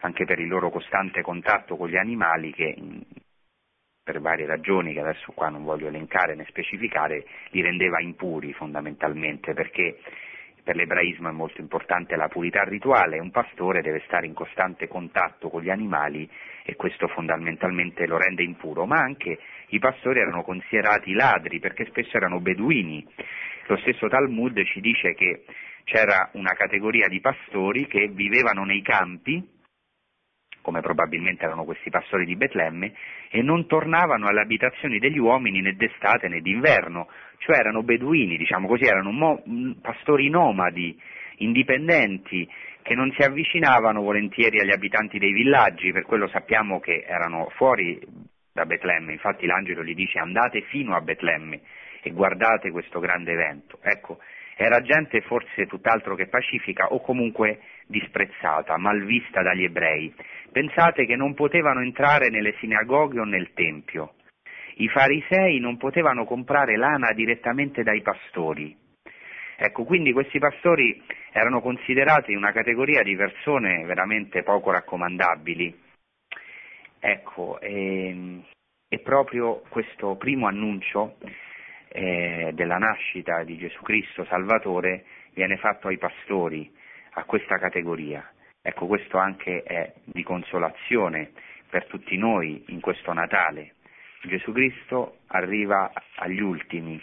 anche 0.00 0.24
per 0.24 0.38
il 0.38 0.48
loro 0.48 0.70
costante 0.70 1.22
contatto 1.22 1.76
con 1.76 1.88
gli 1.88 1.96
animali 1.96 2.52
che 2.52 2.76
per 4.02 4.20
varie 4.20 4.46
ragioni 4.46 4.92
che 4.92 5.00
adesso 5.00 5.32
qua 5.32 5.50
non 5.50 5.62
voglio 5.62 5.88
elencare 5.88 6.34
né 6.34 6.44
specificare, 6.48 7.24
li 7.50 7.60
rendeva 7.60 8.00
impuri 8.00 8.52
fondamentalmente 8.52 9.52
perché 9.52 9.98
per 10.62 10.76
l'ebraismo 10.76 11.28
è 11.28 11.32
molto 11.32 11.60
importante 11.60 12.16
la 12.16 12.28
purità 12.28 12.62
rituale, 12.64 13.18
un 13.18 13.30
pastore 13.30 13.82
deve 13.82 14.02
stare 14.06 14.26
in 14.26 14.34
costante 14.34 14.88
contatto 14.88 15.48
con 15.48 15.62
gli 15.62 15.70
animali 15.70 16.28
e 16.64 16.76
questo 16.76 17.08
fondamentalmente 17.08 18.06
lo 18.06 18.18
rende 18.18 18.42
impuro, 18.42 18.84
ma 18.84 18.96
anche 18.96 19.38
i 19.68 19.78
pastori 19.78 20.20
erano 20.20 20.42
considerati 20.42 21.12
ladri 21.12 21.58
perché 21.58 21.86
spesso 21.86 22.16
erano 22.16 22.40
beduini. 22.40 23.06
Lo 23.66 23.76
stesso 23.78 24.08
Talmud 24.08 24.62
ci 24.64 24.80
dice 24.80 25.14
che 25.14 25.44
c'era 25.84 26.30
una 26.34 26.52
categoria 26.52 27.08
di 27.08 27.20
pastori 27.20 27.86
che 27.86 28.08
vivevano 28.08 28.64
nei 28.64 28.82
campi, 28.82 29.58
come 30.62 30.80
probabilmente 30.80 31.44
erano 31.44 31.64
questi 31.64 31.90
pastori 31.90 32.24
di 32.24 32.36
Betlemme, 32.36 32.92
e 33.30 33.42
non 33.42 33.66
tornavano 33.66 34.26
alle 34.26 34.42
abitazioni 34.42 34.98
degli 34.98 35.18
uomini 35.18 35.60
né 35.60 35.74
d'estate 35.74 36.28
né 36.28 36.40
d'inverno, 36.40 37.08
cioè 37.38 37.58
erano 37.58 37.82
beduini, 37.82 38.36
diciamo 38.36 38.66
così, 38.68 38.84
erano 38.84 39.10
mo- 39.10 39.42
pastori 39.80 40.28
nomadi, 40.28 40.98
indipendenti, 41.36 42.48
che 42.82 42.94
non 42.94 43.12
si 43.12 43.22
avvicinavano 43.22 44.02
volentieri 44.02 44.60
agli 44.60 44.72
abitanti 44.72 45.18
dei 45.18 45.32
villaggi, 45.32 45.92
per 45.92 46.02
quello 46.02 46.28
sappiamo 46.28 46.80
che 46.80 47.04
erano 47.06 47.48
fuori 47.56 47.98
da 48.52 48.66
Betlemme, 48.66 49.12
infatti 49.12 49.46
l'angelo 49.46 49.84
gli 49.84 49.94
dice 49.94 50.18
andate 50.18 50.62
fino 50.62 50.94
a 50.94 51.00
Betlemme 51.00 51.60
e 52.02 52.10
guardate 52.10 52.70
questo 52.70 52.98
grande 52.98 53.32
evento. 53.32 53.78
Ecco, 53.82 54.18
era 54.62 54.82
gente 54.82 55.22
forse 55.22 55.66
tutt'altro 55.66 56.14
che 56.14 56.26
pacifica 56.26 56.88
o 56.88 57.00
comunque 57.00 57.60
disprezzata, 57.86 58.76
malvista 58.76 59.40
dagli 59.40 59.64
ebrei. 59.64 60.14
Pensate 60.52 61.06
che 61.06 61.16
non 61.16 61.32
potevano 61.32 61.80
entrare 61.80 62.28
nelle 62.28 62.54
sinagoghe 62.58 63.20
o 63.20 63.24
nel 63.24 63.54
Tempio. 63.54 64.16
I 64.74 64.88
farisei 64.88 65.60
non 65.60 65.78
potevano 65.78 66.26
comprare 66.26 66.76
lana 66.76 67.12
direttamente 67.12 67.82
dai 67.82 68.02
pastori. 68.02 68.76
Ecco, 69.56 69.84
quindi 69.84 70.12
questi 70.12 70.38
pastori 70.38 71.02
erano 71.32 71.62
considerati 71.62 72.34
una 72.34 72.52
categoria 72.52 73.02
di 73.02 73.16
persone 73.16 73.82
veramente 73.86 74.42
poco 74.42 74.72
raccomandabili. 74.72 75.74
Ecco, 76.98 77.58
e, 77.60 78.08
ehm, 78.08 78.44
e 78.88 78.98
proprio 78.98 79.62
questo 79.70 80.16
primo 80.16 80.46
annuncio 80.46 81.16
eh, 81.92 82.52
della 82.54 82.78
nascita 82.78 83.42
di 83.42 83.58
Gesù 83.58 83.82
Cristo 83.82 84.24
Salvatore 84.26 85.04
viene 85.34 85.56
fatto 85.56 85.88
ai 85.88 85.98
pastori, 85.98 86.70
a 87.14 87.24
questa 87.24 87.58
categoria. 87.58 88.28
Ecco, 88.62 88.86
questo 88.86 89.18
anche 89.18 89.62
è 89.62 89.92
di 90.04 90.22
consolazione 90.22 91.32
per 91.68 91.86
tutti 91.86 92.16
noi 92.16 92.64
in 92.68 92.80
questo 92.80 93.12
Natale. 93.12 93.74
Gesù 94.22 94.52
Cristo 94.52 95.20
arriva 95.28 95.90
agli 96.16 96.40
ultimi, 96.40 97.02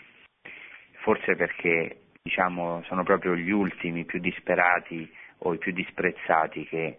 forse 1.02 1.36
perché 1.36 2.02
diciamo, 2.22 2.84
sono 2.84 3.04
proprio 3.04 3.36
gli 3.36 3.50
ultimi, 3.50 4.06
più 4.06 4.20
disperati 4.20 5.10
o 5.40 5.54
i 5.54 5.58
più 5.58 5.72
disprezzati 5.72 6.66
che 6.66 6.98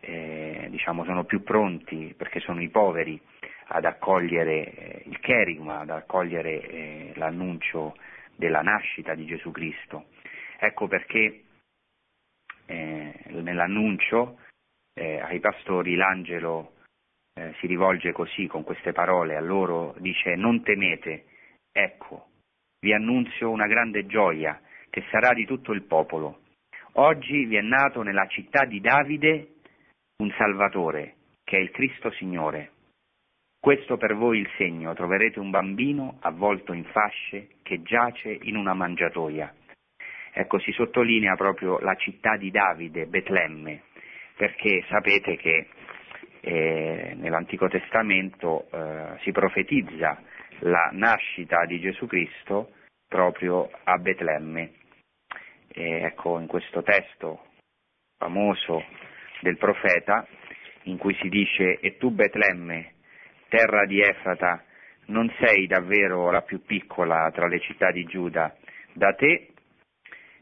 eh, 0.00 0.66
diciamo, 0.70 1.04
sono 1.04 1.24
più 1.24 1.42
pronti, 1.42 2.14
perché 2.16 2.40
sono 2.40 2.62
i 2.62 2.68
poveri, 2.68 3.20
ad 3.68 3.84
accogliere 3.84 4.72
eh, 4.72 5.02
il 5.06 5.18
cherigma, 5.20 5.80
ad 5.80 5.90
accogliere 5.90 6.60
eh, 6.60 7.12
l'annuncio 7.16 7.96
della 8.36 8.62
nascita 8.62 9.14
di 9.14 9.26
Gesù 9.26 9.50
Cristo. 9.50 10.06
Ecco 10.58 10.86
perché 10.88 11.42
eh, 12.66 13.14
nell'annuncio 13.28 14.38
ai 14.98 15.38
pastori 15.38 15.94
l'angelo 15.94 16.72
si 17.60 17.68
rivolge 17.68 18.10
così 18.10 18.48
con 18.48 18.64
queste 18.64 18.90
parole 18.90 19.36
a 19.36 19.40
loro, 19.40 19.94
dice 19.98 20.34
non 20.34 20.60
temete, 20.64 21.26
ecco, 21.70 22.30
vi 22.80 22.92
annunzio 22.92 23.48
una 23.50 23.68
grande 23.68 24.06
gioia 24.06 24.60
che 24.90 25.04
sarà 25.10 25.34
di 25.34 25.46
tutto 25.46 25.70
il 25.70 25.82
popolo. 25.82 26.40
Oggi 26.94 27.44
vi 27.44 27.54
è 27.54 27.60
nato 27.60 28.02
nella 28.02 28.26
città 28.26 28.64
di 28.64 28.80
Davide 28.80 29.54
un 30.20 30.32
Salvatore, 30.36 31.14
che 31.44 31.58
è 31.58 31.60
il 31.60 31.70
Cristo 31.70 32.10
Signore. 32.12 32.72
Questo 33.60 33.96
per 33.96 34.14
voi 34.14 34.38
il 34.38 34.48
segno, 34.56 34.94
troverete 34.94 35.40
un 35.40 35.50
bambino 35.50 36.18
avvolto 36.20 36.72
in 36.72 36.84
fasce 36.84 37.48
che 37.62 37.82
giace 37.82 38.30
in 38.42 38.56
una 38.56 38.72
mangiatoia. 38.72 39.52
Ecco, 40.32 40.58
si 40.60 40.70
sottolinea 40.72 41.34
proprio 41.34 41.78
la 41.80 41.96
città 41.96 42.36
di 42.36 42.52
Davide, 42.52 43.06
Betlemme, 43.06 43.82
perché 44.36 44.84
sapete 44.88 45.36
che 45.36 45.66
eh, 46.40 47.14
nell'Antico 47.16 47.68
Testamento 47.68 48.68
eh, 48.70 49.18
si 49.22 49.32
profetizza 49.32 50.22
la 50.60 50.90
nascita 50.92 51.64
di 51.66 51.80
Gesù 51.80 52.06
Cristo 52.06 52.70
proprio 53.08 53.68
a 53.84 53.98
Betlemme. 53.98 54.72
E 55.66 56.02
ecco, 56.04 56.38
in 56.38 56.46
questo 56.46 56.82
testo 56.82 57.46
famoso 58.18 58.84
del 59.40 59.56
profeta, 59.56 60.26
in 60.84 60.96
cui 60.96 61.14
si 61.20 61.28
dice, 61.28 61.78
e 61.80 61.96
tu 61.96 62.10
Betlemme, 62.10 62.92
terra 63.48 63.84
di 63.86 64.00
Efrata, 64.00 64.62
non 65.06 65.32
sei 65.38 65.66
davvero 65.66 66.30
la 66.30 66.42
più 66.42 66.62
piccola 66.64 67.30
tra 67.34 67.46
le 67.46 67.60
città 67.60 67.90
di 67.90 68.04
Giuda, 68.04 68.54
da 68.92 69.12
te 69.14 69.48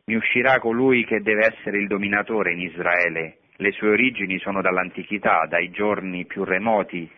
mi 0.07 0.15
uscirà 0.15 0.59
colui 0.61 1.05
che 1.05 1.21
deve 1.21 1.47
essere 1.47 1.79
il 1.79 1.89
dominatore 1.89 2.53
in 2.53 2.61
Israele. 2.61 3.39
Le 3.57 3.73
sue 3.73 3.89
origini 3.89 4.39
sono 4.39 4.61
dall'antichità, 4.61 5.47
dai 5.49 5.71
giorni 5.71 6.27
più 6.27 6.45
remoti. 6.45 7.11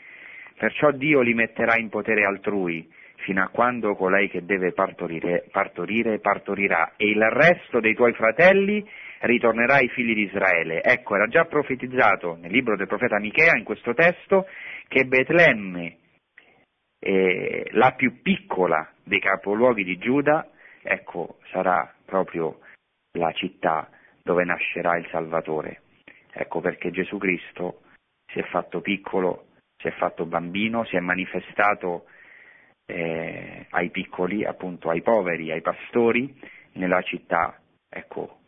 Perciò 0.57 0.91
Dio 0.93 1.20
li 1.20 1.34
metterà 1.34 1.76
in 1.76 1.89
potere 1.89 2.24
altrui, 2.24 2.89
fino 3.16 3.43
a 3.43 3.49
quando 3.49 3.95
colei 3.95 4.30
che 4.30 4.45
deve 4.45 4.72
partorire, 4.72 5.45
partorire 5.51 6.18
partorirà, 6.18 6.95
e 6.97 7.09
il 7.11 7.22
resto 7.22 7.80
dei 7.80 7.95
tuoi 7.95 8.12
fratelli 8.14 8.89
ritornerà 9.21 9.77
ai 9.77 9.89
figli 9.89 10.14
di 10.14 10.23
Israele. 10.23 10.83
Ecco, 10.83 11.14
era 11.14 11.27
già 11.27 11.45
profetizzato 11.45 12.37
nel 12.37 12.51
libro 12.51 12.77
del 12.77 12.87
profeta 12.87 13.19
Michea, 13.19 13.57
in 13.57 13.64
questo 13.64 13.95
testo, 13.95 14.47
che 14.87 15.05
Betlemme, 15.05 15.97
eh, 17.01 17.69
la 17.73 17.93
più 17.93 18.21
piccola 18.23 18.91
dei 19.03 19.21
capoluoghi 19.21 19.85
di 19.85 19.99
Giuda, 19.99 20.49
ecco, 20.83 21.39
sarà 21.51 21.93
proprio 22.05 22.61
la 23.19 23.33
città 23.33 23.89
dove 24.23 24.45
nascerà 24.45 24.97
il 24.97 25.07
Salvatore. 25.11 25.83
Ecco 26.33 26.61
perché 26.61 26.91
Gesù 26.91 27.19
Cristo 27.19 27.83
si 28.31 28.39
è 28.39 28.43
fatto 28.45 28.81
piccolo, 28.81 29.47
si 29.77 29.89
è 29.89 29.93
fatto 29.93 30.27
bambino, 30.27 30.85
si 30.85 30.97
è 30.97 31.01
manifestato 31.01 32.07
eh, 32.87 33.66
ai 33.71 33.91
piccoli, 33.91 34.45
appunto 34.45 34.91
ai 34.91 35.03
poveri, 35.03 35.51
ai 35.51 35.62
pastori, 35.62 36.39
nella 36.73 37.01
città, 37.03 37.59
ecco, 37.89 38.39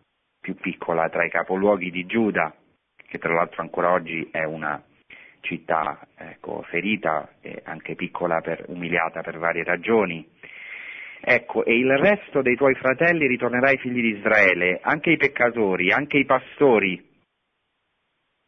più 0.41 0.55
piccola 0.55 1.09
tra 1.09 1.25
i 1.25 1.31
capoluoghi 1.31 1.91
di 1.91 2.07
Giuda, 2.07 2.55
che 2.97 3.19
tra 3.19 3.35
l'altro 3.35 3.63
ancora 3.63 3.93
oggi 3.93 4.29
è 4.31 4.45
una 4.45 4.83
città 5.41 6.07
ecco, 6.17 6.63
ferita 6.63 7.35
e 7.41 7.61
anche 7.65 7.95
piccola, 7.95 8.41
per, 8.41 8.65
umiliata 8.69 9.21
per 9.23 9.39
varie 9.39 9.65
ragioni. 9.65 10.27
Ecco, 11.23 11.65
e 11.65 11.77
il 11.77 11.99
resto 11.99 12.41
dei 12.41 12.57
tuoi 12.57 12.75
fratelli 12.75 13.27
ritornerà 13.27 13.69
ai 13.69 13.79
figli 13.79 14.01
di 14.01 14.19
Israele, 14.19 14.81
anche 14.83 15.11
i 15.11 15.17
peccatori, 15.19 15.91
anche 15.91 16.17
i 16.17 16.25
pastori. 16.25 17.09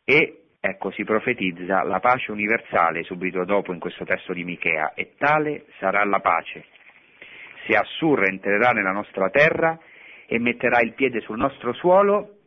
E, 0.05 0.45
ecco, 0.59 0.90
si 0.90 1.05
profetizza 1.05 1.82
la 1.82 2.01
pace 2.01 2.32
universale 2.32 3.03
subito 3.03 3.45
dopo 3.45 3.74
in 3.74 3.78
questo 3.78 4.05
testo 4.05 4.32
di 4.32 4.45
Michea, 4.45 4.95
e 4.95 5.12
tale 5.18 5.66
sarà 5.78 6.03
la 6.05 6.20
pace. 6.20 6.64
Se 7.66 7.76
Assur 7.76 8.24
entrerà 8.24 8.70
nella 8.70 8.90
nostra 8.90 9.28
terra 9.28 9.78
e 10.33 10.39
metterà 10.39 10.80
il 10.80 10.95
piede 10.95 11.20
sul 11.20 11.37
nostro 11.37 11.74
suolo, 11.74 12.39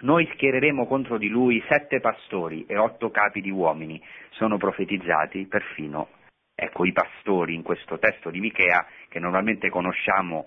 noi 0.00 0.28
schiereremo 0.32 0.88
contro 0.88 1.18
di 1.18 1.28
lui 1.28 1.62
sette 1.68 2.00
pastori 2.00 2.66
e 2.66 2.76
otto 2.76 3.12
capi 3.12 3.40
di 3.40 3.50
uomini. 3.50 4.02
Sono 4.30 4.56
profetizzati 4.56 5.46
perfino 5.46 6.08
ecco, 6.52 6.84
i 6.84 6.90
pastori 6.90 7.54
in 7.54 7.62
questo 7.62 7.96
testo 8.00 8.30
di 8.30 8.40
Michea 8.40 8.84
che 9.08 9.20
normalmente 9.20 9.70
conosciamo 9.70 10.46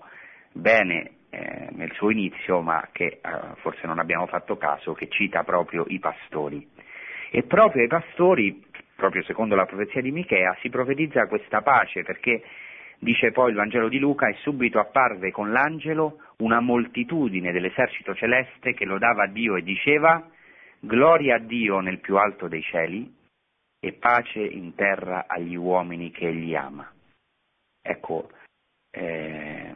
bene 0.52 1.12
eh, 1.30 1.68
nel 1.70 1.92
suo 1.92 2.10
inizio, 2.10 2.60
ma 2.60 2.86
che 2.92 3.06
eh, 3.06 3.20
forse 3.62 3.86
non 3.86 3.98
abbiamo 3.98 4.26
fatto 4.26 4.58
caso, 4.58 4.92
che 4.92 5.08
cita 5.08 5.44
proprio 5.44 5.86
i 5.88 5.98
pastori. 5.98 6.68
E 7.30 7.44
proprio 7.44 7.80
ai 7.80 7.88
pastori, 7.88 8.62
proprio 8.94 9.22
secondo 9.22 9.54
la 9.54 9.64
profezia 9.64 10.02
di 10.02 10.10
Michea, 10.10 10.54
si 10.60 10.68
profetizza 10.68 11.26
questa 11.26 11.62
pace, 11.62 12.02
perché 12.02 12.42
dice 12.98 13.32
poi 13.32 13.50
il 13.50 13.56
Vangelo 13.56 13.88
di 13.88 13.98
Luca, 13.98 14.28
e 14.28 14.34
subito 14.42 14.78
apparve 14.78 15.32
con 15.32 15.50
l'angelo 15.50 16.18
una 16.42 16.60
moltitudine 16.60 17.52
dell'esercito 17.52 18.14
celeste 18.14 18.74
che 18.74 18.84
lodava 18.84 19.26
Dio 19.26 19.56
e 19.56 19.62
diceva, 19.62 20.28
Gloria 20.78 21.36
a 21.36 21.38
Dio 21.38 21.78
nel 21.78 22.00
più 22.00 22.16
alto 22.16 22.48
dei 22.48 22.62
cieli 22.62 23.14
e 23.78 23.92
pace 23.92 24.40
in 24.40 24.74
terra 24.74 25.26
agli 25.28 25.54
uomini 25.54 26.10
che 26.10 26.26
egli 26.26 26.54
ama. 26.56 26.90
Ecco, 27.80 28.30
eh, 28.90 29.72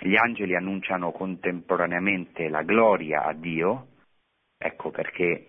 gli 0.00 0.16
angeli 0.16 0.56
annunciano 0.56 1.12
contemporaneamente 1.12 2.48
la 2.48 2.62
gloria 2.62 3.24
a 3.24 3.32
Dio, 3.32 3.86
ecco 4.58 4.90
perché 4.90 5.46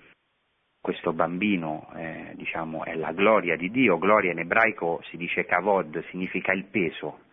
questo 0.79 1.11
bambino 1.11 1.91
eh, 1.95 2.33
diciamo, 2.35 2.85
è 2.85 2.93
la 2.95 3.11
gloria 3.11 3.57
di 3.57 3.71
Dio, 3.71 3.97
gloria 3.97 4.31
in 4.31 4.39
ebraico 4.39 5.01
si 5.09 5.17
dice 5.17 5.45
kavod, 5.45 6.03
significa 6.09 6.53
il 6.53 6.65
peso, 6.65 7.25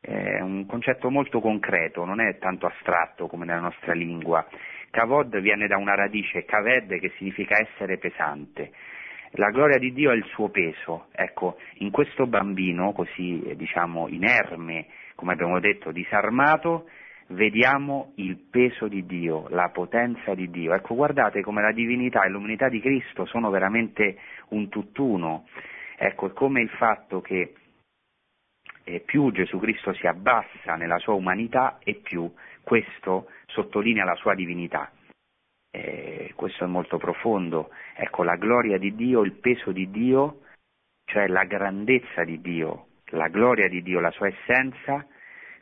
è 0.00 0.40
un 0.40 0.66
concetto 0.66 1.10
molto 1.10 1.40
concreto, 1.40 2.04
non 2.04 2.20
è 2.20 2.38
tanto 2.38 2.66
astratto 2.66 3.26
come 3.26 3.44
nella 3.44 3.60
nostra 3.60 3.92
lingua. 3.92 4.46
Kavod 4.90 5.38
viene 5.40 5.66
da 5.66 5.76
una 5.76 5.94
radice 5.94 6.44
kaved 6.44 6.98
che 6.98 7.12
significa 7.16 7.58
essere 7.60 7.98
pesante, 7.98 8.72
la 9.34 9.50
gloria 9.50 9.78
di 9.78 9.92
Dio 9.92 10.10
è 10.10 10.16
il 10.16 10.24
suo 10.24 10.48
peso. 10.48 11.06
Ecco, 11.12 11.58
in 11.74 11.90
questo 11.90 12.26
bambino, 12.26 12.92
così 12.92 13.40
eh, 13.42 13.54
diciamo 13.54 14.08
inerme, 14.08 14.86
come 15.14 15.32
abbiamo 15.32 15.60
detto, 15.60 15.92
disarmato, 15.92 16.88
vediamo 17.28 18.12
il 18.16 18.36
peso 18.50 18.88
di 18.88 19.06
Dio, 19.06 19.46
la 19.50 19.68
potenza 19.68 20.34
di 20.34 20.50
Dio. 20.50 20.74
Ecco, 20.74 20.96
guardate 20.96 21.42
come 21.42 21.62
la 21.62 21.70
divinità 21.70 22.24
e 22.24 22.28
l'umanità 22.28 22.68
di 22.68 22.80
Cristo 22.80 23.24
sono 23.24 23.50
veramente 23.50 24.16
un 24.48 24.68
tutt'uno. 24.68 25.46
Ecco, 25.96 26.26
è 26.26 26.32
come 26.32 26.62
il 26.62 26.70
fatto 26.70 27.20
che 27.20 27.52
eh, 28.90 29.00
più 29.00 29.30
Gesù 29.30 29.58
Cristo 29.58 29.92
si 29.94 30.06
abbassa 30.06 30.74
nella 30.74 30.98
sua 30.98 31.14
umanità 31.14 31.78
e 31.82 31.94
più 31.94 32.32
questo 32.62 33.30
sottolinea 33.46 34.04
la 34.04 34.16
sua 34.16 34.34
divinità. 34.34 34.90
Eh, 35.70 36.32
questo 36.34 36.64
è 36.64 36.66
molto 36.66 36.98
profondo, 36.98 37.70
ecco 37.94 38.24
la 38.24 38.34
gloria 38.34 38.78
di 38.78 38.94
Dio, 38.96 39.22
il 39.22 39.34
peso 39.34 39.70
di 39.70 39.88
Dio, 39.90 40.40
cioè 41.04 41.28
la 41.28 41.44
grandezza 41.44 42.24
di 42.24 42.40
Dio, 42.40 42.86
la 43.10 43.28
gloria 43.28 43.68
di 43.68 43.80
Dio, 43.82 44.00
la 44.00 44.10
sua 44.10 44.26
essenza, 44.26 45.06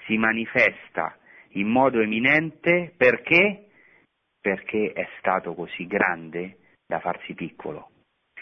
si 0.07 0.17
manifesta 0.17 1.17
in 1.53 1.69
modo 1.69 2.01
eminente. 2.01 2.95
Perché? 2.97 3.67
Perché 4.41 4.93
è 4.93 5.07
stato 5.19 5.55
così 5.55 5.87
grande 5.87 6.57
da 6.87 7.01
farsi 7.01 7.35
piccolo, 7.35 7.91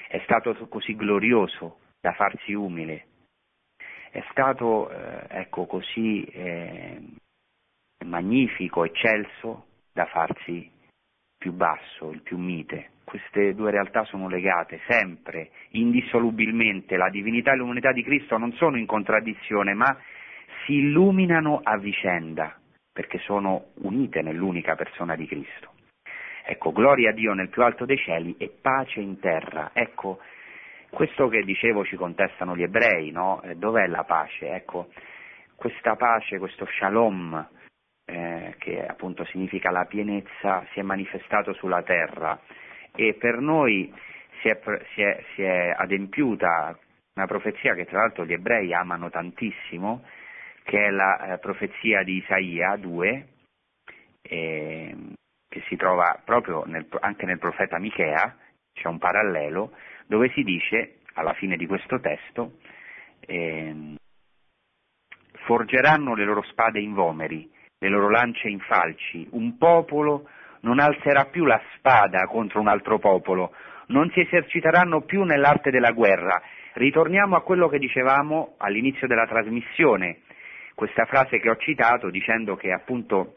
è 0.09 0.21
stato 0.23 0.55
così 0.69 0.95
glorioso 0.95 1.81
da 2.01 2.13
farsi 2.13 2.53
umile, 2.53 3.07
è 4.11 4.23
stato 4.31 4.91
eh, 4.91 5.27
ecco, 5.29 5.67
così 5.67 6.25
eh, 6.25 7.01
magnifico, 8.05 8.85
eccelso 8.85 9.67
da 9.93 10.07
farsi 10.07 10.71
più 11.37 11.53
basso, 11.53 12.11
il 12.11 12.23
più 12.23 12.39
mite. 12.39 12.91
Queste 13.05 13.55
due 13.55 13.71
realtà 13.71 14.05
sono 14.05 14.29
legate 14.29 14.81
sempre, 14.89 15.51
indissolubilmente. 15.71 16.97
La 16.97 17.09
divinità 17.09 17.53
e 17.53 17.57
l'umanità 17.57 17.93
di 17.93 18.03
Cristo 18.03 18.37
non 18.37 18.53
sono 18.55 18.77
in 18.79 18.87
contraddizione, 18.87 19.75
ma 19.75 19.97
si 20.65 20.75
illuminano 20.75 21.61
a 21.63 21.77
vicenda, 21.79 22.59
perché 22.93 23.19
sono 23.19 23.67
unite 23.83 24.23
nell'unica 24.23 24.75
persona 24.75 25.15
di 25.15 25.27
Cristo. 25.27 25.75
Ecco, 26.45 26.73
gloria 26.73 27.11
a 27.11 27.13
Dio 27.13 27.33
nel 27.33 27.49
più 27.49 27.63
alto 27.63 27.85
dei 27.85 27.99
cieli 27.99 28.35
e 28.39 28.49
pace 28.61 29.01
in 29.01 29.19
terra. 29.19 29.71
Ecco, 29.73 30.21
questo 30.97 31.29
che 31.29 31.43
dicevo 31.43 31.85
ci 31.85 31.95
contestano 31.95 32.57
gli 32.57 32.63
ebrei, 32.63 33.11
no? 33.11 33.43
Eh, 33.43 33.57
dov'è 33.57 33.87
la 33.87 34.05
pace? 34.05 34.49
Ecco, 34.55 34.89
questa 35.55 35.95
pace, 35.95 36.39
questo 36.39 36.65
shalom, 36.65 37.49
eh, 38.07 38.55
che 38.57 38.87
appunto 38.87 39.23
significa 39.27 39.71
la 39.71 39.85
pienezza, 39.85 40.65
si 40.73 40.81
è 40.81 40.83
manifestato 40.83 41.53
sulla 41.53 41.83
terra 41.83 42.41
e 42.95 43.13
per 43.13 43.41
noi 43.41 43.93
si 44.41 44.49
è, 44.49 44.59
si 44.95 45.03
è, 45.03 45.23
si 45.35 45.43
è 45.43 45.75
adempiuta 45.77 46.79
una 47.17 47.27
profezia 47.27 47.75
che 47.75 47.85
tra 47.85 47.99
l'altro 47.99 48.25
gli 48.25 48.33
ebrei 48.33 48.73
amano 48.73 49.11
tantissimo, 49.11 50.03
che 50.63 50.87
è 50.87 50.89
la 50.89 51.35
eh, 51.35 51.39
profezia 51.41 52.05
di 52.05 52.17
Isaia 52.17 52.75
2, 52.77 53.27
eh, 54.23 54.97
che 55.47 55.63
si 55.69 55.77
trova 55.77 56.19
proprio 56.25 56.65
nel, 56.65 56.87
anche 57.01 57.27
nel 57.27 57.39
profeta 57.39 57.79
Michea, 57.79 58.35
c'è 58.73 58.89
un 58.89 58.97
parallelo, 58.99 59.73
dove 60.07 60.31
si 60.35 60.43
dice, 60.43 60.99
alla 61.15 61.35
fine 61.35 61.57
di 61.57 61.67
questo 61.67 62.01
testo, 62.01 62.59
eh, 63.21 63.95
forgeranno 65.45 66.15
le 66.15 66.25
loro 66.25 66.43
spade 66.43 66.81
in 66.81 66.93
vomeri, 66.93 67.51
le 67.79 67.89
loro 67.89 68.09
lance 68.09 68.49
in 68.49 68.61
falci, 68.61 69.27
un 69.33 69.57
popolo 69.59 70.29
non 70.61 70.81
alzerà 70.81 71.27
più 71.27 71.45
la 71.45 71.61
spada 71.77 72.27
contro 72.27 72.61
un 72.61 72.69
altro 72.69 72.99
popolo, 72.99 73.55
non 73.89 74.11
si 74.11 74.21
eserciteranno 74.21 75.03
più 75.03 75.23
nell'arte 75.23 75.71
della 75.71 75.93
guerra. 75.93 76.43
Ritorniamo 76.73 77.37
a 77.37 77.43
quello 77.43 77.69
che 77.69 77.79
dicevamo 77.79 78.55
all'inizio 78.59 79.07
della 79.07 79.27
trasmissione, 79.27 80.23
questa 80.75 81.07
frase 81.07 81.39
che 81.39 81.49
ho 81.49 81.57
citato 81.57 82.11
dicendo 82.11 82.57
che 82.57 82.73
appunto 82.73 83.37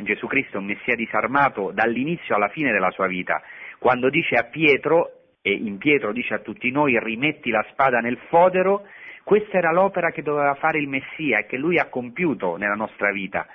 Gesù 0.00 0.26
Cristo 0.26 0.56
è 0.56 0.60
un 0.60 0.66
messia 0.66 0.94
disarmato 0.94 1.70
dall'inizio 1.72 2.34
alla 2.34 2.48
fine 2.48 2.72
della 2.72 2.90
sua 2.90 3.06
vita, 3.06 3.42
quando 3.78 4.08
dice 4.08 4.36
a 4.36 4.44
Pietro, 4.44 5.21
e 5.42 5.52
in 5.52 5.76
Pietro 5.76 6.12
dice 6.12 6.34
a 6.34 6.38
tutti 6.38 6.70
noi 6.70 6.98
rimetti 7.00 7.50
la 7.50 7.66
spada 7.70 7.98
nel 7.98 8.16
fodero, 8.28 8.86
questa 9.24 9.58
era 9.58 9.72
l'opera 9.72 10.10
che 10.10 10.22
doveva 10.22 10.54
fare 10.54 10.78
il 10.78 10.88
Messia 10.88 11.40
e 11.40 11.46
che 11.46 11.56
lui 11.56 11.78
ha 11.78 11.88
compiuto 11.88 12.56
nella 12.56 12.74
nostra 12.74 13.10
vita, 13.10 13.46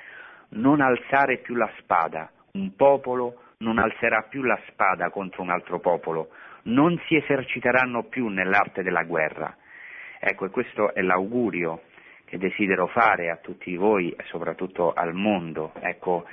non 0.50 0.82
alzare 0.82 1.38
più 1.38 1.56
la 1.56 1.70
spada, 1.80 2.30
un 2.54 2.76
popolo 2.76 3.42
non 3.60 3.80
alzerà 3.80 4.24
più 4.30 4.44
la 4.44 4.60
spada 4.68 5.10
contro 5.10 5.42
un 5.42 5.50
altro 5.50 5.80
popolo, 5.80 6.30
non 6.64 7.00
si 7.08 7.16
eserciteranno 7.16 8.04
più 8.04 8.28
nell'arte 8.28 8.84
della 8.84 9.04
guerra. 9.04 9.56
Ecco, 10.20 10.46
e 10.46 10.50
questo 10.50 10.94
è 10.94 11.02
l'augurio 11.02 11.84
che 12.26 12.38
desidero 12.38 12.88
fare 12.88 13.30
a 13.30 13.38
tutti 13.38 13.76
voi 13.78 14.12
e 14.12 14.24
soprattutto 14.26 14.94
al 14.94 15.14
mondo. 15.14 15.72
Ecco, 15.80 16.26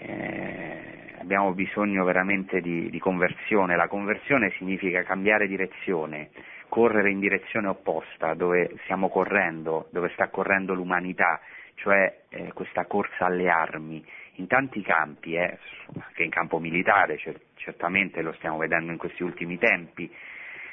eh, 0.00 1.14
abbiamo 1.18 1.52
bisogno 1.52 2.04
veramente 2.04 2.60
di, 2.60 2.88
di, 2.88 2.98
conversione. 2.98 3.76
La 3.76 3.88
conversione 3.88 4.50
significa 4.56 5.02
cambiare 5.02 5.48
direzione, 5.48 6.30
correre 6.68 7.10
in 7.10 7.18
direzione 7.18 7.68
opposta, 7.68 8.34
dove 8.34 8.76
stiamo 8.84 9.08
correndo, 9.08 9.88
dove 9.90 10.10
sta 10.14 10.28
correndo 10.28 10.74
l'umanità, 10.74 11.40
cioè 11.74 12.20
eh, 12.28 12.52
questa 12.52 12.86
corsa 12.86 13.26
alle 13.26 13.48
armi, 13.48 14.04
in 14.34 14.46
tanti 14.46 14.82
campi, 14.82 15.34
eh, 15.34 15.58
anche 16.00 16.22
in 16.22 16.30
campo 16.30 16.58
militare, 16.58 17.18
certamente 17.56 18.22
lo 18.22 18.32
stiamo 18.34 18.58
vedendo 18.58 18.92
in 18.92 18.98
questi 18.98 19.22
ultimi 19.22 19.58
tempi, 19.58 20.10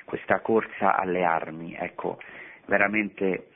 questa 0.06 0.40
corsa 0.40 0.96
alle 0.96 1.24
armi, 1.24 1.76
ecco, 1.76 2.20
veramente 2.68 3.48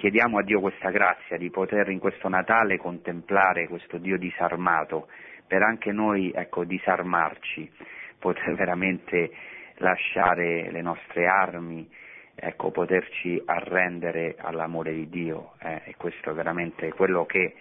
chiediamo 0.00 0.38
a 0.38 0.42
Dio 0.42 0.60
questa 0.60 0.88
grazia 0.88 1.36
di 1.36 1.50
poter 1.50 1.90
in 1.90 1.98
questo 1.98 2.26
Natale 2.30 2.78
contemplare 2.78 3.68
questo 3.68 3.98
Dio 3.98 4.16
disarmato, 4.16 5.08
per 5.46 5.60
anche 5.60 5.92
noi 5.92 6.32
ecco, 6.34 6.64
disarmarci, 6.64 7.70
poter 8.18 8.54
veramente 8.54 9.30
lasciare 9.74 10.70
le 10.70 10.80
nostre 10.80 11.26
armi, 11.26 11.86
ecco, 12.34 12.70
poterci 12.70 13.42
arrendere 13.44 14.36
all'amore 14.38 14.94
di 14.94 15.10
Dio. 15.10 15.52
Eh, 15.60 15.82
e 15.84 15.94
questo 15.98 16.30
è 16.30 16.32
veramente 16.32 16.94
quello 16.94 17.26
che 17.26 17.54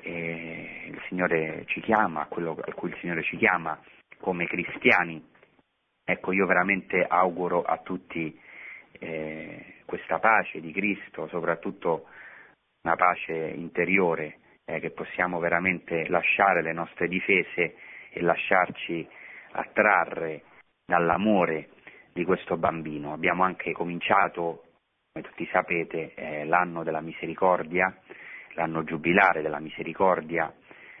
eh, 0.00 0.88
il 0.88 1.00
Signore 1.06 1.66
ci 1.66 1.80
chiama, 1.82 2.26
quello 2.26 2.58
a 2.60 2.72
cui 2.72 2.88
il 2.88 2.96
Signore 2.98 3.22
ci 3.22 3.36
chiama 3.36 3.80
come 4.18 4.48
cristiani. 4.48 5.24
Ecco, 6.04 6.32
io 6.32 6.46
veramente 6.46 7.06
auguro 7.08 7.62
a 7.62 7.78
tutti 7.78 8.36
eh, 8.98 9.75
questa 9.86 10.18
pace 10.18 10.60
di 10.60 10.72
Cristo, 10.72 11.28
soprattutto 11.28 12.06
una 12.82 12.96
pace 12.96 13.32
interiore, 13.32 14.38
eh, 14.64 14.80
che 14.80 14.90
possiamo 14.90 15.38
veramente 15.38 16.06
lasciare 16.08 16.60
le 16.60 16.72
nostre 16.72 17.08
difese 17.08 17.76
e 18.10 18.20
lasciarci 18.20 19.08
attrarre 19.52 20.42
dall'amore 20.84 21.70
di 22.12 22.24
questo 22.24 22.56
bambino. 22.56 23.12
Abbiamo 23.12 23.44
anche 23.44 23.72
cominciato, 23.72 24.64
come 25.12 25.24
tutti 25.24 25.46
sapete, 25.50 26.14
eh, 26.14 26.44
l'anno 26.44 26.82
della 26.82 27.00
misericordia, 27.00 27.96
l'anno 28.54 28.84
giubilare 28.84 29.42
della 29.42 29.60
misericordia, 29.60 30.52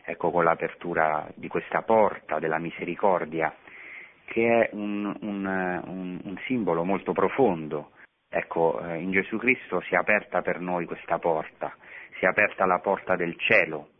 ecco 0.04 0.30
con 0.30 0.44
l'apertura 0.44 1.28
di 1.34 1.48
questa 1.48 1.82
porta 1.82 2.38
della 2.38 2.58
misericordia, 2.58 3.54
che 4.26 4.64
è 4.64 4.68
un, 4.72 5.04
un, 5.20 5.44
un, 5.86 6.20
un 6.22 6.36
simbolo 6.46 6.84
molto 6.84 7.12
profondo 7.12 7.92
Ecco, 8.36 8.78
eh, 8.80 8.98
in 8.98 9.12
Gesù 9.12 9.38
Cristo 9.38 9.80
si 9.80 9.94
è 9.94 9.96
aperta 9.96 10.42
per 10.42 10.60
noi 10.60 10.84
questa 10.84 11.18
porta, 11.18 11.74
si 12.18 12.26
è 12.26 12.28
aperta 12.28 12.66
la 12.66 12.80
porta 12.80 13.16
del 13.16 13.34
cielo. 13.38 13.92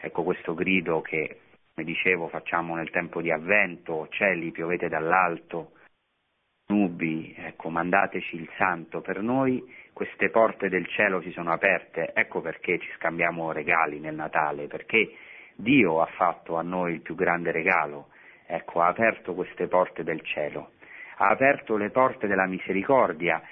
Ecco 0.00 0.22
questo 0.22 0.54
grido 0.54 1.00
che, 1.00 1.40
come 1.74 1.84
dicevo, 1.84 2.28
facciamo 2.28 2.76
nel 2.76 2.90
tempo 2.90 3.20
di 3.20 3.32
avvento, 3.32 4.06
cieli 4.10 4.52
piovete 4.52 4.88
dall'alto, 4.88 5.72
nubi, 6.68 7.34
ecco, 7.36 7.70
mandateci 7.70 8.36
il 8.36 8.48
santo. 8.56 9.00
Per 9.00 9.20
noi 9.20 9.60
queste 9.92 10.30
porte 10.30 10.68
del 10.68 10.86
cielo 10.86 11.20
si 11.20 11.32
sono 11.32 11.50
aperte, 11.50 12.12
ecco 12.14 12.40
perché 12.40 12.78
ci 12.78 12.90
scambiamo 12.98 13.50
regali 13.50 13.98
nel 13.98 14.14
Natale, 14.14 14.68
perché 14.68 15.12
Dio 15.56 16.00
ha 16.00 16.06
fatto 16.06 16.56
a 16.56 16.62
noi 16.62 16.92
il 16.92 17.00
più 17.00 17.16
grande 17.16 17.50
regalo, 17.50 18.10
ecco, 18.46 18.80
ha 18.80 18.86
aperto 18.86 19.34
queste 19.34 19.66
porte 19.66 20.04
del 20.04 20.20
cielo, 20.20 20.74
ha 21.16 21.30
aperto 21.30 21.76
le 21.76 21.90
porte 21.90 22.28
della 22.28 22.46
misericordia 22.46 23.42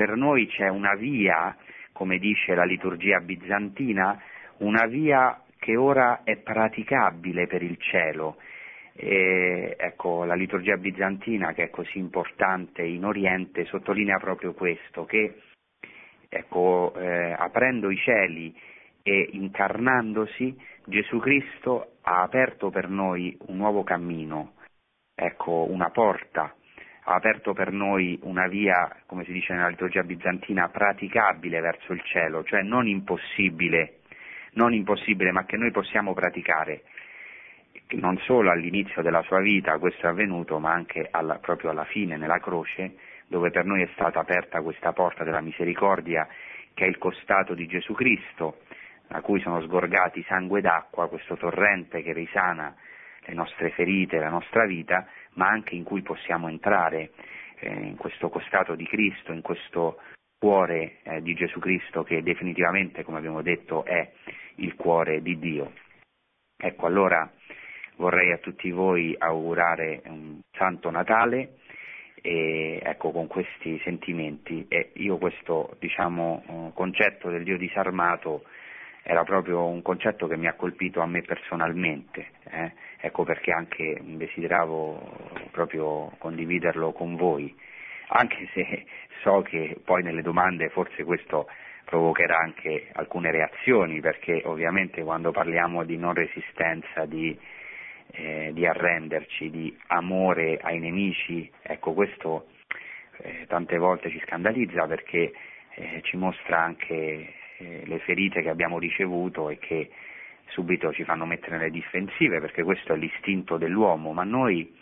per 0.00 0.16
noi 0.16 0.46
c'è 0.46 0.66
una 0.68 0.94
via, 0.94 1.54
come 1.92 2.16
dice 2.16 2.54
la 2.54 2.64
liturgia 2.64 3.20
bizantina, 3.20 4.18
una 4.60 4.86
via 4.86 5.42
che 5.58 5.76
ora 5.76 6.22
è 6.24 6.38
praticabile 6.38 7.46
per 7.46 7.62
il 7.62 7.76
cielo. 7.76 8.38
E, 8.94 9.76
ecco, 9.78 10.24
la 10.24 10.32
liturgia 10.32 10.78
bizantina, 10.78 11.52
che 11.52 11.64
è 11.64 11.68
così 11.68 11.98
importante 11.98 12.80
in 12.80 13.04
Oriente, 13.04 13.66
sottolinea 13.66 14.16
proprio 14.16 14.54
questo, 14.54 15.04
che 15.04 15.42
ecco, 16.30 16.94
eh, 16.96 17.34
aprendo 17.36 17.90
i 17.90 17.96
cieli 17.98 18.58
e 19.02 19.28
incarnandosi, 19.32 20.58
Gesù 20.86 21.18
Cristo 21.18 21.96
ha 22.00 22.22
aperto 22.22 22.70
per 22.70 22.88
noi 22.88 23.36
un 23.48 23.58
nuovo 23.58 23.84
cammino, 23.84 24.54
ecco, 25.14 25.66
una 25.68 25.90
porta 25.90 26.54
ha 27.10 27.16
aperto 27.16 27.52
per 27.52 27.72
noi 27.72 28.18
una 28.22 28.46
via, 28.46 28.88
come 29.06 29.24
si 29.24 29.32
dice 29.32 29.52
nella 29.52 29.68
liturgia 29.68 30.04
bizantina, 30.04 30.68
praticabile 30.68 31.58
verso 31.60 31.92
il 31.92 32.00
cielo, 32.04 32.44
cioè 32.44 32.62
non 32.62 32.86
impossibile, 32.86 33.98
non 34.52 34.72
impossibile, 34.72 35.32
ma 35.32 35.44
che 35.44 35.56
noi 35.56 35.72
possiamo 35.72 36.14
praticare. 36.14 36.82
Non 37.90 38.16
solo 38.18 38.52
all'inizio 38.52 39.02
della 39.02 39.22
sua 39.22 39.40
vita 39.40 39.76
questo 39.78 40.06
è 40.06 40.10
avvenuto, 40.10 40.60
ma 40.60 40.70
anche 40.70 41.08
alla, 41.10 41.38
proprio 41.38 41.70
alla 41.70 41.84
fine, 41.84 42.16
nella 42.16 42.38
croce, 42.38 42.94
dove 43.26 43.50
per 43.50 43.64
noi 43.64 43.82
è 43.82 43.88
stata 43.94 44.20
aperta 44.20 44.62
questa 44.62 44.92
porta 44.92 45.24
della 45.24 45.40
misericordia, 45.40 46.28
che 46.74 46.84
è 46.84 46.88
il 46.88 46.98
costato 46.98 47.54
di 47.54 47.66
Gesù 47.66 47.92
Cristo, 47.92 48.60
a 49.08 49.20
cui 49.20 49.40
sono 49.40 49.60
sgorgati 49.62 50.24
sangue 50.28 50.60
d'acqua, 50.60 51.08
questo 51.08 51.36
torrente 51.36 52.02
che 52.02 52.12
risana 52.12 52.72
le 53.24 53.34
nostre 53.34 53.70
ferite, 53.70 54.18
la 54.18 54.28
nostra 54.28 54.64
vita, 54.64 55.08
ma 55.40 55.48
anche 55.48 55.74
in 55.74 55.84
cui 55.84 56.02
possiamo 56.02 56.48
entrare 56.48 57.12
eh, 57.60 57.72
in 57.72 57.96
questo 57.96 58.28
costato 58.28 58.74
di 58.74 58.84
Cristo, 58.86 59.32
in 59.32 59.40
questo 59.40 59.98
cuore 60.38 60.98
eh, 61.02 61.22
di 61.22 61.32
Gesù 61.32 61.58
Cristo 61.58 62.02
che 62.02 62.22
definitivamente, 62.22 63.04
come 63.04 63.16
abbiamo 63.16 63.40
detto, 63.40 63.82
è 63.86 64.12
il 64.56 64.74
cuore 64.76 65.22
di 65.22 65.38
Dio. 65.38 65.72
Ecco, 66.62 66.84
allora 66.84 67.30
vorrei 67.96 68.32
a 68.32 68.38
tutti 68.38 68.70
voi 68.70 69.14
augurare 69.16 70.02
un 70.04 70.40
Santo 70.52 70.90
Natale 70.90 71.56
e 72.20 72.78
ecco 72.82 73.10
con 73.10 73.26
questi 73.26 73.80
sentimenti 73.82 74.66
e 74.68 74.90
io 74.96 75.16
questo 75.16 75.74
diciamo, 75.78 76.42
eh, 76.46 76.70
concetto 76.74 77.30
del 77.30 77.44
Dio 77.44 77.56
disarmato 77.56 78.44
era 79.02 79.24
proprio 79.24 79.66
un 79.66 79.82
concetto 79.82 80.26
che 80.26 80.36
mi 80.36 80.46
ha 80.46 80.54
colpito 80.54 81.00
a 81.00 81.06
me 81.06 81.22
personalmente, 81.22 82.28
eh? 82.50 82.72
ecco 83.00 83.24
perché 83.24 83.50
anche 83.52 83.98
desideravo 84.02 85.48
proprio 85.50 86.12
condividerlo 86.18 86.92
con 86.92 87.16
voi, 87.16 87.54
anche 88.08 88.48
se 88.52 88.84
so 89.22 89.42
che 89.42 89.76
poi 89.84 90.02
nelle 90.02 90.22
domande 90.22 90.68
forse 90.68 91.04
questo 91.04 91.48
provocherà 91.84 92.36
anche 92.38 92.88
alcune 92.92 93.30
reazioni, 93.30 94.00
perché 94.00 94.42
ovviamente 94.44 95.02
quando 95.02 95.32
parliamo 95.32 95.82
di 95.84 95.96
non 95.96 96.14
resistenza, 96.14 97.04
di, 97.04 97.36
eh, 98.12 98.50
di 98.52 98.66
arrenderci, 98.66 99.50
di 99.50 99.76
amore 99.88 100.58
ai 100.62 100.78
nemici, 100.78 101.50
ecco 101.62 101.92
questo 101.92 102.46
eh, 103.22 103.46
tante 103.48 103.76
volte 103.76 104.10
ci 104.10 104.20
scandalizza 104.24 104.86
perché 104.86 105.32
eh, 105.74 106.00
ci 106.02 106.16
mostra 106.16 106.62
anche 106.62 107.34
eh, 107.60 107.82
le 107.84 107.98
ferite 108.00 108.42
che 108.42 108.48
abbiamo 108.48 108.78
ricevuto 108.78 109.50
e 109.50 109.58
che 109.58 109.90
subito 110.48 110.92
ci 110.92 111.04
fanno 111.04 111.26
mettere 111.26 111.58
nelle 111.58 111.70
difensive 111.70 112.40
perché 112.40 112.62
questo 112.62 112.94
è 112.94 112.96
l'istinto 112.96 113.56
dell'uomo, 113.56 114.12
ma 114.12 114.24
noi 114.24 114.74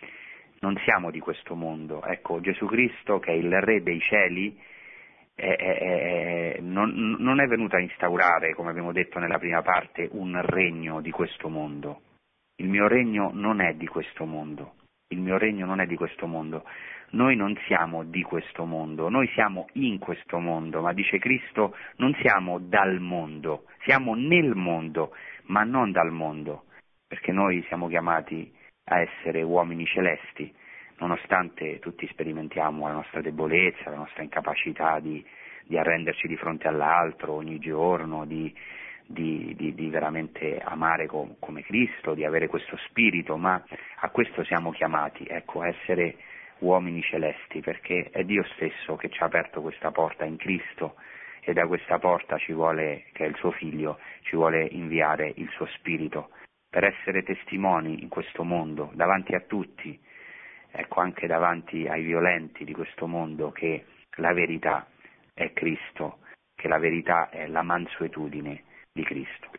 non 0.61 0.77
siamo 0.85 1.11
di 1.11 1.21
questo 1.21 1.55
mondo. 1.55 2.03
Ecco, 2.05 2.41
Gesù 2.41 2.67
Cristo 2.67 3.19
che 3.19 3.33
è 3.33 3.35
il 3.35 3.61
Re 3.61 3.83
dei 3.83 4.01
cieli 4.01 4.59
è, 5.35 5.55
è, 5.57 5.79
è, 6.57 6.61
non, 6.61 7.17
non 7.19 7.41
è 7.41 7.47
venuto 7.47 7.77
a 7.77 7.81
instaurare, 7.81 8.55
come 8.55 8.71
abbiamo 8.71 8.93
detto 8.93 9.19
nella 9.19 9.39
prima 9.39 9.63
parte, 9.63 10.09
un 10.13 10.41
regno 10.43 11.01
di 11.01 11.11
questo 11.11 11.49
mondo. 11.49 12.03
Il 12.57 12.69
mio 12.69 12.89
regno 12.89 13.31
non 13.33 13.61
è 13.61 13.75
di 13.75 13.87
questo 13.87 14.25
mondo. 14.25 14.75
Il 15.11 15.21
mio 15.21 15.39
regno 15.39 15.65
non 15.65 15.81
è 15.81 15.87
di 15.87 15.95
questo 15.95 16.27
mondo. 16.27 16.65
Noi 17.11 17.37
non 17.37 17.57
siamo 17.67 18.05
di 18.05 18.23
questo 18.23 18.67
mondo, 18.67 19.09
noi 19.09 19.29
siamo 19.29 19.69
in 19.75 19.99
questo 19.99 20.39
mondo, 20.39 20.83
ma 20.83 20.93
dice 20.93 21.19
Cristo 21.19 21.75
non 21.97 22.15
siamo 22.21 22.59
dal 22.59 23.01
mondo, 23.01 23.65
siamo 23.85 24.15
nel 24.15 24.55
mondo, 24.55 25.15
ma 25.45 25.63
non 25.63 25.91
dal 25.91 26.13
mondo, 26.13 26.65
perché 27.07 27.33
noi 27.33 27.65
siamo 27.69 27.89
chiamati 27.89 28.53
a 28.85 29.01
essere 29.01 29.43
uomini 29.43 29.87
celesti, 29.87 30.53
nonostante 30.99 31.79
tutti 31.79 32.07
sperimentiamo 32.09 32.87
la 32.87 32.95
nostra 32.95 33.23
debolezza, 33.23 33.89
la 33.89 33.97
nostra 33.97 34.23
incapacità 34.23 35.01
di, 35.01 35.25
di 35.65 35.79
arrenderci 35.79 36.27
di 36.27 36.37
fronte 36.37 36.69
all'altro 36.69 37.33
ogni 37.33 37.59
giorno, 37.59 38.27
di, 38.27 38.53
di, 39.07 39.55
di, 39.57 39.75
di 39.75 39.89
veramente 39.89 40.59
amare 40.63 41.07
com, 41.07 41.37
come 41.39 41.63
Cristo, 41.63 42.13
di 42.13 42.25
avere 42.25 42.49
questo 42.49 42.77
spirito, 42.89 43.39
ma 43.39 43.63
a 44.01 44.11
questo 44.11 44.45
siamo 44.45 44.73
chiamati, 44.73 45.25
ecco, 45.27 45.63
a 45.63 45.69
essere 45.69 46.17
uomini 46.61 47.03
celesti, 47.03 47.61
perché 47.61 48.11
è 48.11 48.25
Dio 48.25 48.45
stesso 48.55 48.97
che 48.97 49.09
ci 49.09 49.23
ha 49.23 49.27
aperto 49.27 49.61
questa 49.61 49.91
porta 49.91 50.25
in 50.25 50.37
Cristo 50.37 50.97
e 51.41 51.53
da 51.53 51.67
questa 51.67 51.99
porta 51.99 52.37
ci 52.39 52.53
vuole, 52.53 53.05
che 53.13 53.25
è 53.25 53.29
il 53.29 53.37
suo 53.37 53.51
figlio, 53.53 53.99
ci 54.23 54.37
vuole 54.37 54.65
inviare 54.65 55.33
il 55.37 55.49
suo 55.51 55.67
spirito 55.67 56.31
per 56.69 56.85
essere 56.85 57.23
testimoni 57.23 58.03
in 58.03 58.09
questo 58.09 58.45
mondo, 58.45 58.91
davanti 58.95 59.35
a 59.35 59.41
tutti, 59.41 59.99
ecco 60.71 61.01
anche 61.01 61.27
davanti 61.27 61.87
ai 61.87 62.03
violenti 62.03 62.65
di 62.65 62.75
questo 62.75 63.07
mondo, 63.07 63.51
che 63.51 63.87
la 64.17 64.35
verità 64.35 64.87
è 65.33 65.53
Cristo, 65.53 66.19
che 66.55 66.69
la 66.69 66.79
verità 66.79 67.31
è 67.31 67.47
la 67.47 67.63
mansuetudine 67.63 68.65
di 68.93 69.05
Cristo. 69.05 69.51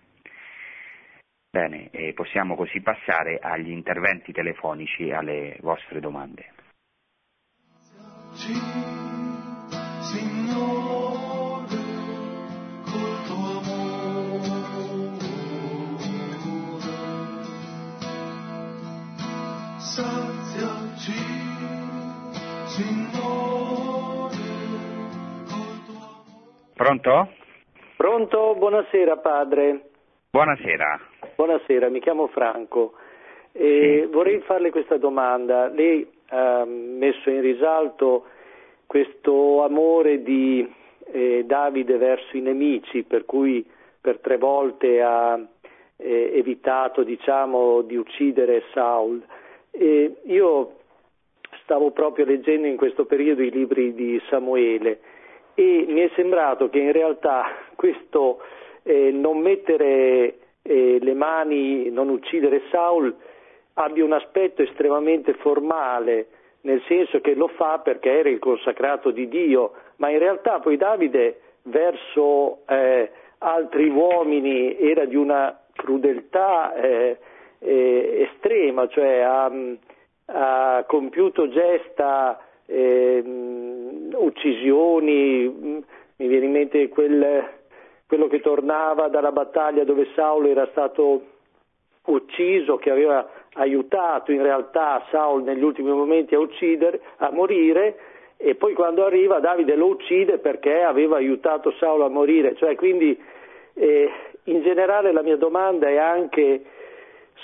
Bene, 1.50 1.90
possiamo 2.14 2.56
così 2.56 2.80
passare 2.82 3.40
agli 3.40 3.72
interventi 3.72 4.32
telefonici 4.32 5.08
e 5.08 5.14
alle 5.14 5.58
vostre 5.62 6.00
domande. 6.00 6.54
Pronto? 26.76 27.30
Pronto? 27.98 28.56
Buonasera 28.58 29.18
padre. 29.18 29.90
Buonasera. 30.32 31.00
Buonasera, 31.36 31.90
mi 31.90 32.00
chiamo 32.00 32.28
Franco. 32.28 32.94
E 33.52 34.06
Sì. 34.06 34.12
Vorrei 34.12 34.40
farle 34.42 34.72
questa 34.72 34.98
domanda. 34.98 35.68
Lei 35.68 36.08
ha 36.30 36.66
messo 36.66 37.30
in 37.30 37.42
risalto 37.42 38.26
questo 38.86 39.64
amore 39.64 40.24
di 40.24 40.68
eh, 41.12 41.44
Davide 41.46 41.98
verso 41.98 42.38
i 42.38 42.42
nemici, 42.42 43.04
per 43.04 43.26
cui 43.26 43.66
per 44.02 44.20
tre 44.20 44.38
volte 44.38 45.02
ha 45.02 45.40
eh, 45.98 46.32
evitato 46.34 47.04
diciamo, 47.04 47.82
di 47.82 47.96
uccidere 47.96 48.64
Saul. 48.74 49.22
E 49.72 50.16
io 50.24 50.76
stavo 51.64 51.92
proprio 51.92 52.26
leggendo 52.26 52.68
in 52.68 52.78
questo 52.78 53.06
periodo 53.06 53.44
i 53.44 53.52
libri 53.52 53.94
di 53.94 54.20
Samuele 54.30 55.00
e 55.54 55.86
mi 55.88 56.02
è 56.02 56.10
sembrato 56.16 56.70
che 56.70 56.80
in 56.80 56.92
realtà 56.92 57.46
questo 57.76 58.40
eh, 58.84 59.12
non 59.12 59.38
mettere 59.40 60.38
eh, 60.62 60.98
le 61.00 61.14
mani, 61.14 61.90
non 61.90 62.10
uccidere 62.10 62.64
Saul 62.72 63.14
abbia 63.82 64.04
un 64.04 64.12
aspetto 64.12 64.62
estremamente 64.62 65.34
formale, 65.36 66.28
nel 66.62 66.82
senso 66.88 67.22
che 67.22 67.34
lo 67.34 67.48
fa 67.48 67.80
perché 67.80 68.10
era 68.12 68.30
il 68.30 68.40
consacrato 68.40 69.12
di 69.12 69.30
Dio, 69.30 69.72
ma 69.98 70.10
in 70.10 70.20
realtà 70.20 70.60
poi 70.60 70.76
Davide 70.76 71.40
verso 71.64 72.66
eh, 72.68 73.10
altri 73.38 73.88
uomini 73.88 74.78
era 74.78 75.06
di 75.06 75.16
una 75.16 75.58
crudeltà 75.74 76.74
eh, 76.76 77.18
eh, 77.60 78.28
estrema, 78.30 78.88
cioè 78.88 79.20
ha, 79.20 79.52
ha 80.26 80.84
compiuto 80.86 81.48
gesta, 81.48 82.38
ehm, 82.66 84.10
uccisioni, 84.14 85.48
mi 86.18 86.28
viene 86.28 86.46
in 86.46 86.52
mente 86.52 86.90
quel, 86.90 87.48
quello 88.06 88.28
che 88.28 88.42
tornava 88.42 89.08
dalla 89.08 89.32
battaglia 89.32 89.86
dove 89.86 90.10
Saulo 90.16 90.50
era 90.50 90.68
stato 90.72 91.24
ucciso, 92.06 92.76
che 92.78 92.90
aveva 92.90 93.39
aiutato 93.54 94.32
in 94.32 94.42
realtà 94.42 95.04
Saul 95.10 95.44
negli 95.44 95.64
ultimi 95.64 95.92
momenti 95.92 96.36
a 96.36 96.40
uccidere, 96.40 97.02
a 97.18 97.32
morire, 97.32 97.98
e 98.38 98.56
poi 98.56 98.74
quando 98.74 99.04
arriva 99.04 99.40
Davide 99.40 99.76
lo 99.76 99.88
uccide 99.88 100.38
perché 100.38 100.82
aveva 100.82 101.18
aiutato 101.18 101.72
Saulo 101.72 102.06
a 102.06 102.10
morire. 102.10 102.56
Cioè, 102.56 102.76
quindi 102.76 103.18
eh, 103.74 104.10
in 104.44 104.62
generale 104.62 105.12
la 105.12 105.22
mia 105.22 105.36
domanda 105.36 105.90
è 105.90 105.98
anche 105.98 106.64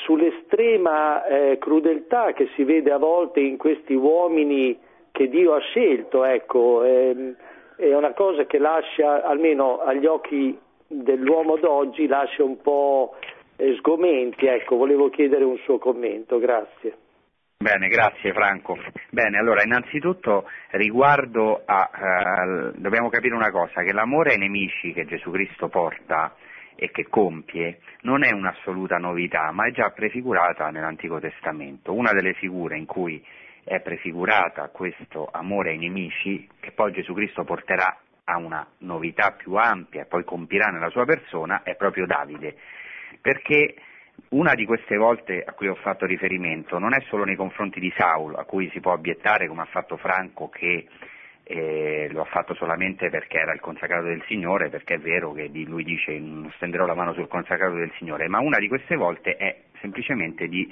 sull'estrema 0.03 1.25
eh, 1.25 1.57
crudeltà 1.57 2.33
che 2.33 2.49
si 2.55 2.63
vede 2.63 2.91
a 2.91 2.97
volte 2.97 3.39
in 3.39 3.57
questi 3.57 3.93
uomini 3.93 4.77
che 5.11 5.29
Dio 5.29 5.53
ha 5.53 5.59
scelto, 5.59 6.25
ecco, 6.25 6.83
ehm, 6.83 7.35
è 7.77 7.93
una 7.93 8.13
cosa 8.13 8.45
che 8.45 8.57
lascia, 8.57 9.23
almeno 9.23 9.79
agli 9.79 10.05
occhi 10.05 10.57
dell'uomo 10.87 11.57
d'oggi, 11.57 12.07
lascia 12.07 12.43
un 12.43 12.61
po' 12.61 13.15
sgomenti, 13.77 14.45
ecco, 14.47 14.75
volevo 14.75 15.09
chiedere 15.09 15.43
un 15.43 15.57
suo 15.59 15.77
commento, 15.77 16.39
grazie. 16.39 16.97
Bene, 17.57 17.87
grazie 17.87 18.33
Franco. 18.33 18.77
Bene, 19.09 19.37
allora 19.37 19.63
innanzitutto 19.63 20.47
riguardo 20.71 21.63
a... 21.65 21.89
eh, 21.93 22.71
dobbiamo 22.75 23.09
capire 23.09 23.33
una 23.33 23.49
cosa, 23.49 23.81
che 23.81 23.93
l'amore 23.93 24.33
ai 24.33 24.37
nemici 24.37 24.91
che 24.93 25.05
Gesù 25.05 25.31
Cristo 25.31 25.69
porta 25.69 26.35
e 26.75 26.91
che 26.91 27.07
compie 27.07 27.79
non 28.01 28.23
è 28.23 28.31
un'assoluta 28.33 28.97
novità, 28.97 29.51
ma 29.51 29.67
è 29.67 29.71
già 29.71 29.89
prefigurata 29.91 30.69
nell'Antico 30.69 31.19
Testamento. 31.19 31.93
Una 31.93 32.11
delle 32.11 32.33
figure 32.33 32.77
in 32.77 32.85
cui 32.85 33.25
è 33.63 33.79
prefigurata 33.79 34.69
questo 34.69 35.29
amore 35.31 35.71
ai 35.71 35.77
nemici, 35.77 36.47
che 36.59 36.71
poi 36.71 36.91
Gesù 36.91 37.13
Cristo 37.13 37.45
porterà 37.45 37.97
a 38.25 38.37
una 38.37 38.67
novità 38.79 39.31
più 39.31 39.55
ampia 39.55 40.01
e 40.01 40.05
poi 40.05 40.23
compirà 40.23 40.67
nella 40.67 40.89
sua 40.89 41.05
persona, 41.05 41.63
è 41.63 41.75
proprio 41.75 42.05
Davide. 42.05 42.57
Perché 43.21 43.75
una 44.29 44.53
di 44.53 44.65
queste 44.65 44.97
volte 44.97 45.43
a 45.43 45.53
cui 45.53 45.67
ho 45.67 45.75
fatto 45.75 46.05
riferimento 46.05 46.79
non 46.79 46.93
è 46.93 47.01
solo 47.07 47.23
nei 47.23 47.35
confronti 47.35 47.79
di 47.79 47.93
Saulo, 47.97 48.37
a 48.37 48.45
cui 48.45 48.69
si 48.71 48.79
può 48.79 48.93
obiettare, 48.93 49.47
come 49.47 49.61
ha 49.61 49.65
fatto 49.65 49.97
Franco, 49.97 50.49
che 50.49 50.87
eh, 51.43 52.07
lo 52.11 52.21
ha 52.21 52.25
fatto 52.25 52.55
solamente 52.55 53.09
perché 53.09 53.37
era 53.37 53.53
il 53.53 53.59
consacrato 53.59 54.05
del 54.05 54.23
Signore, 54.27 54.69
perché 54.69 54.95
è 54.95 54.99
vero 54.99 55.31
che 55.31 55.49
lui 55.65 55.83
dice 55.83 56.17
non 56.17 56.51
stenderò 56.55 56.85
la 56.85 56.95
mano 56.95 57.13
sul 57.13 57.27
consacrato 57.27 57.75
del 57.75 57.91
Signore, 57.97 58.27
ma 58.27 58.39
una 58.39 58.57
di 58.57 58.67
queste 58.67 58.95
volte 58.95 59.35
è 59.35 59.55
semplicemente 59.79 60.47
di, 60.47 60.71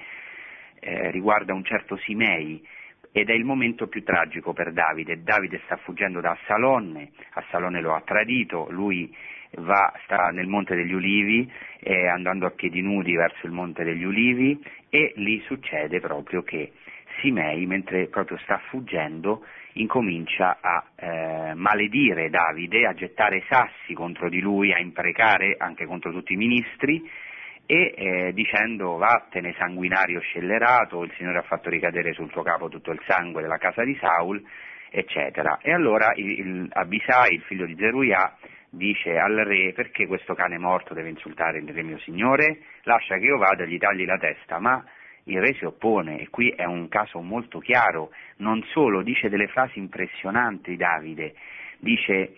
eh, 0.79 1.11
riguarda 1.11 1.53
un 1.53 1.63
certo 1.63 1.95
Simei 1.97 2.65
ed 3.11 3.29
è 3.29 3.33
il 3.33 3.45
momento 3.45 3.87
più 3.87 4.03
tragico 4.03 4.53
per 4.53 4.73
Davide. 4.73 5.21
Davide 5.21 5.61
sta 5.65 5.77
fuggendo 5.77 6.19
da 6.19 6.31
Assalonne, 6.31 7.11
Assalonne 7.33 7.79
lo 7.79 7.93
ha 7.93 8.01
tradito, 8.01 8.67
lui 8.71 9.15
va, 9.57 9.93
sta 10.03 10.29
nel 10.29 10.47
Monte 10.47 10.75
degli 10.75 10.93
Ulivi, 10.93 11.49
eh, 11.79 12.07
andando 12.07 12.45
a 12.45 12.51
piedi 12.51 12.81
nudi 12.81 13.13
verso 13.15 13.45
il 13.45 13.51
Monte 13.51 13.83
degli 13.83 14.03
Ulivi 14.03 14.61
e 14.89 15.13
lì 15.15 15.41
succede 15.45 15.99
proprio 15.99 16.43
che 16.43 16.73
Simei, 17.19 17.65
mentre 17.65 18.07
proprio 18.07 18.37
sta 18.39 18.57
fuggendo, 18.69 19.45
incomincia 19.73 20.57
a 20.61 20.83
eh, 20.95 21.53
maledire 21.55 22.29
Davide, 22.29 22.85
a 22.85 22.93
gettare 22.93 23.43
sassi 23.47 23.93
contro 23.93 24.29
di 24.29 24.39
lui, 24.39 24.73
a 24.73 24.79
imprecare 24.79 25.55
anche 25.57 25.85
contro 25.85 26.11
tutti 26.11 26.33
i 26.33 26.37
ministri 26.37 27.09
e 27.65 27.93
eh, 27.95 28.33
dicendo 28.33 28.97
vattene 28.97 29.53
sanguinario 29.57 30.19
scellerato, 30.19 31.03
il 31.03 31.13
Signore 31.17 31.39
ha 31.39 31.43
fatto 31.43 31.69
ricadere 31.69 32.13
sul 32.13 32.29
tuo 32.29 32.43
capo 32.43 32.67
tutto 32.67 32.91
il 32.91 33.01
sangue 33.07 33.41
della 33.41 33.57
casa 33.57 33.83
di 33.83 33.97
Saul, 33.99 34.43
eccetera. 34.89 35.59
E 35.61 35.71
allora 35.71 36.11
il, 36.15 36.39
il 36.39 36.69
Abisai, 36.71 37.35
il 37.35 37.41
figlio 37.41 37.65
di 37.65 37.75
Zeruiah, 37.75 38.37
dice 38.73 39.19
al 39.19 39.35
re 39.35 39.71
perché 39.73 40.07
questo 40.07 40.33
cane 40.33 40.57
morto 40.57 40.93
deve 40.93 41.09
insultare 41.09 41.59
il 41.59 41.69
re 41.69 41.83
mio 41.83 41.99
signore? 41.99 42.57
Lascia 42.83 43.17
che 43.17 43.25
io 43.25 43.37
vada 43.37 43.63
e 43.63 43.67
gli 43.67 43.77
tagli 43.77 44.05
la 44.05 44.17
testa, 44.17 44.59
ma 44.59 44.83
il 45.25 45.39
re 45.39 45.53
si 45.53 45.65
oppone 45.65 46.19
e 46.19 46.29
qui 46.29 46.49
è 46.49 46.65
un 46.65 46.89
caso 46.89 47.21
molto 47.21 47.59
chiaro, 47.59 48.11
non 48.37 48.63
solo 48.71 49.03
dice 49.03 49.29
delle 49.29 49.47
frasi 49.47 49.77
impressionanti 49.77 50.75
Davide, 50.75 51.35
dice 51.77 52.37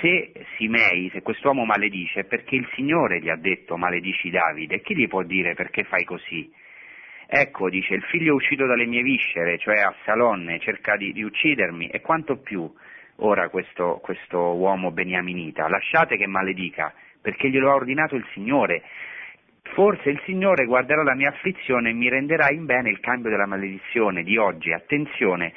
se 0.00 0.32
Simei, 0.56 1.10
se 1.12 1.22
quest'uomo 1.22 1.64
maledice 1.64 2.20
è 2.20 2.24
perché 2.24 2.54
il 2.54 2.68
Signore 2.74 3.20
gli 3.20 3.28
ha 3.28 3.36
detto 3.36 3.76
maledici 3.76 4.30
Davide, 4.30 4.80
chi 4.80 4.96
gli 4.96 5.08
può 5.08 5.22
dire 5.22 5.54
perché 5.54 5.82
fai 5.84 6.04
così? 6.04 6.50
Ecco, 7.26 7.68
dice, 7.68 7.94
il 7.94 8.02
figlio 8.02 8.34
uscito 8.34 8.64
dalle 8.66 8.86
mie 8.86 9.02
viscere, 9.02 9.58
cioè 9.58 9.80
Assalonne, 9.80 10.60
cerca 10.60 10.96
di, 10.96 11.12
di 11.12 11.22
uccidermi 11.22 11.88
e 11.88 12.00
quanto 12.00 12.36
più 12.36 12.70
ora 13.16 13.48
questo, 13.48 14.00
questo 14.02 14.38
uomo 14.38 14.90
beniaminita? 14.90 15.68
Lasciate 15.68 16.16
che 16.16 16.26
maledica, 16.26 16.92
perché 17.20 17.48
glielo 17.48 17.70
ha 17.70 17.74
ordinato 17.74 18.14
il 18.16 18.26
Signore. 18.32 18.82
Forse 19.62 20.10
il 20.10 20.20
Signore 20.24 20.66
guarderà 20.66 21.02
la 21.02 21.14
mia 21.14 21.30
afflizione 21.30 21.90
e 21.90 21.94
mi 21.94 22.08
renderà 22.08 22.50
in 22.50 22.66
bene 22.66 22.90
il 22.90 23.00
cambio 23.00 23.30
della 23.30 23.46
maledizione 23.46 24.22
di 24.22 24.36
oggi. 24.36 24.72
Attenzione, 24.72 25.52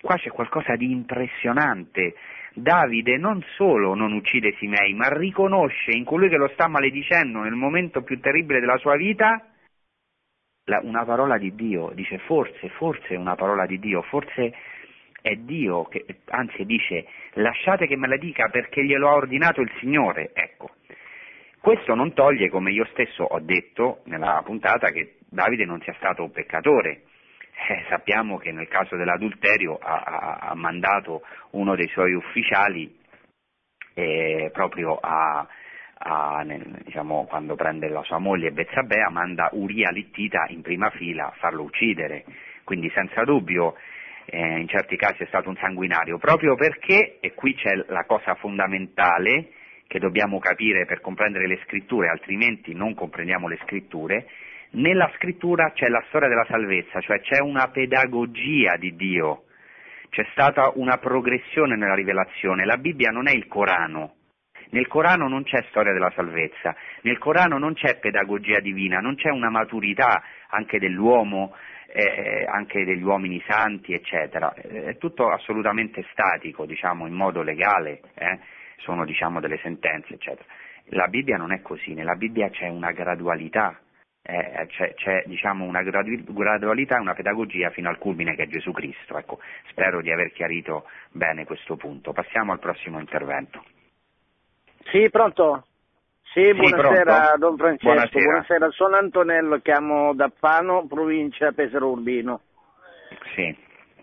qua 0.00 0.16
c'è 0.16 0.30
qualcosa 0.30 0.74
di 0.74 0.90
impressionante. 0.90 2.14
Davide 2.54 3.16
non 3.16 3.42
solo 3.56 3.94
non 3.94 4.12
uccide 4.12 4.54
Simei, 4.58 4.92
ma 4.92 5.08
riconosce 5.08 5.92
in 5.92 6.04
colui 6.04 6.28
che 6.28 6.36
lo 6.36 6.48
sta 6.48 6.68
maledicendo 6.68 7.40
nel 7.40 7.54
momento 7.54 8.02
più 8.02 8.20
terribile 8.20 8.60
della 8.60 8.76
sua 8.76 8.96
vita 8.96 9.46
una 10.82 11.04
parola 11.04 11.38
di 11.38 11.54
Dio. 11.54 11.90
Dice 11.94 12.18
forse, 12.18 12.68
forse 12.70 13.08
è 13.08 13.16
una 13.16 13.34
parola 13.34 13.66
di 13.66 13.78
Dio, 13.78 14.02
forse 14.02 14.54
è 15.22 15.34
Dio 15.36 15.84
che, 15.84 16.04
anzi 16.26 16.64
dice 16.66 17.06
lasciate 17.34 17.86
che 17.86 17.96
me 17.96 18.08
la 18.08 18.16
dica 18.18 18.48
perché 18.48 18.84
glielo 18.84 19.08
ha 19.08 19.14
ordinato 19.14 19.60
il 19.60 19.72
Signore. 19.78 20.32
Ecco. 20.34 20.70
Questo 21.60 21.94
non 21.94 22.12
toglie, 22.12 22.48
come 22.48 22.72
io 22.72 22.84
stesso 22.86 23.22
ho 23.22 23.38
detto 23.38 24.02
nella 24.06 24.42
puntata, 24.44 24.90
che 24.90 25.18
Davide 25.30 25.64
non 25.64 25.80
sia 25.80 25.94
stato 25.94 26.24
un 26.24 26.32
peccatore. 26.32 27.02
Eh, 27.68 27.84
sappiamo 27.88 28.36
che 28.38 28.50
nel 28.50 28.66
caso 28.66 28.96
dell'adulterio 28.96 29.78
ha, 29.78 30.02
ha, 30.02 30.38
ha 30.50 30.54
mandato 30.54 31.22
uno 31.50 31.76
dei 31.76 31.86
suoi 31.88 32.14
ufficiali 32.14 32.98
eh, 33.94 34.50
proprio 34.52 34.96
a, 34.96 35.46
a, 35.98 36.42
nel, 36.42 36.80
diciamo, 36.82 37.26
quando 37.26 37.54
prende 37.54 37.88
la 37.88 38.02
sua 38.02 38.18
moglie 38.18 38.50
Bezzabea, 38.50 39.10
manda 39.10 39.48
Uria 39.52 39.90
Littita 39.90 40.46
in 40.48 40.62
prima 40.62 40.90
fila 40.90 41.28
a 41.28 41.34
farlo 41.38 41.62
uccidere. 41.62 42.24
Quindi 42.64 42.90
senza 42.90 43.22
dubbio 43.22 43.76
eh, 44.26 44.60
in 44.60 44.68
certi 44.68 44.96
casi 44.96 45.22
è 45.22 45.26
stato 45.26 45.48
un 45.48 45.56
sanguinario, 45.56 46.18
proprio 46.18 46.54
perché, 46.54 47.18
e 47.20 47.34
qui 47.34 47.54
c'è 47.54 47.74
la 47.88 48.04
cosa 48.04 48.34
fondamentale, 48.34 49.48
che 49.86 49.98
dobbiamo 49.98 50.38
capire 50.38 50.86
per 50.86 51.00
comprendere 51.00 51.46
le 51.46 51.60
scritture, 51.64 52.08
altrimenti 52.08 52.74
non 52.74 52.94
comprendiamo 52.94 53.46
le 53.46 53.58
scritture, 53.64 54.26
nella 54.70 55.10
scrittura 55.16 55.72
c'è 55.72 55.88
la 55.88 56.02
storia 56.08 56.28
della 56.28 56.46
salvezza, 56.48 57.00
cioè 57.00 57.20
c'è 57.20 57.40
una 57.40 57.68
pedagogia 57.68 58.76
di 58.78 58.96
Dio, 58.96 59.44
c'è 60.08 60.26
stata 60.32 60.72
una 60.76 60.96
progressione 60.96 61.76
nella 61.76 61.94
rivelazione, 61.94 62.64
la 62.64 62.78
Bibbia 62.78 63.10
non 63.10 63.28
è 63.28 63.32
il 63.32 63.46
Corano, 63.48 64.14
nel 64.70 64.86
Corano 64.86 65.28
non 65.28 65.42
c'è 65.42 65.62
storia 65.68 65.92
della 65.92 66.12
salvezza, 66.14 66.74
nel 67.02 67.18
Corano 67.18 67.58
non 67.58 67.74
c'è 67.74 67.98
pedagogia 67.98 68.60
divina, 68.60 69.00
non 69.00 69.16
c'è 69.16 69.28
una 69.28 69.50
maturità 69.50 70.22
anche 70.48 70.78
dell'uomo, 70.78 71.54
eh, 71.92 72.44
anche 72.48 72.84
degli 72.84 73.02
uomini 73.02 73.42
santi, 73.46 73.92
eccetera. 73.92 74.52
È 74.54 74.96
tutto 74.98 75.30
assolutamente 75.30 76.04
statico, 76.12 76.64
diciamo, 76.64 77.06
in 77.06 77.14
modo 77.14 77.42
legale. 77.42 78.00
Eh? 78.14 78.38
sono 78.82 79.04
diciamo, 79.04 79.40
delle 79.40 79.58
sentenze, 79.58 80.14
eccetera. 80.14 80.46
La 80.86 81.06
Bibbia 81.06 81.36
non 81.36 81.52
è 81.52 81.62
così, 81.62 81.94
nella 81.94 82.14
Bibbia 82.14 82.50
c'è 82.50 82.68
una 82.68 82.90
gradualità, 82.90 83.78
eh, 84.22 84.66
c'è, 84.68 84.94
c'è 84.94 85.22
diciamo, 85.26 85.64
una 85.64 85.82
gradualità 85.82 86.96
e 86.96 87.00
una 87.00 87.14
pedagogia 87.14 87.70
fino 87.70 87.88
al 87.88 87.98
culmine 87.98 88.34
che 88.34 88.44
è 88.44 88.48
Gesù 88.48 88.72
Cristo. 88.72 89.16
Ecco, 89.16 89.38
spero 89.70 90.02
di 90.02 90.12
aver 90.12 90.32
chiarito 90.32 90.86
bene 91.10 91.44
questo 91.44 91.76
punto. 91.76 92.12
Passiamo 92.12 92.52
al 92.52 92.58
prossimo 92.58 92.98
intervento. 92.98 93.64
Sì, 94.90 95.08
pronto? 95.10 95.66
Sì, 96.32 96.54
buonasera 96.54 97.02
pronto? 97.02 97.38
Don 97.38 97.56
Francesco, 97.56 97.92
Buonasera. 97.92 98.24
buonasera. 98.24 98.70
sono 98.70 98.96
Antonello, 98.96 99.58
chiamo 99.58 100.14
da 100.14 100.32
Fano, 100.34 100.86
provincia 100.86 101.52
Pesaro 101.52 101.90
Urbino. 101.90 102.40
Sì. 103.34 103.54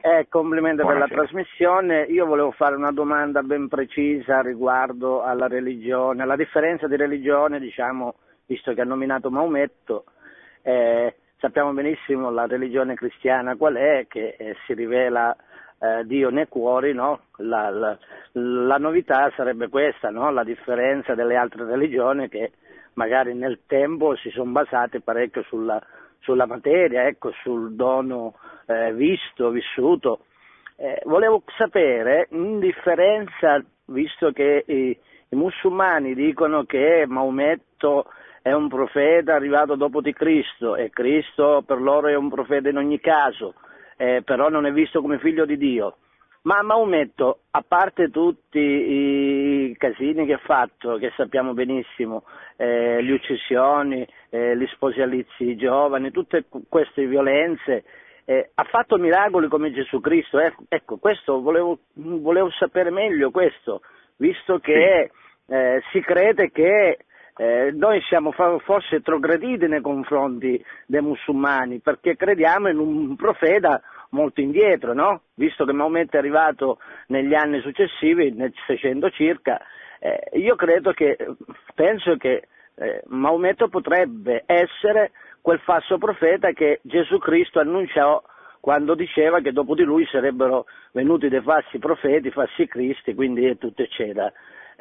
Eh, 0.01 0.27
complimenti 0.29 0.83
per 0.85 0.97
la 0.97 1.07
trasmissione. 1.07 2.03
Io 2.03 2.27
volevo 2.27 2.51
fare 2.51 2.75
una 2.75 2.91
domanda 2.91 3.41
ben 3.41 3.67
precisa 3.67 4.41
riguardo 4.41 5.23
alla 5.23 5.47
religione, 5.47 6.21
alla 6.21 6.35
differenza 6.35 6.87
di 6.87 6.95
religione, 6.95 7.59
diciamo, 7.59 8.13
visto 8.45 8.73
che 8.73 8.81
ha 8.81 8.85
nominato 8.85 9.31
Maometto. 9.31 10.05
Eh, 10.61 11.15
sappiamo 11.39 11.73
benissimo 11.73 12.29
la 12.29 12.45
religione 12.45 12.93
cristiana 12.93 13.55
qual 13.55 13.73
è, 13.73 14.05
che 14.07 14.35
eh, 14.37 14.55
si 14.65 14.73
rivela 14.73 15.35
eh, 15.79 16.05
Dio 16.05 16.29
nei 16.29 16.47
cuori, 16.47 16.93
no? 16.93 17.21
la, 17.37 17.69
la- 17.69 17.97
la 18.33 18.77
novità 18.77 19.31
sarebbe 19.35 19.69
questa, 19.69 20.09
no? 20.09 20.31
la 20.31 20.43
differenza 20.43 21.15
delle 21.15 21.35
altre 21.35 21.65
religioni 21.65 22.29
che 22.29 22.51
magari 22.93 23.33
nel 23.33 23.61
tempo 23.65 24.15
si 24.15 24.29
sono 24.29 24.51
basate 24.51 25.01
parecchio 25.01 25.43
sulla, 25.43 25.81
sulla 26.19 26.45
materia, 26.45 27.07
ecco, 27.07 27.31
sul 27.41 27.73
dono 27.73 28.35
eh, 28.67 28.93
visto, 28.93 29.49
vissuto. 29.49 30.25
Eh, 30.75 31.01
volevo 31.05 31.43
sapere, 31.57 32.27
in 32.31 32.59
differenza, 32.59 33.61
visto 33.85 34.31
che 34.31 34.63
i, 34.67 34.97
i 35.29 35.35
musulmani 35.35 36.13
dicono 36.13 36.63
che 36.63 37.05
Maometto 37.07 38.05
è 38.41 38.51
un 38.51 38.67
profeta 38.69 39.35
arrivato 39.35 39.75
dopo 39.75 40.01
di 40.01 40.13
Cristo 40.13 40.75
e 40.75 40.89
Cristo 40.89 41.63
per 41.65 41.81
loro 41.81 42.07
è 42.07 42.15
un 42.15 42.29
profeta 42.29 42.69
in 42.69 42.77
ogni 42.77 42.99
caso, 42.99 43.55
eh, 44.01 44.21
però 44.23 44.47
non 44.47 44.65
è 44.65 44.71
visto 44.71 45.01
come 45.01 45.19
figlio 45.19 45.45
di 45.45 45.57
Dio. 45.57 45.97
Ma 46.43 46.61
Maometto, 46.61 47.39
a 47.51 47.61
parte 47.67 48.09
tutti 48.09 48.59
i 48.59 49.75
casini 49.77 50.25
che 50.25 50.33
ha 50.33 50.41
fatto, 50.41 50.95
che 50.95 51.11
sappiamo 51.17 51.53
benissimo, 51.53 52.23
eh, 52.55 53.01
le 53.01 53.11
uccisioni, 53.11 54.07
eh, 54.29 54.55
gli 54.55 54.65
sposalizi 54.67 55.57
giovani, 55.57 56.11
tutte 56.11 56.45
queste 56.69 57.07
violenze, 57.07 57.83
eh, 58.23 58.51
ha 58.53 58.63
fatto 58.63 58.97
miracoli 58.97 59.49
come 59.49 59.73
Gesù 59.73 59.99
Cristo. 59.99 60.39
Ecco, 60.39 60.63
ecco, 60.69 60.97
questo 60.97 61.41
volevo, 61.41 61.79
volevo 61.95 62.49
sapere 62.51 62.89
meglio 62.89 63.31
questo, 63.31 63.81
visto 64.15 64.59
che 64.59 65.11
eh, 65.45 65.81
si 65.91 65.99
crede 65.99 66.51
che 66.51 66.99
eh, 67.39 67.71
noi 67.71 68.01
siamo 68.01 68.31
forse 68.31 69.01
trogrediti 69.01 69.65
nei 69.65 69.79
confronti 69.79 70.61
dei 70.85 70.99
musulmani 71.01 71.79
perché 71.79 72.17
crediamo 72.17 72.67
in 72.67 72.79
un 72.79 73.15
profeta 73.15 73.81
molto 74.09 74.41
indietro, 74.41 74.93
no? 74.93 75.21
Visto 75.35 75.63
che 75.63 75.71
Maometto 75.71 76.17
è 76.17 76.19
arrivato 76.19 76.79
negli 77.07 77.33
anni 77.33 77.61
successivi, 77.61 78.31
nel 78.31 78.53
600 78.67 79.09
circa, 79.11 79.57
eh, 79.99 80.31
io 80.33 80.55
credo 80.57 80.91
che, 80.91 81.15
penso 81.73 82.17
che 82.17 82.47
eh, 82.75 83.03
Maometto 83.07 83.69
potrebbe 83.69 84.43
essere 84.45 85.11
quel 85.39 85.59
falso 85.59 85.97
profeta 85.97 86.51
che 86.51 86.81
Gesù 86.81 87.19
Cristo 87.19 87.61
annunciò 87.61 88.21
quando 88.59 88.95
diceva 88.95 89.39
che 89.39 89.53
dopo 89.53 89.75
di 89.75 89.83
lui 89.83 90.05
sarebbero 90.07 90.65
venuti 90.91 91.29
dei 91.29 91.41
falsi 91.41 91.79
profeti, 91.79 92.31
falsi 92.31 92.67
cristi, 92.67 93.13
quindi 93.13 93.57
tutto 93.57 93.81
eccetera. 93.81 94.29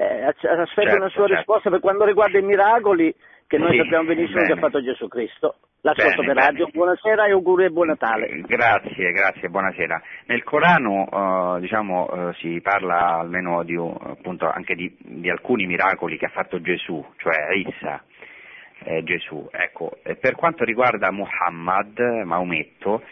Eh, 0.00 0.24
aspetto 0.24 0.66
Certo, 0.74 0.94
una 0.96 1.08
sua 1.08 1.22
certo. 1.26 1.34
risposta 1.34 1.70
per 1.70 1.80
quanto 1.80 2.04
riguarda 2.04 2.38
i 2.38 2.42
miracoli 2.42 3.12
che 3.48 3.58
noi 3.58 3.72
Sì, 3.72 3.78
sappiamo 3.78 4.04
benissimo 4.04 4.38
che 4.42 4.46
bene. 4.46 4.60
ha 4.60 4.62
fatto 4.62 4.80
Gesù 4.82 5.08
Cristo. 5.08 5.56
L'ascolto 5.80 6.20
Bene, 6.22 6.34
per 6.34 6.42
radio, 6.44 6.64
bene. 6.66 6.70
buonasera 6.76 7.26
e 7.26 7.30
auguri 7.32 7.64
e 7.64 7.70
buon 7.70 7.86
Natale. 7.88 8.26
Eh, 8.28 8.40
Grazie, 8.42 9.10
grazie, 9.12 9.48
buonasera. 9.48 10.00
Nel 10.26 10.44
Corano 10.44 11.56
eh, 11.56 11.60
diciamo, 11.60 12.08
eh, 12.30 12.32
si 12.34 12.60
parla 12.62 13.18
almeno 13.18 13.64
di, 13.64 13.74
un- 13.74 13.96
appunto, 14.00 14.48
anche 14.48 14.74
di, 14.76 14.94
di 15.00 15.30
alcuni 15.30 15.66
miracoli 15.66 16.16
che 16.16 16.26
ha 16.26 16.30
fatto 16.30 16.60
Gesù, 16.60 17.04
cioè 17.16 17.52
Issa, 17.54 18.02
eh, 18.84 19.02
Gesù. 19.02 19.48
Ecco, 19.50 19.98
eh, 20.04 20.14
per 20.16 20.34
quanto 20.36 20.62
riguarda 20.64 21.10
Muhammad, 21.10 21.98
Maometto, 22.24 23.02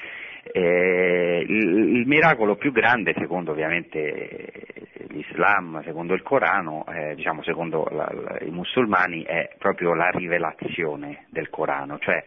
eh, 0.53 1.45
il, 1.47 1.97
il 1.97 2.07
miracolo 2.07 2.57
più 2.57 2.73
grande, 2.73 3.15
secondo 3.19 3.53
ovviamente 3.53 3.99
eh, 4.29 5.07
l'Islam, 5.09 5.83
secondo 5.85 6.15
il 6.15 6.23
Corano, 6.23 6.85
eh, 6.89 7.15
diciamo 7.15 7.43
secondo 7.43 7.87
la- 7.91 8.11
la- 8.13 8.39
i 8.41 8.51
musulmani, 8.51 9.23
è 9.23 9.51
proprio 9.59 9.95
la 9.95 10.11
rivelazione 10.11 11.27
del 11.31 11.51
Corano, 11.51 11.99
cioè 11.99 12.25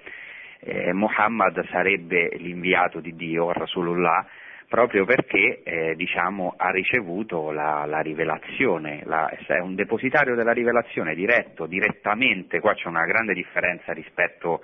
eh, 0.61 0.91
Muhammad 0.93 1.65
sarebbe 1.69 2.35
l'inviato 2.37 2.99
di 2.99 3.15
Dio, 3.15 3.51
Rasulullah, 3.53 4.25
proprio 4.67 5.03
perché 5.05 5.61
eh, 5.63 5.95
diciamo, 5.95 6.53
ha 6.57 6.69
ricevuto 6.69 7.51
la, 7.51 7.85
la 7.87 8.01
rivelazione, 8.01 9.01
la- 9.05 9.29
è 9.47 9.59
un 9.59 9.73
depositario 9.75 10.35
della 10.35 10.51
rivelazione 10.51 11.15
diretto, 11.15 11.65
direttamente, 11.65 12.59
qua 12.59 12.73
c'è 12.75 12.87
una 12.87 13.05
grande 13.05 13.33
differenza 13.33 13.93
rispetto 13.93 14.61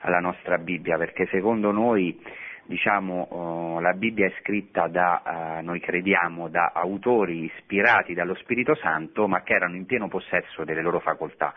alla 0.00 0.18
nostra 0.18 0.58
Bibbia, 0.58 0.96
perché 0.98 1.26
secondo 1.30 1.70
noi 1.70 2.20
diciamo, 2.66 3.26
oh, 3.30 3.80
la 3.80 3.92
Bibbia 3.92 4.26
è 4.26 4.32
scritta 4.40 4.88
da, 4.88 5.58
eh, 5.58 5.62
noi 5.62 5.80
crediamo, 5.80 6.48
da 6.48 6.72
autori 6.74 7.44
ispirati 7.44 8.14
dallo 8.14 8.34
Spirito 8.34 8.74
Santo, 8.74 9.26
ma 9.28 9.42
che 9.42 9.54
erano 9.54 9.76
in 9.76 9.86
pieno 9.86 10.08
possesso 10.08 10.64
delle 10.64 10.82
loro 10.82 11.00
facoltà 11.00 11.54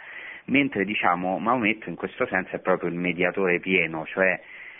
mentre 0.47 0.85
diciamo 0.85 1.39
Maometto 1.39 1.89
in 1.89 1.95
questo 1.95 2.25
senso 2.27 2.55
è 2.55 2.59
proprio 2.59 2.89
il 2.89 2.95
mediatore 2.95 3.59
pieno, 3.59 4.05
cioè 4.05 4.39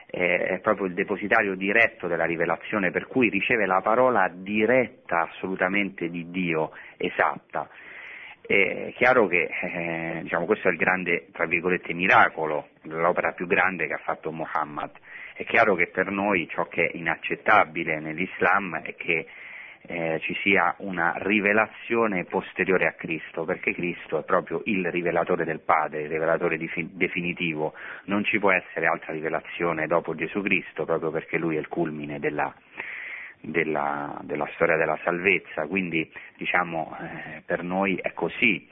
è 0.09 0.59
proprio 0.61 0.85
il 0.85 0.93
depositario 0.93 1.55
diretto 1.55 2.07
della 2.07 2.23
rivelazione, 2.23 2.91
per 2.91 3.07
cui 3.07 3.29
riceve 3.29 3.65
la 3.65 3.81
parola 3.81 4.31
diretta 4.33 5.27
assolutamente 5.29 6.09
di 6.09 6.29
Dio, 6.29 6.71
esatta. 6.95 7.69
È 8.39 8.93
chiaro 8.95 9.27
che 9.27 9.49
eh, 9.61 10.19
diciamo, 10.21 10.45
questo 10.45 10.69
è 10.69 10.71
il 10.71 10.77
grande, 10.77 11.27
miracolo, 11.89 12.69
l'opera 12.83 13.33
più 13.33 13.47
grande 13.47 13.87
che 13.87 13.93
ha 13.93 14.01
fatto 14.01 14.31
Muhammad. 14.31 14.91
È 15.37 15.43
chiaro 15.43 15.75
che 15.75 15.85
per 15.85 16.09
noi 16.09 16.47
ciò 16.49 16.65
che 16.65 16.87
è 16.87 16.97
inaccettabile 16.97 17.99
nell'Islam 17.99 18.81
è 18.81 18.95
che 18.95 19.27
eh, 19.81 20.19
ci 20.23 20.33
sia 20.41 20.73
una 20.79 21.13
rivelazione 21.17 22.23
posteriore 22.23 22.87
a 22.87 22.93
Cristo, 22.93 23.45
perché 23.45 23.71
Cristo 23.75 24.17
è 24.17 24.23
proprio 24.23 24.63
il 24.65 24.89
rivelatore 24.89 25.45
del 25.45 25.59
Padre, 25.59 26.01
il 26.01 26.09
rivelatore 26.09 26.57
di- 26.57 26.89
definitivo, 26.91 27.75
non 28.05 28.23
ci 28.23 28.39
può 28.39 28.51
essere 28.51 28.87
altra 28.87 29.13
rivelazione 29.13 29.85
dopo 29.85 30.15
Gesù 30.15 30.41
Cristo, 30.41 30.85
proprio 30.85 31.11
perché 31.11 31.37
Lui 31.37 31.55
è 31.55 31.59
il 31.59 31.67
culmine 31.67 32.17
della, 32.17 32.51
della, 33.39 34.19
della 34.23 34.49
storia 34.55 34.75
della 34.75 34.97
salvezza, 35.03 35.67
quindi 35.67 36.11
diciamo, 36.35 36.97
eh, 36.99 37.43
per 37.45 37.61
noi 37.61 37.95
è 38.01 38.11
così. 38.13 38.67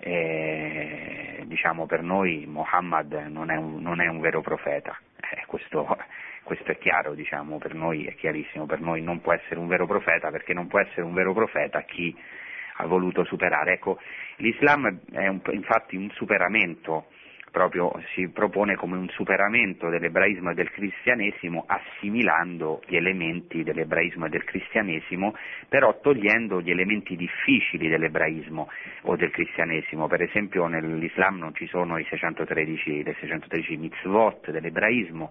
Eh, 0.00 1.44
diciamo, 1.46 1.86
per 1.86 2.02
noi 2.02 2.44
Muhammad 2.46 3.10
non 3.30 3.50
è 3.50 3.56
un, 3.56 3.80
non 3.80 4.02
è 4.02 4.06
un 4.06 4.20
vero 4.20 4.42
profeta, 4.42 4.98
eh, 5.30 5.44
questo, 5.46 5.96
questo, 6.42 6.70
è 6.70 6.78
chiaro, 6.78 7.14
diciamo, 7.14 7.58
per 7.58 7.74
noi 7.74 8.06
è 8.06 8.14
chiarissimo, 8.14 8.66
per 8.66 8.80
noi 8.80 9.02
non 9.02 9.20
può 9.20 9.32
essere 9.32 9.58
un 9.58 9.66
vero 9.66 9.86
profeta 9.86 10.30
perché 10.30 10.52
non 10.52 10.66
può 10.66 10.80
essere 10.80 11.02
un 11.02 11.14
vero 11.14 11.32
profeta 11.32 11.82
chi 11.82 12.14
ha 12.76 12.86
voluto 12.86 13.24
superare. 13.24 13.74
Ecco, 13.74 13.98
l'Islam 14.36 15.00
è 15.12 15.28
un, 15.28 15.40
infatti 15.50 15.96
un 15.96 16.10
superamento 16.10 17.06
proprio 17.54 17.92
si 18.14 18.28
propone 18.30 18.74
come 18.74 18.96
un 18.96 19.08
superamento 19.10 19.88
dell'ebraismo 19.88 20.50
e 20.50 20.54
del 20.54 20.72
cristianesimo 20.72 21.62
assimilando 21.68 22.82
gli 22.84 22.96
elementi 22.96 23.62
dell'ebraismo 23.62 24.26
e 24.26 24.28
del 24.28 24.42
cristianesimo, 24.42 25.36
però 25.68 26.00
togliendo 26.00 26.60
gli 26.60 26.72
elementi 26.72 27.14
difficili 27.14 27.88
dell'ebraismo 27.88 28.68
o 29.02 29.14
del 29.14 29.30
cristianesimo. 29.30 30.08
Per 30.08 30.22
esempio 30.22 30.66
nell'Islam 30.66 31.38
non 31.38 31.54
ci 31.54 31.68
sono 31.68 31.96
i 31.96 32.04
613, 32.10 33.04
le 33.04 33.14
613 33.20 33.76
mitzvot 33.76 34.50
dell'ebraismo, 34.50 35.30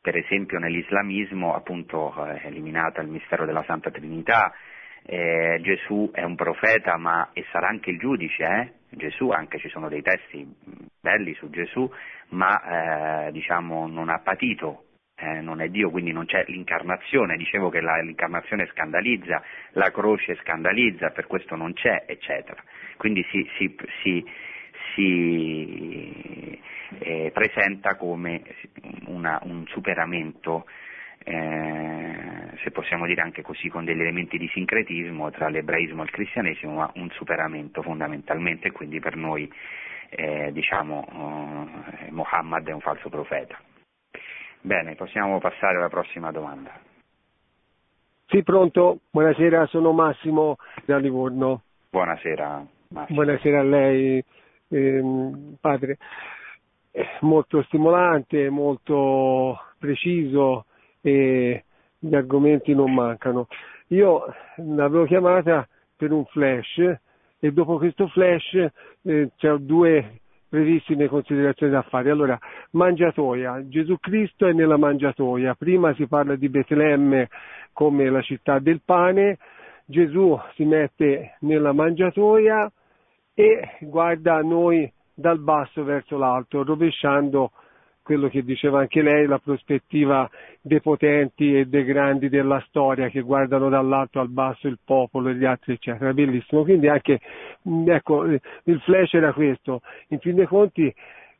per 0.00 0.16
esempio 0.16 0.60
nell'islamismo 0.60 1.56
appunto 1.56 2.14
è 2.24 2.46
eliminata 2.46 3.02
il 3.02 3.08
mistero 3.08 3.44
della 3.46 3.64
Santa 3.64 3.90
Trinità, 3.90 4.54
eh, 5.02 5.58
Gesù 5.60 6.08
è 6.12 6.22
un 6.22 6.36
profeta 6.36 6.96
ma 6.98 7.30
e 7.32 7.44
sarà 7.50 7.66
anche 7.66 7.90
il 7.90 7.98
giudice, 7.98 8.44
eh? 8.44 8.78
Gesù, 8.90 9.30
anche 9.30 9.58
ci 9.58 9.68
sono 9.68 9.88
dei 9.88 10.02
testi 10.02 10.46
belli 11.00 11.34
su 11.34 11.48
Gesù, 11.50 11.90
ma 12.30 13.26
eh, 13.26 13.32
diciamo 13.32 13.86
non 13.86 14.08
ha 14.08 14.18
patito, 14.18 14.84
eh, 15.16 15.40
non 15.40 15.60
è 15.60 15.68
Dio, 15.68 15.90
quindi 15.90 16.12
non 16.12 16.26
c'è 16.26 16.44
l'incarnazione, 16.48 17.36
dicevo 17.36 17.68
che 17.68 17.80
la, 17.80 18.00
l'incarnazione 18.00 18.66
scandalizza, 18.72 19.42
la 19.72 19.90
croce 19.90 20.36
scandalizza, 20.42 21.10
per 21.10 21.26
questo 21.26 21.56
non 21.56 21.72
c'è, 21.72 22.04
eccetera. 22.06 22.62
Quindi 22.96 23.24
si, 23.30 23.48
si, 23.56 23.76
si, 24.02 24.24
si 24.94 26.60
eh, 26.98 27.30
presenta 27.32 27.96
come 27.96 28.42
una, 29.06 29.38
un 29.42 29.66
superamento 29.68 30.66
eh, 31.24 32.50
se 32.62 32.70
possiamo 32.70 33.06
dire 33.06 33.22
anche 33.22 33.42
così, 33.42 33.68
con 33.68 33.84
degli 33.84 34.00
elementi 34.00 34.38
di 34.38 34.48
sincretismo 34.48 35.30
tra 35.30 35.48
l'ebraismo 35.48 36.02
e 36.02 36.04
il 36.04 36.10
cristianesimo, 36.10 36.74
ma 36.74 36.90
un 36.94 37.10
superamento 37.10 37.82
fondamentalmente, 37.82 38.70
quindi 38.70 39.00
per 39.00 39.16
noi 39.16 39.50
eh, 40.10 40.50
diciamo 40.52 41.06
eh, 42.00 42.10
Mohammed 42.10 42.68
è 42.68 42.72
un 42.72 42.80
falso 42.80 43.08
profeta. 43.08 43.58
Bene, 44.62 44.94
possiamo 44.94 45.38
passare 45.38 45.76
alla 45.76 45.88
prossima 45.88 46.30
domanda. 46.30 46.78
Sì, 48.26 48.42
pronto, 48.42 49.00
buonasera, 49.10 49.66
sono 49.66 49.92
Massimo 49.92 50.56
da 50.84 50.98
Livorno. 50.98 51.62
Buonasera 51.90 52.64
Massimo. 52.90 53.22
Buonasera 53.22 53.60
a 53.60 53.64
lei, 53.64 54.24
ehm, 54.68 55.56
padre. 55.60 55.98
Molto 57.20 57.62
stimolante, 57.62 58.50
molto 58.50 59.58
preciso, 59.78 60.66
e 61.00 61.64
gli 61.98 62.14
argomenti 62.14 62.74
non 62.74 62.92
mancano. 62.92 63.46
Io 63.88 64.24
l'avevo 64.56 65.04
chiamata 65.04 65.66
per 65.96 66.12
un 66.12 66.24
flash 66.26 66.78
e 67.38 67.52
dopo 67.52 67.78
questo 67.78 68.06
flash 68.08 68.66
eh, 69.02 69.30
ho 69.42 69.56
due 69.58 70.20
brevissime 70.48 71.08
considerazioni 71.08 71.72
da 71.72 71.82
fare. 71.82 72.10
Allora, 72.10 72.38
mangiatoia. 72.72 73.66
Gesù 73.68 73.98
Cristo 73.98 74.46
è 74.46 74.52
nella 74.52 74.76
mangiatoia. 74.76 75.54
Prima 75.54 75.94
si 75.94 76.06
parla 76.06 76.36
di 76.36 76.48
Betlemme 76.48 77.28
come 77.72 78.10
la 78.10 78.20
città 78.20 78.58
del 78.58 78.80
pane. 78.84 79.38
Gesù 79.86 80.38
si 80.54 80.64
mette 80.64 81.36
nella 81.40 81.72
mangiatoia 81.72 82.70
e 83.34 83.76
guarda 83.80 84.40
noi 84.42 84.90
dal 85.14 85.40
basso 85.40 85.82
verso 85.84 86.16
l'alto, 86.16 86.62
rovesciando 86.62 87.52
quello 88.02 88.28
che 88.28 88.42
diceva 88.42 88.80
anche 88.80 89.02
lei, 89.02 89.26
la 89.26 89.38
prospettiva 89.38 90.28
dei 90.60 90.80
potenti 90.80 91.56
e 91.56 91.66
dei 91.66 91.84
grandi 91.84 92.28
della 92.28 92.62
storia 92.66 93.08
che 93.08 93.20
guardano 93.20 93.68
dall'alto 93.68 94.20
al 94.20 94.30
basso 94.30 94.66
il 94.68 94.78
popolo 94.84 95.28
e 95.28 95.34
gli 95.34 95.44
altri, 95.44 95.74
eccetera. 95.74 96.12
Bellissimo. 96.12 96.62
Quindi 96.62 96.88
anche, 96.88 97.20
ecco, 97.86 98.24
il 98.24 98.80
flash 98.82 99.14
era 99.14 99.32
questo. 99.32 99.80
In 100.08 100.18
fin 100.18 100.34
dei 100.34 100.46
conti 100.46 100.92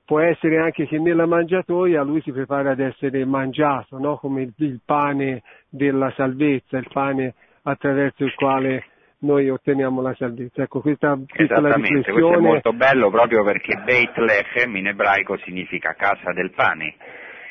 può 0.04 0.18
essere 0.18 0.58
anche 0.58 0.86
che 0.86 0.98
nella 0.98 1.26
mangiatoia 1.26 2.02
lui 2.02 2.20
si 2.22 2.32
prepara 2.32 2.72
ad 2.72 2.80
essere 2.80 3.24
mangiato, 3.24 3.96
no? 3.98 4.16
come 4.16 4.52
il 4.56 4.80
pane 4.84 5.42
della 5.68 6.12
salvezza, 6.16 6.78
il 6.78 6.88
pane 6.92 7.34
attraverso 7.62 8.24
il 8.24 8.34
quale 8.34 8.84
noi 9.20 9.48
otteniamo 9.48 10.00
la 10.00 10.14
salvezza. 10.14 10.62
Ecco, 10.62 10.80
questa 10.80 11.16
piccola 11.16 11.58
Esattamente, 11.60 12.12
questo 12.12 12.34
è 12.34 12.38
molto 12.38 12.72
bello 12.72 13.10
proprio 13.10 13.42
perché 13.44 13.76
Beit 13.84 14.16
Lechem 14.16 14.76
in 14.76 14.88
ebraico 14.88 15.36
significa 15.38 15.94
casa 15.94 16.32
del 16.32 16.50
pane. 16.52 16.94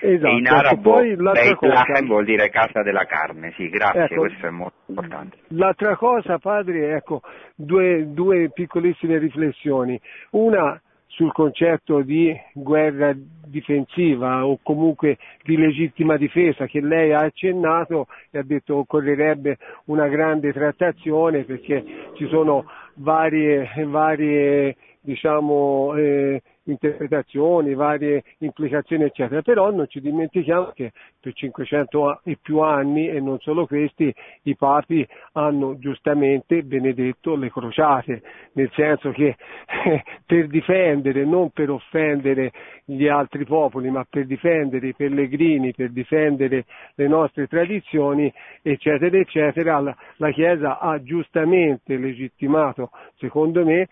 Esatto, 0.02 0.34
in 0.34 0.48
arabo 0.48 0.92
poi 0.92 1.16
Beit 1.16 1.56
cosa- 1.56 1.84
vuol 2.06 2.24
dire 2.24 2.50
casa 2.50 2.82
della 2.84 3.06
carne, 3.06 3.52
sì, 3.58 3.68
grazie, 3.70 4.04
Ecco, 4.04 4.22
questo 4.22 4.48
è 4.48 4.50
molto 4.50 4.78
importante. 4.86 5.38
L'altra 5.50 5.98
cosa, 5.98 6.38
padre, 6.38 6.96
ecco, 6.96 7.22
due, 7.56 8.06
due 8.14 8.50
piccolissime 8.54 9.18
riflessioni. 9.18 10.00
Una 10.32 10.80
sul 11.08 11.34
concetto 11.34 12.02
di 12.02 12.34
guerra 12.54 13.14
difensiva 13.50 14.46
o 14.46 14.60
comunque 14.62 15.18
di 15.44 15.58
legittima 15.58 16.18
difesa 16.18 16.66
che 16.66 16.82
lei 16.82 17.14
ha 17.14 17.20
accennato 17.20 18.08
e 18.32 18.40
ha 18.40 18.44
detto 18.44 18.78
occorrerebbe 18.78 19.58
una 19.86 20.08
grande 20.08 20.54
trattazione 20.54 21.44
perché 21.44 21.84
ci 22.16 22.28
sono 22.28 22.66
varie, 22.96 23.70
varie 23.86 24.76
diciamo, 25.02 25.96
eh, 25.96 26.42
interpretazioni, 26.64 27.74
varie 27.74 28.24
implicazioni 28.40 29.04
eccetera, 29.04 29.42
però 29.42 29.72
non 29.72 29.88
ci 29.88 30.02
dimentichiamo 30.02 30.72
che 30.74 30.92
per 31.20 31.34
500 31.34 32.22
e 32.24 32.38
più 32.42 32.60
anni 32.60 33.08
e 33.08 33.20
non 33.20 33.40
solo 33.40 33.66
questi 33.66 34.14
i 34.44 34.56
papi 34.56 35.08
hanno 35.34 35.78
giustamente 35.78 36.64
benedetto 36.64 37.36
le 37.36 37.52
crociate, 37.52 38.22
nel 38.54 38.70
senso 38.74 39.12
che 39.12 39.36
per 40.26 40.48
difendere, 40.48 41.26
non 41.26 41.50
per 41.52 41.70
offendere 41.70 42.52
gli 42.86 43.08
altri 43.08 43.46
popoli, 43.46 43.90
ma 43.90 44.06
per 44.10 44.26
difendere 44.26 44.88
i 44.88 44.94
pellegrini, 44.94 45.74
per 45.74 45.92
difendere 45.92 46.66
le 46.96 47.08
nostre 47.08 47.48
tradizioni, 47.48 48.32
eccetera, 48.62 49.18
eccetera, 49.18 49.96
la 50.18 50.32
Chiesa 50.32 50.80
ha 50.80 51.02
giustamente 51.02 51.98
legittimato, 51.98 52.92
secondo 53.18 53.64
me, 53.66 53.88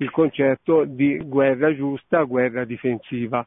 il 0.00 0.10
concetto 0.10 0.84
di 0.84 1.18
guerra 1.18 1.74
giusta, 1.74 2.22
guerra 2.22 2.64
difensiva. 2.64 3.44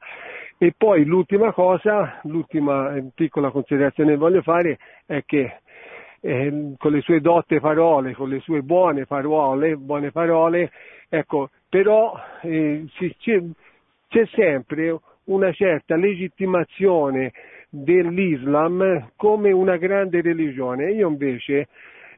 E 0.58 0.74
poi 0.78 1.04
l'ultima 1.04 1.52
cosa, 1.52 2.20
l'ultima 2.24 2.96
eh, 2.96 3.04
piccola 3.14 3.50
considerazione 3.50 4.12
che 4.12 4.18
voglio 4.18 4.42
fare 4.42 4.78
è 5.06 5.24
che 5.26 5.58
eh, 6.22 6.74
con 6.78 6.92
le 6.92 7.02
sue 7.02 7.20
dotte 7.20 7.60
parole, 7.60 8.14
con 8.14 8.30
le 8.30 8.40
sue 8.40 8.62
buone 8.62 9.06
parole, 9.06 9.76
buone 9.76 10.12
parole, 10.12 10.72
ecco, 11.10 11.50
però 11.68 12.14
eh, 12.42 12.86
c'è, 13.18 13.42
c'è 14.08 14.26
sempre 14.28 14.98
una 15.26 15.52
certa 15.52 15.96
legittimazione 15.96 17.34
dell'Islam 17.70 19.10
come 19.16 19.52
una 19.52 19.78
grande 19.78 20.22
religione. 20.22 20.92
Io 20.92 21.10
invece 21.10 21.68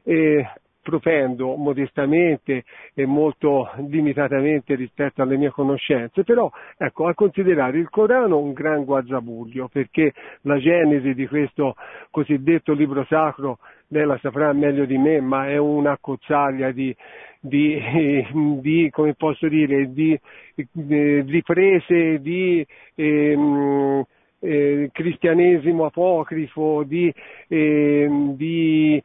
eh, 0.04 0.46
propendo 0.86 1.56
modestamente 1.56 2.62
e 2.94 3.06
molto 3.06 3.68
limitatamente 3.88 4.76
rispetto 4.76 5.20
alle 5.20 5.36
mie 5.36 5.50
conoscenze, 5.50 6.22
però 6.22 6.48
ecco, 6.78 7.08
a 7.08 7.14
considerare 7.14 7.78
il 7.78 7.90
Corano 7.90 8.38
un 8.38 8.52
gran 8.52 8.84
guazzabuglio, 8.84 9.66
perché 9.66 10.12
la 10.42 10.58
genesi 10.58 11.12
di 11.14 11.26
questo 11.26 11.74
cosiddetto 12.12 12.72
libro 12.72 13.04
sacro, 13.08 13.58
lei 13.88 14.06
la 14.06 14.16
saprà 14.22 14.52
meglio 14.52 14.84
di 14.84 14.96
me, 14.96 15.20
ma 15.20 15.48
è 15.48 15.56
una 15.56 15.98
cozzaglia 16.00 16.70
di, 16.70 16.94
di, 17.40 17.82
di 18.62 18.88
come 18.92 19.14
posso 19.14 19.48
dire, 19.48 19.92
di 19.92 20.12
eh, 20.54 21.24
riprese 21.26 22.20
di 22.20 22.64
ehm, 22.94 24.04
eh, 24.40 24.90
cristianesimo 24.92 25.86
apocrifo, 25.86 26.82
di, 26.84 27.12
ehm, 27.48 28.36
di 28.36 29.02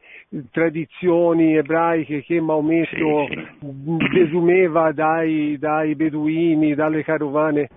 tradizioni 0.50 1.56
ebraiche 1.56 2.22
che 2.22 2.40
Maometto 2.40 3.28
Sì, 3.28 4.08
desumeva 4.12 4.92
dai, 4.92 5.56
dai 5.58 5.94
beduini, 5.94 6.74
dalle 6.74 7.02
carovane. 7.02 7.68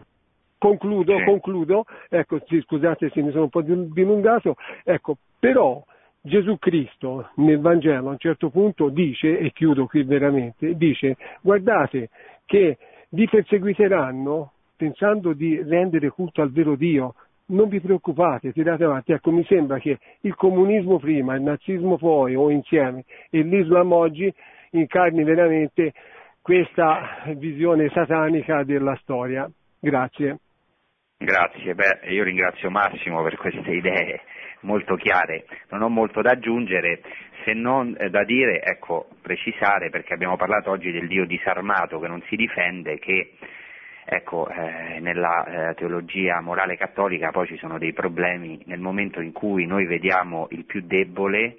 Concludo, 0.58 1.18
Sì. 1.18 1.24
concludo, 1.24 1.84
ecco, 2.10 2.40
sì, 2.48 2.60
scusate 2.62 3.10
se 3.12 3.22
mi 3.22 3.32
sono 3.32 3.44
un 3.44 3.50
po' 3.50 3.62
dilungato, 3.62 4.56
ecco, 4.84 5.18
però 5.40 5.84
Gesù 6.22 6.58
Cristo 6.58 7.30
nel 7.36 7.60
Vangelo 7.60 8.08
a 8.08 8.12
un 8.12 8.18
certo 8.18 8.50
punto 8.50 8.90
dice, 8.90 9.38
e 9.38 9.52
chiudo 9.52 9.86
qui 9.86 10.04
veramente, 10.04 10.76
dice 10.76 11.18
guardate 11.42 12.10
che 12.46 12.78
vi 13.10 13.28
perseguiteranno 13.28 14.52
pensando 14.76 15.34
di 15.34 15.62
rendere 15.62 16.10
culto 16.10 16.42
al 16.42 16.52
vero 16.52 16.76
Dio, 16.76 17.14
non 17.48 17.70
vi 17.70 17.80
preoccupate, 17.80 18.54
tirate 18.54 18.84
avanti. 18.84 19.12
Ecco, 19.12 19.32
mi 19.32 19.44
sembra 19.46 19.80
che 19.80 20.00
il 20.22 20.36
comunismo 20.36 21.00
prima, 21.00 21.36
il 21.36 21.42
nazismo 21.42 21.98
poi 21.98 22.36
o 22.36 22.50
insieme 22.50 23.04
e 23.30 23.42
l'Islam 23.42 23.92
oggi 23.92 24.34
incarni 24.72 25.24
veramente 25.24 25.94
questa 26.42 27.24
visione 27.36 27.90
satanica 27.90 28.64
della 28.64 28.96
storia. 29.02 29.50
Grazie. 29.80 30.40
Grazie, 31.18 31.74
beh, 31.74 32.10
io 32.10 32.24
ringrazio 32.24 32.70
Massimo 32.70 33.24
per 33.24 33.38
queste 33.38 33.72
idee 33.72 34.22
molto 34.62 34.96
chiare, 34.96 35.46
non 35.70 35.82
ho 35.82 35.90
molto 35.90 36.22
da 36.22 36.32
aggiungere 36.32 37.02
se 37.44 37.54
non 37.54 37.96
eh, 37.98 38.10
da 38.10 38.24
dire, 38.24 38.62
ecco, 38.62 39.08
precisare 39.22 39.90
perché 39.90 40.14
abbiamo 40.14 40.36
parlato 40.36 40.72
oggi 40.72 40.92
del 40.92 41.08
Dio 41.08 41.26
disarmato 41.26 42.00
che 42.00 42.08
non 42.08 42.22
si 42.28 42.36
difende, 42.36 42.98
che 43.00 43.34
ecco, 44.06 44.48
eh, 44.48 45.00
nella 45.00 45.70
eh, 45.70 45.74
teologia 45.74 46.40
morale 46.40 46.78
cattolica 46.78 47.32
poi 47.32 47.48
ci 47.48 47.58
sono 47.58 47.80
dei 47.80 47.92
problemi 47.92 48.62
nel 48.66 48.80
momento 48.80 49.20
in 49.20 49.32
cui 49.32 49.66
noi 49.66 49.86
vediamo 49.86 50.48
il 50.52 50.64
più 50.66 50.82
debole 50.82 51.58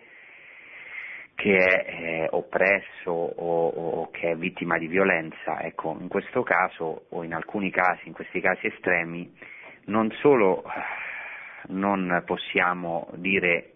che 1.35 1.59
è 1.59 1.85
eh, 1.87 2.29
oppresso 2.31 3.11
o, 3.11 3.69
o, 3.69 4.11
che 4.11 4.31
è 4.31 4.37
vittima 4.37 4.79
di 4.79 4.87
violenza, 4.87 5.61
ecco, 5.61 5.95
in 6.01 6.09
questo 6.09 6.43
caso 6.43 7.07
o 7.11 7.25
in 7.25 7.35
alcuni 7.35 7.71
casi, 7.71 8.07
in 8.07 8.15
questi 8.15 8.41
casi 8.41 8.69
estremi, 8.69 9.31
non 9.87 10.11
solo 10.13 10.65
eh, 10.65 10.71
non 11.69 12.23
possiamo 12.25 13.11
dire 13.17 13.73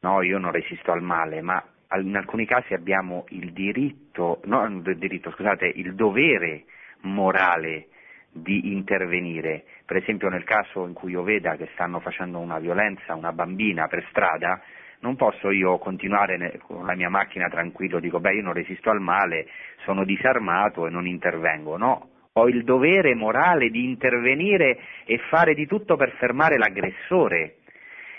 no, 0.00 0.22
io 0.22 0.38
non 0.38 0.50
resisto 0.50 0.90
al 0.90 1.02
male, 1.02 1.40
ma 1.40 1.62
in 2.02 2.16
alcuni 2.16 2.46
casi 2.46 2.74
abbiamo 2.74 3.26
il 3.28 3.52
diritto, 3.52 4.40
no, 4.44 4.64
il 4.64 4.98
diritto, 4.98 5.30
scusate, 5.30 5.66
il 5.66 5.94
dovere 5.94 6.64
morale 7.02 7.88
di 8.34 8.72
intervenire. 8.72 9.64
Per 9.86 9.96
esempio 9.96 10.28
nel 10.28 10.44
caso 10.44 10.86
in 10.86 10.92
cui 10.92 11.12
io 11.12 11.22
veda 11.22 11.56
che 11.56 11.68
stanno 11.72 12.00
facendo 12.00 12.38
una 12.38 12.58
violenza 12.58 13.12
a 13.12 13.16
una 13.16 13.32
bambina 13.32 13.86
per 13.86 14.04
strada, 14.10 14.60
non 15.00 15.16
posso 15.16 15.50
io 15.50 15.78
continuare 15.78 16.58
con 16.66 16.84
la 16.84 16.94
mia 16.94 17.10
macchina 17.10 17.48
tranquillo, 17.48 18.00
dico 18.00 18.20
beh 18.20 18.34
io 18.34 18.42
non 18.42 18.54
resisto 18.54 18.90
al 18.90 19.00
male, 19.00 19.46
sono 19.84 20.04
disarmato 20.04 20.86
e 20.86 20.90
non 20.90 21.06
intervengo, 21.06 21.76
no, 21.76 22.08
ho 22.32 22.48
il 22.48 22.64
dovere 22.64 23.14
morale 23.14 23.68
di 23.70 23.84
intervenire 23.84 24.78
e 25.04 25.18
fare 25.28 25.54
di 25.54 25.66
tutto 25.66 25.96
per 25.96 26.10
fermare 26.18 26.58
l'aggressore. 26.58 27.58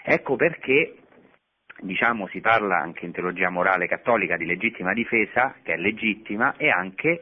Ecco 0.04 0.36
perché 0.36 0.96
diciamo, 1.80 2.28
si 2.28 2.40
parla 2.40 2.78
anche 2.78 3.06
in 3.06 3.12
teologia 3.12 3.50
morale 3.50 3.88
cattolica 3.88 4.38
di 4.38 4.46
legittima 4.46 4.94
difesa, 4.94 5.56
che 5.62 5.74
è 5.74 5.78
legittima, 5.78 6.56
e 6.56 6.70
anche 6.70 7.20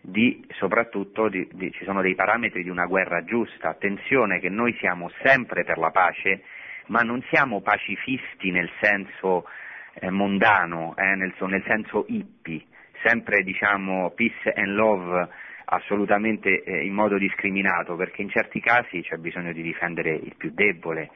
di, 0.00 0.44
soprattutto 0.58 1.28
di, 1.28 1.46
di, 1.52 1.70
ci 1.72 1.84
sono 1.84 2.00
dei 2.00 2.14
parametri 2.14 2.62
di 2.62 2.70
una 2.70 2.86
guerra 2.86 3.24
giusta. 3.24 3.68
Attenzione 3.68 4.40
che 4.40 4.48
noi 4.48 4.74
siamo 4.78 5.10
sempre 5.22 5.64
per 5.64 5.78
la 5.78 5.90
pace, 5.90 6.42
ma 6.86 7.00
non 7.00 7.22
siamo 7.30 7.60
pacifisti 7.60 8.50
nel 8.50 8.70
senso 8.80 9.46
eh, 9.94 10.10
mondano, 10.10 10.94
eh, 10.96 11.14
nel, 11.14 11.34
nel, 11.38 11.64
senso 11.66 12.04
hippie, 12.08 12.64
sempre 13.04 13.42
diciamo 13.42 14.10
peace 14.10 14.52
and 14.54 14.74
love 14.74 15.28
assolutamente 15.66 16.62
eh, 16.62 16.84
in 16.84 16.94
modo 16.94 17.16
discriminato, 17.18 17.94
perché 17.96 18.22
in 18.22 18.30
certi 18.30 18.60
casi 18.60 19.02
c'è 19.02 19.16
bisogno 19.16 19.52
di 19.52 19.62
difendere 19.62 20.10
il 20.10 20.34
più 20.36 20.50
debole 20.52 21.10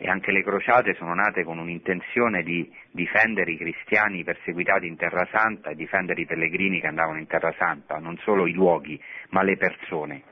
e 0.00 0.08
anche 0.08 0.30
le 0.30 0.44
crociate 0.44 0.94
sono 0.94 1.12
nate 1.12 1.42
con 1.42 1.58
un'intenzione 1.58 2.44
di 2.44 2.72
difendere 2.92 3.50
i 3.50 3.56
cristiani 3.56 4.22
perseguitati 4.22 4.86
in 4.86 4.96
Terra 4.96 5.26
Santa 5.32 5.70
e 5.70 5.74
difendere 5.74 6.20
i 6.20 6.26
pellegrini 6.26 6.80
che 6.80 6.86
andavano 6.86 7.18
in 7.18 7.26
Terra 7.26 7.52
Santa, 7.58 7.98
non 7.98 8.16
solo 8.18 8.46
i 8.46 8.52
luoghi, 8.52 9.00
ma 9.30 9.42
le 9.42 9.56
persone. 9.56 10.22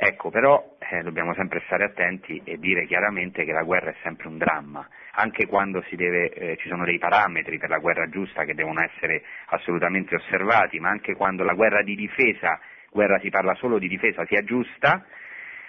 Ecco, 0.00 0.30
però 0.30 0.76
eh, 0.78 1.02
dobbiamo 1.02 1.32
sempre 1.34 1.62
stare 1.66 1.84
attenti 1.84 2.40
e 2.44 2.58
dire 2.58 2.86
chiaramente 2.86 3.44
che 3.44 3.52
la 3.52 3.62
guerra 3.62 3.90
è 3.90 3.96
sempre 4.02 4.28
un 4.28 4.38
dramma, 4.38 4.86
anche 5.12 5.46
quando 5.46 5.84
deve, 5.90 6.30
eh, 6.30 6.56
ci 6.58 6.68
sono 6.68 6.84
dei 6.84 6.98
parametri 6.98 7.58
per 7.58 7.68
la 7.68 7.78
guerra 7.78 8.08
giusta 8.08 8.44
che 8.44 8.54
devono 8.54 8.80
essere 8.80 9.22
assolutamente 9.46 10.16
osservati, 10.16 10.78
ma 10.80 10.88
anche 10.88 11.14
quando 11.14 11.44
la 11.44 11.54
guerra 11.54 11.82
di 11.82 11.94
difesa, 11.94 12.60
guerra 12.90 13.18
si 13.20 13.28
parla 13.30 13.54
solo 13.54 13.78
di 13.78 13.88
difesa, 13.88 14.24
sia 14.26 14.42
giusta, 14.42 15.04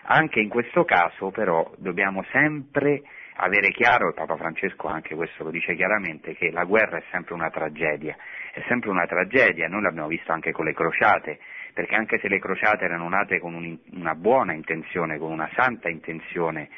anche 0.03 0.39
in 0.39 0.49
questo 0.49 0.85
caso 0.85 1.31
però 1.31 1.71
dobbiamo 1.77 2.23
sempre 2.31 3.01
avere 3.39 3.71
chiaro, 3.71 4.13
Papa 4.13 4.35
Francesco 4.35 4.87
anche 4.87 5.15
questo 5.15 5.43
lo 5.43 5.49
dice 5.49 5.75
chiaramente, 5.75 6.35
che 6.35 6.51
la 6.51 6.65
guerra 6.65 6.97
è 6.97 7.03
sempre 7.11 7.33
una 7.33 7.49
tragedia, 7.49 8.15
è 8.53 8.61
sempre 8.67 8.89
una 8.89 9.05
tragedia, 9.05 9.67
noi 9.67 9.81
l'abbiamo 9.81 10.07
visto 10.07 10.31
anche 10.31 10.51
con 10.51 10.65
le 10.65 10.73
crociate, 10.73 11.39
perché 11.73 11.95
anche 11.95 12.19
se 12.19 12.27
le 12.27 12.39
crociate 12.39 12.83
erano 12.83 13.07
nate 13.07 13.39
con 13.39 13.53
un, 13.53 13.77
una 13.93 14.15
buona 14.15 14.53
intenzione, 14.53 15.17
con 15.17 15.31
una 15.31 15.49
santa 15.55 15.87
intenzione 15.89 16.69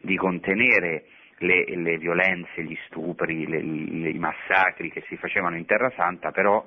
di 0.00 0.16
contenere 0.16 1.04
le, 1.38 1.64
le 1.66 1.98
violenze, 1.98 2.64
gli 2.64 2.76
stupri, 2.86 3.46
le, 3.46 3.62
le, 3.62 4.10
i 4.10 4.18
massacri 4.18 4.90
che 4.90 5.04
si 5.06 5.16
facevano 5.16 5.56
in 5.56 5.66
Terra 5.66 5.92
Santa, 5.94 6.32
però 6.32 6.66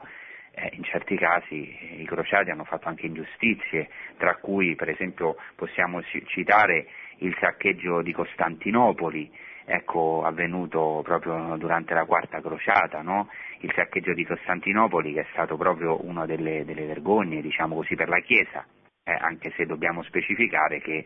eh, 0.54 0.70
in 0.74 0.84
certi 0.84 1.18
casi 1.18 2.02
i 2.02 2.06
crociati 2.06 2.52
hanno 2.52 2.64
fatto 2.64 2.88
anche 2.88 3.06
ingiustizie, 3.06 3.90
tra 4.18 4.36
cui 4.36 4.76
per 4.76 4.90
esempio 4.90 5.36
possiamo 5.56 6.02
citare 6.26 6.88
il 7.22 7.36
saccheggio 7.40 8.02
di 8.02 8.12
Costantinopoli, 8.14 9.32
ecco, 9.66 10.24
avvenuto 10.24 11.02
proprio 11.04 11.56
durante 11.58 11.94
la 11.94 12.06
quarta 12.06 12.42
crociata, 12.42 13.02
no? 13.02 13.30
il 13.60 13.72
saccheggio 13.76 14.14
di 14.14 14.26
Costantinopoli 14.26 15.14
che 15.14 15.22
è 15.22 15.28
stato 15.32 15.56
proprio 15.56 16.04
una 16.06 16.26
delle, 16.26 16.66
delle 16.66 16.86
vergogne, 16.86 17.42
diciamo 17.42 17.76
così, 17.76 17.96
per 17.96 18.10
la 18.10 18.20
Chiesa, 18.20 18.66
eh, 19.04 19.12
anche 19.12 19.52
se 19.56 19.66
dobbiamo 19.66 20.04
specificare 20.04 20.80
che 20.82 21.06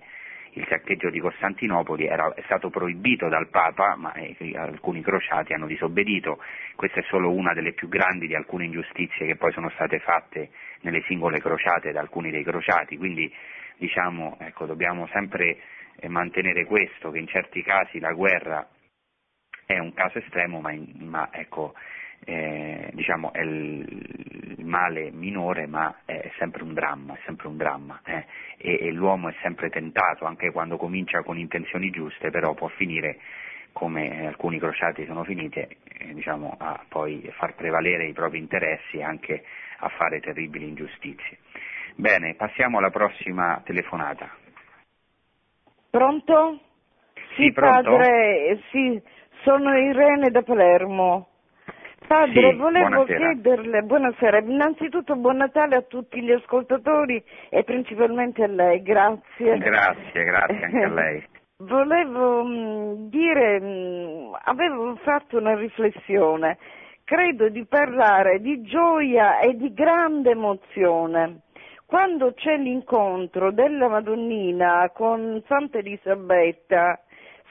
il 0.57 0.65
saccheggio 0.69 1.09
di 1.09 1.19
Costantinopoli 1.19 2.05
era, 2.05 2.33
è 2.33 2.41
stato 2.45 2.69
proibito 2.69 3.27
dal 3.27 3.49
Papa, 3.49 3.95
ma 3.97 4.13
eh, 4.13 4.35
alcuni 4.55 5.01
crociati 5.01 5.51
hanno 5.51 5.67
disobbedito. 5.67 6.39
Questa 6.75 7.01
è 7.01 7.03
solo 7.09 7.29
una 7.29 7.53
delle 7.53 7.73
più 7.73 7.89
grandi 7.89 8.25
di 8.25 8.35
alcune 8.35 8.63
ingiustizie 8.63 9.25
che 9.25 9.35
poi 9.35 9.51
sono 9.51 9.69
state 9.71 9.99
fatte 9.99 10.51
nelle 10.81 11.03
singole 11.07 11.39
crociate 11.39 11.91
da 11.91 11.99
alcuni 11.99 12.31
dei 12.31 12.43
crociati. 12.43 12.95
Quindi 12.95 13.29
diciamo, 13.77 14.37
ecco, 14.39 14.65
dobbiamo 14.65 15.07
sempre 15.07 15.57
eh, 15.97 16.07
mantenere 16.07 16.65
questo, 16.65 17.11
che 17.11 17.19
in 17.19 17.27
certi 17.27 17.61
casi 17.63 17.99
la 17.99 18.13
guerra 18.13 18.67
è 19.65 19.77
un 19.79 19.93
caso 19.93 20.19
estremo, 20.19 20.61
ma, 20.61 20.73
ma 20.99 21.29
ecco, 21.31 21.73
eh, 22.23 22.89
diciamo, 22.93 23.33
è 23.33 23.41
il 23.41 24.63
male 24.63 25.11
minore, 25.11 25.67
ma 25.67 26.01
è 26.05 26.31
sempre 26.37 26.63
un 26.63 26.73
dramma, 26.73 27.15
è 27.15 27.19
sempre 27.25 27.47
un 27.47 27.57
dramma 27.57 27.99
eh, 28.03 28.25
e, 28.57 28.79
e, 28.87 28.91
l'uomo 28.91 29.29
è 29.29 29.35
sempre 29.41 29.69
tentato, 29.69 30.25
anche 30.25 30.51
quando 30.51 30.77
comincia 30.77 31.21
con 31.23 31.37
intenzioni 31.37 31.89
giuste, 31.89 32.29
però 32.29 32.53
può 32.53 32.67
finire 32.69 33.19
come 33.71 34.25
alcuni 34.25 34.57
crociati 34.57 35.05
sono 35.05 35.23
finiti, 35.23 35.59
eh, 35.59 36.13
diciamo, 36.13 36.55
a 36.57 36.83
poi 36.87 37.29
far 37.37 37.55
prevalere 37.55 38.07
i 38.07 38.13
propri 38.13 38.39
interessi 38.39 38.97
e 38.97 39.03
anche 39.03 39.43
a 39.79 39.89
fare 39.89 40.21
terribili 40.21 40.67
ingiustizie. 40.67 41.39
Bene, 41.95 42.35
passiamo 42.35 42.77
alla 42.77 42.89
prossima 42.89 43.61
telefonata. 43.65 44.43
Pronto? 45.95 46.59
Sì, 47.37 47.53
pronto? 47.53 47.89
padre, 47.91 48.59
sì, 48.69 49.01
sono 49.43 49.77
Irene 49.77 50.29
da 50.29 50.41
Palermo. 50.41 51.29
Padre, 52.05 52.51
Sì, 52.51 52.57
volevo 52.57 52.89
buonasera. 52.89 53.31
chiederle, 53.31 53.81
buonasera, 53.83 54.39
innanzitutto 54.39 55.15
buon 55.15 55.37
Natale 55.37 55.77
a 55.77 55.81
tutti 55.83 56.21
gli 56.21 56.33
ascoltatori 56.33 57.23
e 57.49 57.63
principalmente 57.63 58.43
a 58.43 58.47
lei, 58.47 58.81
grazie. 58.81 59.57
Grazie, 59.57 60.23
grazie 60.25 60.65
anche 60.65 60.83
a 60.83 60.89
lei. 60.89 61.23
Volevo 61.63 62.43
mh, 62.43 63.09
dire, 63.09 63.59
mh, 63.61 64.37
avevo 64.43 64.97
fatto 64.97 65.37
una 65.37 65.55
riflessione, 65.55 66.57
credo 67.05 67.47
di 67.47 67.65
parlare 67.65 68.41
di 68.41 68.61
gioia 68.63 69.39
e 69.39 69.55
di 69.55 69.73
grande 69.73 70.31
emozione. 70.31 71.39
Quando 71.87 72.33
c'è 72.33 72.57
l'incontro 72.57 73.51
della 73.51 73.87
Madonnina 73.87 74.89
con 74.91 75.41
Santa 75.45 75.77
Elisabetta, 75.77 76.99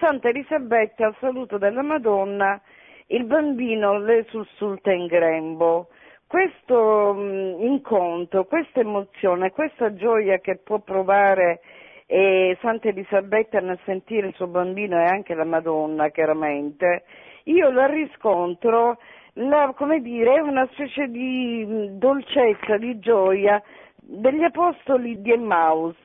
Santa 0.01 0.29
Elisabetta 0.29 1.07
al 1.07 1.15
saluto 1.21 1.57
della 1.57 1.83
Madonna, 1.83 2.61
il 3.07 3.25
bambino 3.27 3.97
le 3.99 4.25
sussulta 4.29 4.91
in 4.91 5.07
grembo. 5.07 5.87
Questo 6.27 7.15
mh, 7.15 7.63
incontro, 7.63 8.45
questa 8.47 8.81
emozione, 8.81 9.53
questa 9.53 9.95
gioia 9.95 10.39
che 10.39 10.57
può 10.57 10.81
provare 10.81 11.61
eh, 12.07 12.59
Santa 12.61 12.89
Elisabetta 12.89 13.61
nel 13.61 13.79
sentire 13.85 14.27
il 14.27 14.35
suo 14.35 14.49
bambino 14.49 14.99
e 14.99 15.05
anche 15.05 15.35
la 15.35 15.45
Madonna, 15.45 16.09
chiaramente, 16.09 17.05
io 17.45 17.71
la 17.71 17.87
riscontro, 17.87 18.99
la, 19.35 19.73
come 19.77 20.01
dire, 20.01 20.35
è 20.35 20.41
una 20.41 20.69
specie 20.73 21.07
di 21.07 21.65
mh, 21.65 21.99
dolcezza, 21.99 22.77
di 22.79 22.99
gioia 22.99 23.63
degli 24.07 24.45
apostoli 24.45 25.21
di 25.21 25.33
Emmaus, 25.33 25.97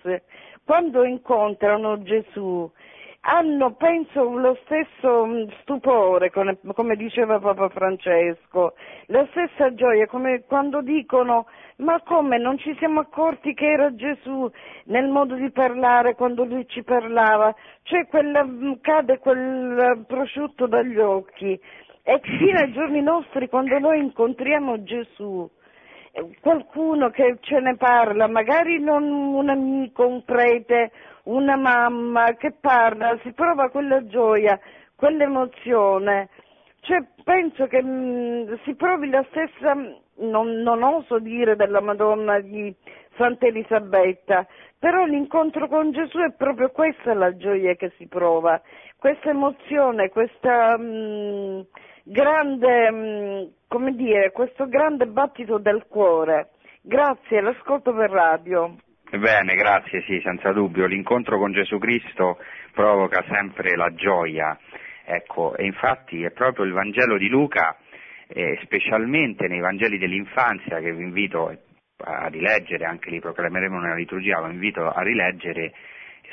quando 0.63 1.03
incontrano 1.03 2.01
Gesù 2.01 2.71
hanno, 3.21 3.73
penso, 3.73 4.23
lo 4.23 4.57
stesso 4.63 5.25
mh, 5.25 5.49
stupore, 5.61 6.31
come, 6.31 6.95
diceva 6.95 7.39
Papa 7.39 7.67
Francesco, 7.67 8.73
la 9.07 9.27
stessa 9.31 9.73
gioia, 9.73 10.07
come 10.07 10.43
quando 10.47 10.81
dicono 10.81 11.47
ma 11.77 12.01
come? 12.01 12.37
Non 12.37 12.57
ci 12.57 12.75
siamo 12.77 13.01
accorti 13.01 13.53
che 13.53 13.71
era 13.71 13.93
Gesù 13.93 14.49
nel 14.85 15.07
modo 15.09 15.35
di 15.35 15.51
parlare 15.51 16.15
quando 16.15 16.43
lui 16.45 16.65
ci 16.67 16.83
parlava, 16.83 17.53
cioè 17.83 18.07
quella, 18.07 18.43
mh, 18.43 18.79
cade 18.81 19.19
quel 19.19 20.05
prosciutto 20.07 20.67
dagli 20.67 20.97
occhi. 20.97 21.59
E 22.03 22.19
fino 22.21 22.57
ai 22.57 22.71
giorni 22.71 23.01
nostri 23.01 23.49
quando 23.49 23.77
noi 23.79 23.99
incontriamo 23.99 24.81
Gesù 24.83 25.49
qualcuno 26.41 27.09
che 27.09 27.37
ce 27.41 27.59
ne 27.59 27.75
parla, 27.75 28.27
magari 28.27 28.79
non 28.79 29.03
un 29.03 29.49
amico, 29.49 30.07
un 30.07 30.23
prete, 30.23 30.91
una 31.23 31.55
mamma 31.55 32.33
che 32.35 32.53
parla, 32.59 33.17
si 33.23 33.31
prova 33.33 33.69
quella 33.69 34.05
gioia, 34.07 34.59
quell'emozione. 34.95 36.29
Cioè, 36.81 37.03
penso 37.23 37.67
che 37.67 37.81
mh, 37.83 38.59
si 38.63 38.75
provi 38.75 39.09
la 39.09 39.25
stessa, 39.29 39.73
non, 39.73 40.47
non 40.61 40.83
oso 40.83 41.19
dire 41.19 41.55
della 41.55 41.81
Madonna 41.81 42.39
di 42.39 42.73
Santa 43.15 43.47
Elisabetta, 43.47 44.47
però 44.79 45.05
l'incontro 45.05 45.67
con 45.67 45.91
Gesù 45.91 46.19
è 46.19 46.31
proprio 46.31 46.69
questa 46.69 47.13
la 47.13 47.35
gioia 47.35 47.75
che 47.75 47.91
si 47.97 48.07
prova, 48.07 48.61
questa 48.97 49.29
emozione, 49.29 50.09
questa 50.09 50.77
mh, 50.77 51.65
grande, 52.09 52.91
mh, 52.91 53.51
come 53.67 53.95
dire, 53.95 54.31
questo 54.31 54.67
grande 54.67 55.05
battito 55.05 55.57
del 55.57 55.85
cuore. 55.87 56.49
Grazie, 56.81 57.41
l'ascolto 57.41 57.93
per 57.93 58.09
radio. 58.09 58.75
Bene, 59.11 59.55
grazie, 59.55 60.01
sì, 60.03 60.19
senza 60.23 60.51
dubbio. 60.51 60.85
L'incontro 60.85 61.37
con 61.37 61.51
Gesù 61.51 61.77
Cristo 61.77 62.37
provoca 62.73 63.23
sempre 63.29 63.75
la 63.75 63.93
gioia. 63.93 64.57
Ecco, 65.05 65.55
e 65.55 65.65
infatti 65.65 66.23
è 66.23 66.31
proprio 66.31 66.65
il 66.65 66.73
Vangelo 66.73 67.17
di 67.17 67.27
Luca, 67.27 67.75
eh, 68.27 68.59
specialmente 68.63 69.47
nei 69.47 69.59
Vangeli 69.59 69.97
dell'infanzia, 69.97 70.79
che 70.79 70.93
vi 70.93 71.03
invito 71.03 71.51
a 72.01 72.27
rileggere, 72.27 72.85
anche 72.85 73.09
li 73.09 73.19
proclameremo 73.19 73.79
nella 73.79 73.95
liturgia, 73.95 74.41
vi 74.43 74.53
invito 74.53 74.87
a 74.87 75.01
rileggere, 75.01 75.73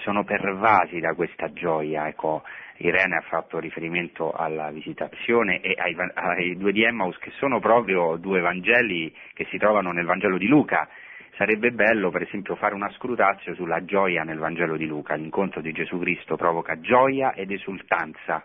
sono 0.02 0.24
pervasi 0.24 1.00
da 1.00 1.14
questa 1.14 1.50
gioia. 1.52 2.06
Ecco, 2.06 2.42
Irene 2.78 3.16
ha 3.16 3.22
fatto 3.22 3.58
riferimento 3.58 4.32
alla 4.32 4.70
visitazione 4.70 5.60
e 5.60 5.74
ai, 5.78 5.96
ai 6.14 6.56
due 6.56 6.72
di 6.72 6.84
Emmaus, 6.84 7.16
che 7.18 7.30
sono 7.38 7.60
proprio 7.60 8.16
due 8.16 8.40
Vangeli 8.40 9.14
che 9.32 9.46
si 9.50 9.58
trovano 9.58 9.92
nel 9.92 10.04
Vangelo 10.04 10.38
di 10.38 10.46
Luca. 10.46 10.88
Sarebbe 11.36 11.70
bello, 11.70 12.10
per 12.10 12.22
esempio, 12.22 12.56
fare 12.56 12.74
una 12.74 12.90
scrutazio 12.92 13.54
sulla 13.54 13.84
gioia 13.84 14.24
nel 14.24 14.38
Vangelo 14.38 14.76
di 14.76 14.86
Luca. 14.86 15.14
L'incontro 15.14 15.60
di 15.60 15.72
Gesù 15.72 15.98
Cristo 15.98 16.36
provoca 16.36 16.80
gioia 16.80 17.34
ed 17.34 17.50
esultanza. 17.50 18.44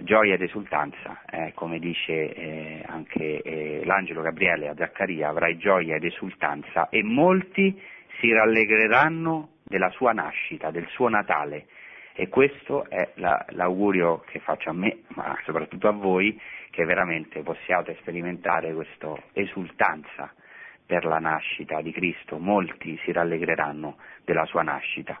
Gioia 0.00 0.34
ed 0.34 0.42
esultanza, 0.42 1.24
eh, 1.28 1.52
come 1.54 1.80
dice 1.80 2.32
eh, 2.32 2.84
anche 2.86 3.42
eh, 3.42 3.82
l'angelo 3.84 4.22
Gabriele 4.22 4.68
a 4.68 4.74
Zaccaria, 4.76 5.28
avrai 5.28 5.56
gioia 5.58 5.96
ed 5.96 6.04
esultanza 6.04 6.88
e 6.88 7.02
molti 7.02 7.80
si 8.20 8.32
rallegreranno 8.32 9.50
della 9.64 9.90
sua 9.90 10.12
nascita, 10.12 10.70
del 10.70 10.86
suo 10.88 11.08
Natale. 11.08 11.66
E 12.20 12.28
questo 12.28 12.90
è 12.90 13.12
la, 13.14 13.46
l'augurio 13.50 14.24
che 14.26 14.40
faccio 14.40 14.70
a 14.70 14.72
me, 14.72 15.02
ma 15.14 15.38
soprattutto 15.44 15.86
a 15.86 15.92
voi, 15.92 16.36
che 16.70 16.84
veramente 16.84 17.44
possiate 17.44 17.96
sperimentare 18.00 18.74
questa 18.74 19.14
esultanza 19.34 20.28
per 20.84 21.04
la 21.04 21.20
nascita 21.20 21.80
di 21.80 21.92
Cristo. 21.92 22.38
Molti 22.38 22.98
si 23.04 23.12
rallegreranno 23.12 23.98
della 24.24 24.44
sua 24.46 24.62
nascita. 24.62 25.16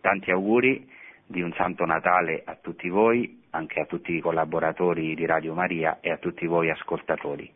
Tanti 0.00 0.30
auguri 0.30 0.88
di 1.26 1.42
un 1.42 1.52
Santo 1.54 1.84
Natale 1.84 2.42
a 2.44 2.54
tutti 2.54 2.88
voi, 2.88 3.42
anche 3.50 3.80
a 3.80 3.86
tutti 3.86 4.14
i 4.14 4.20
collaboratori 4.20 5.16
di 5.16 5.26
Radio 5.26 5.52
Maria 5.52 5.98
e 6.00 6.12
a 6.12 6.18
tutti 6.18 6.46
voi 6.46 6.70
ascoltatori. 6.70 7.52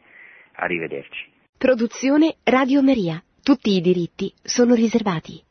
Arrivederci. 0.55 1.31
Produzione 1.57 2.39
Radio 2.43 2.83
Maria. 2.83 3.23
Tutti 3.41 3.71
i 3.71 3.81
diritti 3.81 4.35
sono 4.43 4.75
riservati. 4.75 5.45